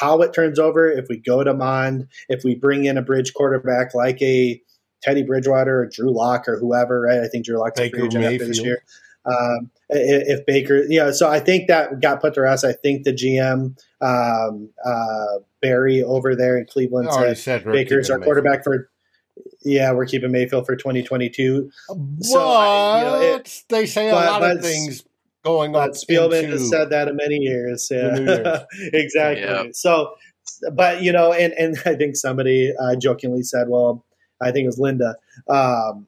how 0.00 0.20
it 0.20 0.32
turns 0.32 0.58
over 0.58 0.90
if 0.90 1.06
we 1.08 1.16
go 1.16 1.44
to 1.44 1.54
Mond, 1.54 2.08
if 2.28 2.42
we 2.44 2.54
bring 2.54 2.84
in 2.84 2.98
a 2.98 3.02
bridge 3.02 3.34
quarterback 3.34 3.94
like 3.94 4.20
a 4.20 4.60
Teddy 5.02 5.22
Bridgewater 5.22 5.80
or 5.80 5.86
Drew 5.86 6.12
Lock 6.12 6.48
or 6.48 6.58
whoever, 6.58 7.00
right? 7.00 7.20
I 7.20 7.28
think 7.28 7.44
Drew 7.44 7.58
Lock's 7.58 7.78
a 7.78 7.90
free 7.90 8.04
agent 8.04 8.24
after 8.24 8.46
this 8.46 8.60
year. 8.60 8.82
Um, 9.26 9.70
if, 9.88 10.40
if 10.40 10.46
Baker, 10.46 10.84
you 10.88 11.00
know, 11.00 11.10
so 11.12 11.28
I 11.28 11.40
think 11.40 11.68
that 11.68 12.00
got 12.00 12.20
put 12.20 12.34
to 12.34 12.42
rest. 12.42 12.64
I 12.64 12.72
think 12.72 13.04
the 13.04 13.12
GM 13.12 13.76
um, 14.00 14.70
uh, 14.84 15.38
Berry 15.60 16.02
over 16.02 16.36
there 16.36 16.56
in 16.56 16.66
Cleveland 16.66 17.12
said, 17.12 17.38
said 17.38 17.64
Baker's 17.64 18.10
our 18.10 18.18
quarterback 18.18 18.64
for. 18.64 18.90
Yeah, 19.62 19.92
we're 19.92 20.06
keeping 20.06 20.30
Mayfield 20.30 20.64
for 20.64 20.76
2022. 20.76 21.70
What? 21.88 22.24
So, 22.24 22.40
I, 22.40 22.98
you 22.98 23.04
know, 23.04 23.34
it, 23.34 23.64
they 23.68 23.84
say 23.84 24.10
but, 24.10 24.26
a 24.26 24.30
lot 24.30 24.42
of 24.56 24.62
things 24.62 25.04
going 25.44 25.74
on. 25.74 25.90
Spielman 25.90 26.48
has 26.50 26.68
said 26.70 26.90
that 26.90 27.08
in 27.08 27.16
many 27.16 27.36
years. 27.36 27.88
Yeah, 27.90 28.64
exactly. 28.92 29.44
Yeah. 29.44 29.64
So, 29.72 30.14
but 30.72 31.02
you 31.02 31.12
know, 31.12 31.32
and 31.32 31.52
and 31.54 31.76
I 31.86 31.94
think 31.94 32.16
somebody 32.16 32.72
uh, 32.78 32.96
jokingly 32.96 33.42
said, 33.42 33.68
"Well, 33.68 34.04
I 34.40 34.50
think 34.50 34.64
it 34.64 34.68
was 34.68 34.78
Linda. 34.78 35.16
Um, 35.48 36.06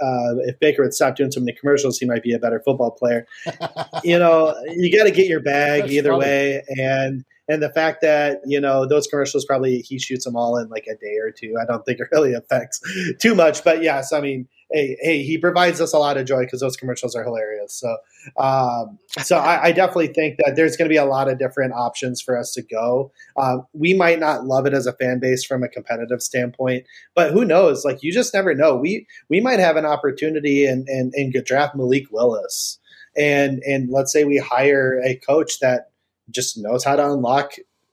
uh, 0.00 0.36
if 0.46 0.58
Baker 0.60 0.82
would 0.82 0.94
stop 0.94 1.16
doing 1.16 1.30
so 1.30 1.40
many 1.40 1.52
commercials, 1.52 1.98
he 1.98 2.06
might 2.06 2.22
be 2.22 2.32
a 2.32 2.38
better 2.38 2.60
football 2.64 2.90
player. 2.90 3.26
you 4.04 4.18
know, 4.18 4.54
you 4.68 4.96
got 4.96 5.04
to 5.04 5.10
get 5.10 5.26
your 5.26 5.40
bag 5.40 5.82
That's 5.82 5.92
either 5.92 6.10
funny. 6.10 6.20
way, 6.20 6.64
and 6.78 7.24
and 7.48 7.62
the 7.62 7.70
fact 7.70 8.00
that 8.02 8.40
you 8.46 8.60
know 8.60 8.86
those 8.86 9.06
commercials 9.06 9.44
probably 9.44 9.80
he 9.80 9.98
shoots 9.98 10.24
them 10.24 10.36
all 10.36 10.56
in 10.56 10.68
like 10.68 10.86
a 10.86 10.96
day 10.96 11.16
or 11.22 11.30
two. 11.30 11.54
I 11.60 11.64
don't 11.64 11.84
think 11.84 12.00
it 12.00 12.08
really 12.12 12.32
affects 12.32 12.80
too 13.20 13.34
much, 13.34 13.64
but 13.64 13.82
yes, 13.82 14.12
I 14.12 14.20
mean 14.20 14.48
hey, 14.72 14.96
hey, 15.00 15.22
he 15.22 15.38
provides 15.38 15.80
us 15.80 15.92
a 15.92 15.98
lot 15.98 16.16
of 16.16 16.26
joy 16.26 16.40
because 16.40 16.60
those 16.60 16.76
commercials 16.76 17.14
are 17.14 17.24
hilarious. 17.24 17.74
So, 17.74 17.96
um, 18.38 18.98
so 19.22 19.36
I, 19.36 19.64
I, 19.64 19.72
definitely 19.72 20.08
think 20.08 20.38
that 20.38 20.54
there's 20.56 20.76
going 20.76 20.88
to 20.88 20.92
be 20.92 20.98
a 20.98 21.04
lot 21.04 21.28
of 21.28 21.38
different 21.38 21.72
options 21.74 22.20
for 22.20 22.38
us 22.38 22.52
to 22.52 22.62
go. 22.62 23.12
Um, 23.36 23.66
we 23.72 23.94
might 23.94 24.20
not 24.20 24.44
love 24.44 24.66
it 24.66 24.74
as 24.74 24.86
a 24.86 24.92
fan 24.92 25.18
base 25.18 25.44
from 25.44 25.62
a 25.62 25.68
competitive 25.68 26.22
standpoint, 26.22 26.86
but 27.14 27.32
who 27.32 27.44
knows? 27.44 27.84
Like 27.84 28.02
you 28.02 28.12
just 28.12 28.34
never 28.34 28.54
know. 28.54 28.76
We 28.76 29.06
we 29.28 29.40
might 29.40 29.58
have 29.58 29.76
an 29.76 29.86
opportunity 29.86 30.64
and 30.66 30.86
and 30.88 31.12
and 31.14 31.32
draft 31.44 31.74
Malik 31.74 32.10
Willis, 32.10 32.78
and 33.16 33.62
and 33.66 33.90
let's 33.90 34.12
say 34.12 34.24
we 34.24 34.38
hire 34.38 35.00
a 35.04 35.16
coach 35.16 35.60
that 35.60 35.90
just 36.30 36.58
knows 36.58 36.84
how 36.84 36.96
to 36.96 37.12
unlock 37.12 37.52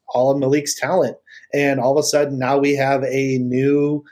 all 0.09 0.31
of 0.31 0.37
Malik's 0.37 0.75
talent. 0.75 1.17
And 1.53 1.79
all 1.79 1.97
of 1.97 2.03
a 2.03 2.07
sudden, 2.07 2.37
now 2.37 2.57
we 2.57 2.75
have 2.75 3.03
a 3.03 3.37
new 3.39 4.03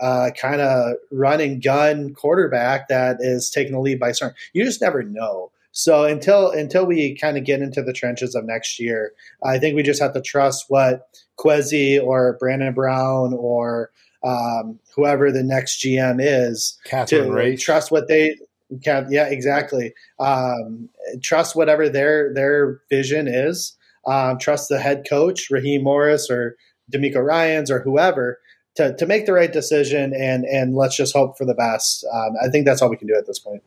uh, 0.00 0.30
kind 0.40 0.60
of 0.60 0.94
run 1.10 1.40
and 1.40 1.62
gun 1.62 2.14
quarterback 2.14 2.88
that 2.88 3.18
is 3.20 3.50
taking 3.50 3.72
the 3.72 3.80
lead 3.80 4.00
by 4.00 4.12
storm. 4.12 4.32
You 4.52 4.64
just 4.64 4.80
never 4.80 5.02
know. 5.02 5.50
So 5.72 6.04
until 6.04 6.50
until 6.50 6.84
we 6.84 7.14
kind 7.16 7.36
of 7.36 7.44
get 7.44 7.62
into 7.62 7.82
the 7.82 7.92
trenches 7.92 8.34
of 8.34 8.44
next 8.44 8.80
year, 8.80 9.12
I 9.44 9.58
think 9.58 9.76
we 9.76 9.82
just 9.82 10.02
have 10.02 10.14
to 10.14 10.20
trust 10.20 10.66
what 10.68 11.08
Kwesi 11.38 12.02
or 12.02 12.36
Brandon 12.40 12.74
Brown 12.74 13.34
or 13.34 13.90
um, 14.24 14.80
whoever 14.96 15.30
the 15.30 15.42
next 15.42 15.82
GM 15.82 16.18
is 16.20 16.78
Catherine 16.84 17.26
to 17.26 17.32
Race. 17.32 17.62
trust 17.62 17.90
what 17.90 18.08
they 18.08 18.36
can. 18.82 19.06
Yeah, 19.10 19.26
exactly. 19.28 19.94
Um, 20.18 20.88
trust 21.22 21.54
whatever 21.54 21.88
their 21.88 22.34
their 22.34 22.80
vision 22.90 23.28
is. 23.28 23.76
Um, 24.06 24.38
trust 24.38 24.68
the 24.70 24.80
head 24.80 25.06
coach 25.08 25.50
Raheem 25.50 25.84
Morris 25.84 26.30
or 26.30 26.56
DeMeco 26.92 27.22
Ryans 27.24 27.70
or 27.70 27.80
whoever 27.80 28.39
to, 28.76 28.94
to 28.96 29.06
make 29.06 29.26
the 29.26 29.32
right 29.32 29.52
decision 29.52 30.14
and 30.14 30.44
and 30.44 30.74
let's 30.74 30.96
just 30.96 31.14
hope 31.14 31.36
for 31.36 31.44
the 31.44 31.54
best. 31.54 32.04
Um, 32.12 32.34
I 32.42 32.48
think 32.48 32.66
that's 32.66 32.82
all 32.82 32.90
we 32.90 32.96
can 32.96 33.08
do 33.08 33.16
at 33.16 33.26
this 33.26 33.38
point. 33.38 33.62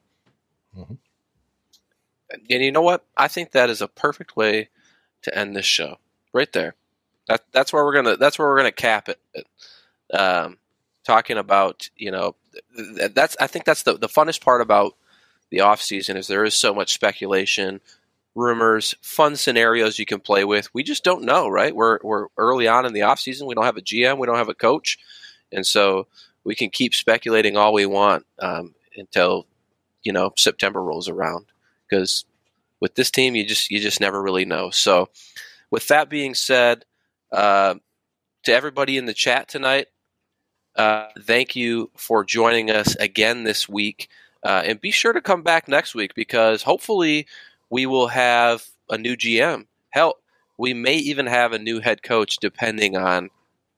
Mm-hmm. 0.77 0.93
And 2.49 2.63
you 2.63 2.71
know 2.71 2.81
what? 2.81 3.05
I 3.15 3.27
think 3.27 3.51
that 3.51 3.69
is 3.69 3.81
a 3.81 3.87
perfect 3.87 4.35
way 4.35 4.69
to 5.21 5.37
end 5.37 5.55
this 5.55 5.65
show. 5.65 5.97
Right 6.33 6.51
there. 6.51 6.75
That 7.27 7.43
that's 7.51 7.71
where 7.71 7.83
we're 7.85 7.93
gonna 7.93 8.17
that's 8.17 8.39
where 8.39 8.47
we're 8.47 8.57
gonna 8.57 8.71
cap 8.71 9.09
it. 9.09 9.19
Um, 10.11 10.57
talking 11.03 11.37
about 11.37 11.89
you 11.95 12.11
know 12.11 12.35
that's 13.11 13.37
I 13.39 13.47
think 13.47 13.65
that's 13.65 13.83
the 13.83 13.97
the 13.97 14.07
funnest 14.07 14.41
part 14.41 14.61
about 14.61 14.95
the 15.49 15.61
off 15.61 15.81
season 15.81 16.17
is 16.17 16.27
there 16.27 16.43
is 16.43 16.55
so 16.55 16.73
much 16.73 16.93
speculation 16.93 17.79
rumors, 18.35 18.95
fun 19.01 19.35
scenarios 19.35 19.99
you 19.99 20.05
can 20.05 20.19
play 20.19 20.43
with. 20.43 20.73
We 20.73 20.83
just 20.83 21.03
don't 21.03 21.23
know, 21.23 21.47
right? 21.47 21.75
We're 21.75 21.99
we're 22.03 22.27
early 22.37 22.67
on 22.67 22.85
in 22.85 22.93
the 22.93 23.03
off 23.03 23.19
season. 23.19 23.47
We 23.47 23.55
don't 23.55 23.65
have 23.65 23.77
a 23.77 23.81
GM. 23.81 24.17
We 24.17 24.27
don't 24.27 24.37
have 24.37 24.49
a 24.49 24.55
coach, 24.55 24.97
and 25.51 25.65
so 25.65 26.07
we 26.43 26.55
can 26.55 26.69
keep 26.69 26.93
speculating 26.93 27.57
all 27.57 27.73
we 27.73 27.85
want 27.85 28.25
um, 28.39 28.73
until 28.95 29.45
you 30.03 30.11
know 30.11 30.33
September 30.37 30.81
rolls 30.81 31.09
around. 31.09 31.45
Because 31.89 32.25
with 32.79 32.95
this 32.95 33.11
team, 33.11 33.35
you 33.35 33.45
just 33.45 33.69
you 33.69 33.79
just 33.79 34.01
never 34.01 34.21
really 34.21 34.45
know. 34.45 34.69
So, 34.69 35.09
with 35.69 35.87
that 35.87 36.09
being 36.09 36.33
said, 36.33 36.85
uh, 37.31 37.75
to 38.43 38.53
everybody 38.53 38.97
in 38.97 39.05
the 39.05 39.13
chat 39.13 39.47
tonight, 39.47 39.87
uh, 40.75 41.07
thank 41.21 41.55
you 41.55 41.91
for 41.95 42.23
joining 42.23 42.71
us 42.71 42.95
again 42.95 43.43
this 43.43 43.69
week. 43.69 44.09
Uh, 44.43 44.61
and 44.65 44.81
be 44.81 44.91
sure 44.91 45.13
to 45.13 45.21
come 45.21 45.41
back 45.41 45.69
next 45.69 45.95
week 45.95 46.13
because 46.15 46.63
hopefully 46.63 47.25
we 47.69 47.85
will 47.85 48.07
have 48.07 48.65
a 48.89 48.97
new 48.97 49.15
GM. 49.15 49.65
Hell, 49.89 50.17
we 50.57 50.73
may 50.73 50.95
even 50.95 51.25
have 51.25 51.53
a 51.53 51.59
new 51.59 51.79
head 51.79 52.03
coach 52.03 52.37
depending 52.37 52.95
on 52.95 53.29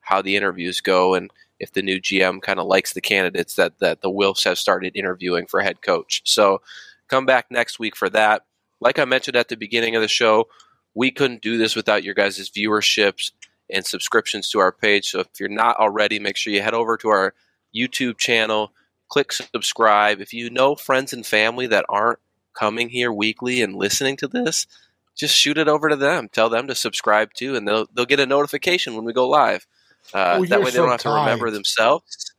how 0.02 0.22
the 0.22 0.36
interviews 0.36 0.82
go 0.82 1.14
and 1.16 1.32
if 1.60 1.72
the 1.72 1.82
new 1.82 2.00
GM 2.00 2.42
kind 2.42 2.60
of 2.60 2.68
likes 2.68 2.94
the 2.94 3.02
candidates 3.02 3.56
that, 3.56 3.80
that 3.80 4.02
the 4.02 4.10
Wilfs 4.10 4.44
have 4.44 4.60
started 4.60 4.96
interviewing 4.96 5.48
for 5.48 5.62
head 5.62 5.82
coach. 5.82 6.22
So 6.26 6.62
come 7.08 7.26
back 7.26 7.48
next 7.50 7.80
week 7.80 7.96
for 7.96 8.10
that. 8.10 8.44
Like 8.82 9.00
I 9.00 9.06
mentioned 9.06 9.38
at 9.38 9.48
the 9.48 9.56
beginning 9.56 9.96
of 9.96 10.02
the 10.02 10.08
show, 10.08 10.48
we 10.94 11.12
couldn't 11.12 11.42
do 11.42 11.58
this 11.58 11.76
without 11.76 12.04
your 12.04 12.14
guys' 12.14 12.50
viewerships 12.50 13.32
and 13.72 13.86
subscriptions 13.86 14.50
to 14.50 14.60
our 14.60 14.72
page. 14.72 15.10
So 15.10 15.22
if 15.22 15.28
you're 15.40 15.50
not 15.50 15.78
already, 15.78 16.20
make 16.20 16.38
sure 16.38 16.54
you 16.54 16.62
head 16.62 16.74
over 16.74 16.98
to 16.98 17.10
our 17.10 17.34
YouTube 17.76 18.18
channel, 18.18 18.74
click 19.10 19.32
subscribe. 19.32 20.20
If 20.20 20.34
you 20.34 20.50
know 20.50 20.76
friends 20.76 21.14
and 21.14 21.26
family 21.26 21.68
that 21.68 21.86
aren't 21.90 22.20
coming 22.56 22.90
here 22.90 23.12
weekly 23.12 23.62
and 23.62 23.76
listening 23.76 24.18
to 24.18 24.28
this, 24.28 24.68
just 25.16 25.36
shoot 25.36 25.58
it 25.58 25.68
over 25.68 25.90
to 25.90 25.96
them. 25.96 26.30
Tell 26.30 26.50
them 26.50 26.68
to 26.68 26.76
subscribe 26.76 27.34
too, 27.34 27.56
and 27.56 27.68
they'll 27.68 27.88
they'll 27.94 28.06
get 28.06 28.20
a 28.20 28.26
notification 28.26 28.96
when 28.96 29.06
we 29.06 29.14
go 29.14 29.28
live. 29.28 29.66
Uh, 30.14 30.38
oh, 30.40 30.46
that 30.46 30.60
way 30.60 30.66
they 30.66 30.72
so 30.72 30.84
don't 30.84 30.92
have 30.92 31.02
to 31.02 31.10
remember 31.10 31.52
themselves. 31.52 32.34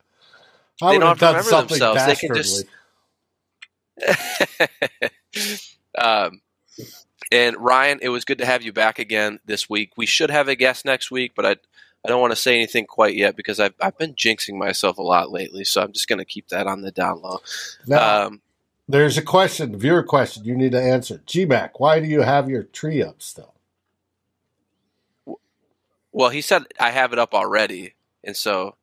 I 0.81 0.93
they 0.93 0.99
don't 0.99 1.17
have 1.17 1.19
to 1.19 1.37
remember 1.37 1.67
themselves. 1.67 2.05
They 2.05 2.15
can 2.15 2.35
just. 2.35 2.65
um, 5.97 6.41
and 7.31 7.57
Ryan, 7.57 7.99
it 8.01 8.09
was 8.09 8.25
good 8.25 8.37
to 8.37 8.45
have 8.45 8.61
you 8.61 8.71
back 8.71 8.99
again 8.99 9.39
this 9.45 9.69
week. 9.69 9.93
We 9.97 10.05
should 10.05 10.29
have 10.29 10.47
a 10.47 10.55
guest 10.55 10.85
next 10.85 11.11
week, 11.11 11.33
but 11.35 11.45
I 11.45 11.55
I 12.05 12.09
don't 12.09 12.21
want 12.21 12.31
to 12.31 12.37
say 12.37 12.55
anything 12.55 12.85
quite 12.85 13.15
yet 13.15 13.35
because 13.35 13.59
I've 13.59 13.73
I've 13.81 13.97
been 13.97 14.13
jinxing 14.13 14.57
myself 14.57 14.97
a 14.97 15.01
lot 15.01 15.31
lately, 15.31 15.63
so 15.63 15.81
I'm 15.81 15.91
just 15.91 16.07
going 16.07 16.19
to 16.19 16.25
keep 16.25 16.49
that 16.49 16.67
on 16.67 16.81
the 16.81 16.91
down 16.91 17.21
low. 17.21 17.39
Now, 17.85 18.27
um, 18.27 18.41
there's 18.87 19.17
a 19.17 19.21
question, 19.21 19.77
viewer 19.77 20.03
question, 20.03 20.45
you 20.45 20.55
need 20.55 20.71
to 20.71 20.81
answer. 20.81 21.21
GMAC, 21.27 21.71
why 21.77 21.99
do 21.99 22.07
you 22.07 22.21
have 22.21 22.49
your 22.49 22.63
tree 22.63 23.03
up 23.03 23.21
still? 23.21 23.53
Well, 26.11 26.29
he 26.29 26.41
said 26.41 26.63
I 26.79 26.91
have 26.91 27.13
it 27.13 27.19
up 27.19 27.33
already, 27.33 27.93
and 28.23 28.35
so 28.35 28.75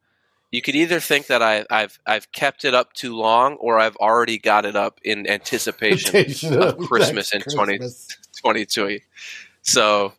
you 0.53 0.63
could 0.63 0.77
either 0.77 1.01
think 1.01 1.27
that 1.27 1.43
I, 1.43 1.65
have 1.69 1.99
I've 2.07 2.31
kept 2.31 2.65
it 2.65 2.75
up 2.75 2.93
too 2.93 3.17
long, 3.17 3.55
or 3.55 3.81
I've 3.81 3.97
already 3.97 4.39
got 4.39 4.65
it 4.65 4.77
up 4.77 5.01
in 5.03 5.29
anticipation 5.29 6.53
of 6.63 6.79
Christmas 6.79 7.35
in 7.35 7.41
twenty 7.41 7.81
twenty 8.41 8.65
two. 8.67 9.01
So, 9.63 10.13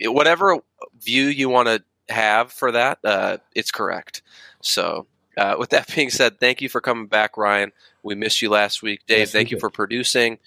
whatever 0.00 0.58
view 1.00 1.24
you 1.24 1.48
want 1.48 1.66
to 1.66 1.82
have 2.08 2.52
for 2.52 2.70
that, 2.70 2.98
uh, 3.02 3.38
it's 3.56 3.72
correct. 3.72 4.22
So, 4.62 5.08
uh, 5.36 5.56
with 5.58 5.70
that 5.70 5.92
being 5.94 6.10
said, 6.10 6.38
thank 6.38 6.60
you 6.62 6.68
for 6.68 6.80
coming 6.80 7.06
back, 7.06 7.36
Ryan. 7.36 7.72
We 8.02 8.14
missed 8.14 8.42
you 8.42 8.50
last 8.50 8.82
week, 8.82 9.00
Dave. 9.06 9.18
Yes, 9.18 9.32
thank 9.32 9.50
you 9.50 9.58
for 9.58 9.70
producing, 9.70 10.38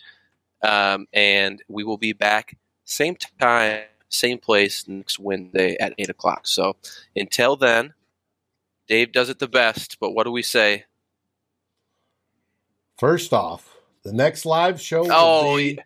um, 0.63 1.07
and 1.13 1.61
we 1.67 1.83
will 1.83 1.97
be 1.97 2.13
back 2.13 2.57
same 2.85 3.17
time 3.39 3.81
same 4.09 4.37
place 4.37 4.87
next 4.87 5.19
Wednesday 5.19 5.75
at 5.79 5.93
8 5.97 6.09
o'clock. 6.09 6.47
So 6.47 6.77
until 7.15 7.55
then, 7.55 7.93
Dave 8.87 9.11
does 9.11 9.29
it 9.29 9.39
the 9.39 9.47
best, 9.47 9.97
but 9.99 10.11
what 10.11 10.23
do 10.23 10.31
we 10.31 10.41
say? 10.41 10.85
First 12.97 13.33
off, 13.33 13.75
the 14.03 14.13
next 14.13 14.45
live 14.45 14.79
show 14.79 15.05
oh, 15.09 15.57
he, 15.57 15.79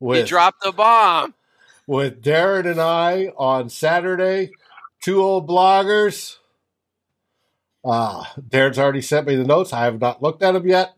with, 0.00 0.20
he 0.20 0.24
dropped 0.24 0.62
the 0.62 0.72
bomb. 0.72 1.34
With 1.86 2.22
Darren 2.22 2.70
and 2.70 2.80
I 2.80 3.32
on 3.36 3.68
Saturday, 3.68 4.52
two 5.00 5.20
old 5.20 5.48
bloggers. 5.48 6.36
Uh, 7.84 8.24
Darren's 8.38 8.78
already 8.78 9.02
sent 9.02 9.26
me 9.26 9.36
the 9.36 9.44
notes. 9.44 9.72
I 9.72 9.84
have 9.84 10.00
not 10.00 10.22
looked 10.22 10.42
at 10.42 10.52
them 10.52 10.68
yet. 10.68 10.96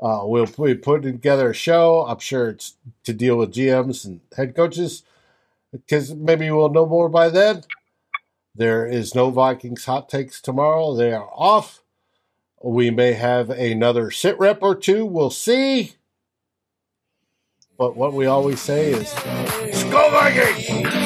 Uh, 0.00 0.20
we'll 0.24 0.46
be 0.46 0.74
putting 0.74 1.12
together 1.12 1.50
a 1.50 1.54
show. 1.54 2.02
I'm 2.06 2.18
sure 2.18 2.50
it's 2.50 2.74
to 3.04 3.12
deal 3.14 3.36
with 3.36 3.54
GMs 3.54 4.04
and 4.04 4.20
head 4.36 4.54
coaches 4.54 5.02
because 5.72 6.14
maybe 6.14 6.50
we'll 6.50 6.68
know 6.68 6.86
more 6.86 7.08
by 7.08 7.28
then. 7.28 7.62
There 8.54 8.86
is 8.86 9.14
no 9.14 9.30
Vikings 9.30 9.84
hot 9.84 10.08
takes 10.08 10.40
tomorrow. 10.40 10.94
They 10.94 11.12
are 11.12 11.28
off. 11.34 11.82
We 12.62 12.90
may 12.90 13.12
have 13.12 13.50
another 13.50 14.10
sit 14.10 14.38
rep 14.38 14.62
or 14.62 14.74
two. 14.74 15.04
We'll 15.04 15.30
see. 15.30 15.92
But 17.78 17.96
what 17.96 18.14
we 18.14 18.24
always 18.24 18.60
say 18.60 18.92
is, 18.92 19.12
Skol 19.12 20.10
Vikings! 20.10 21.05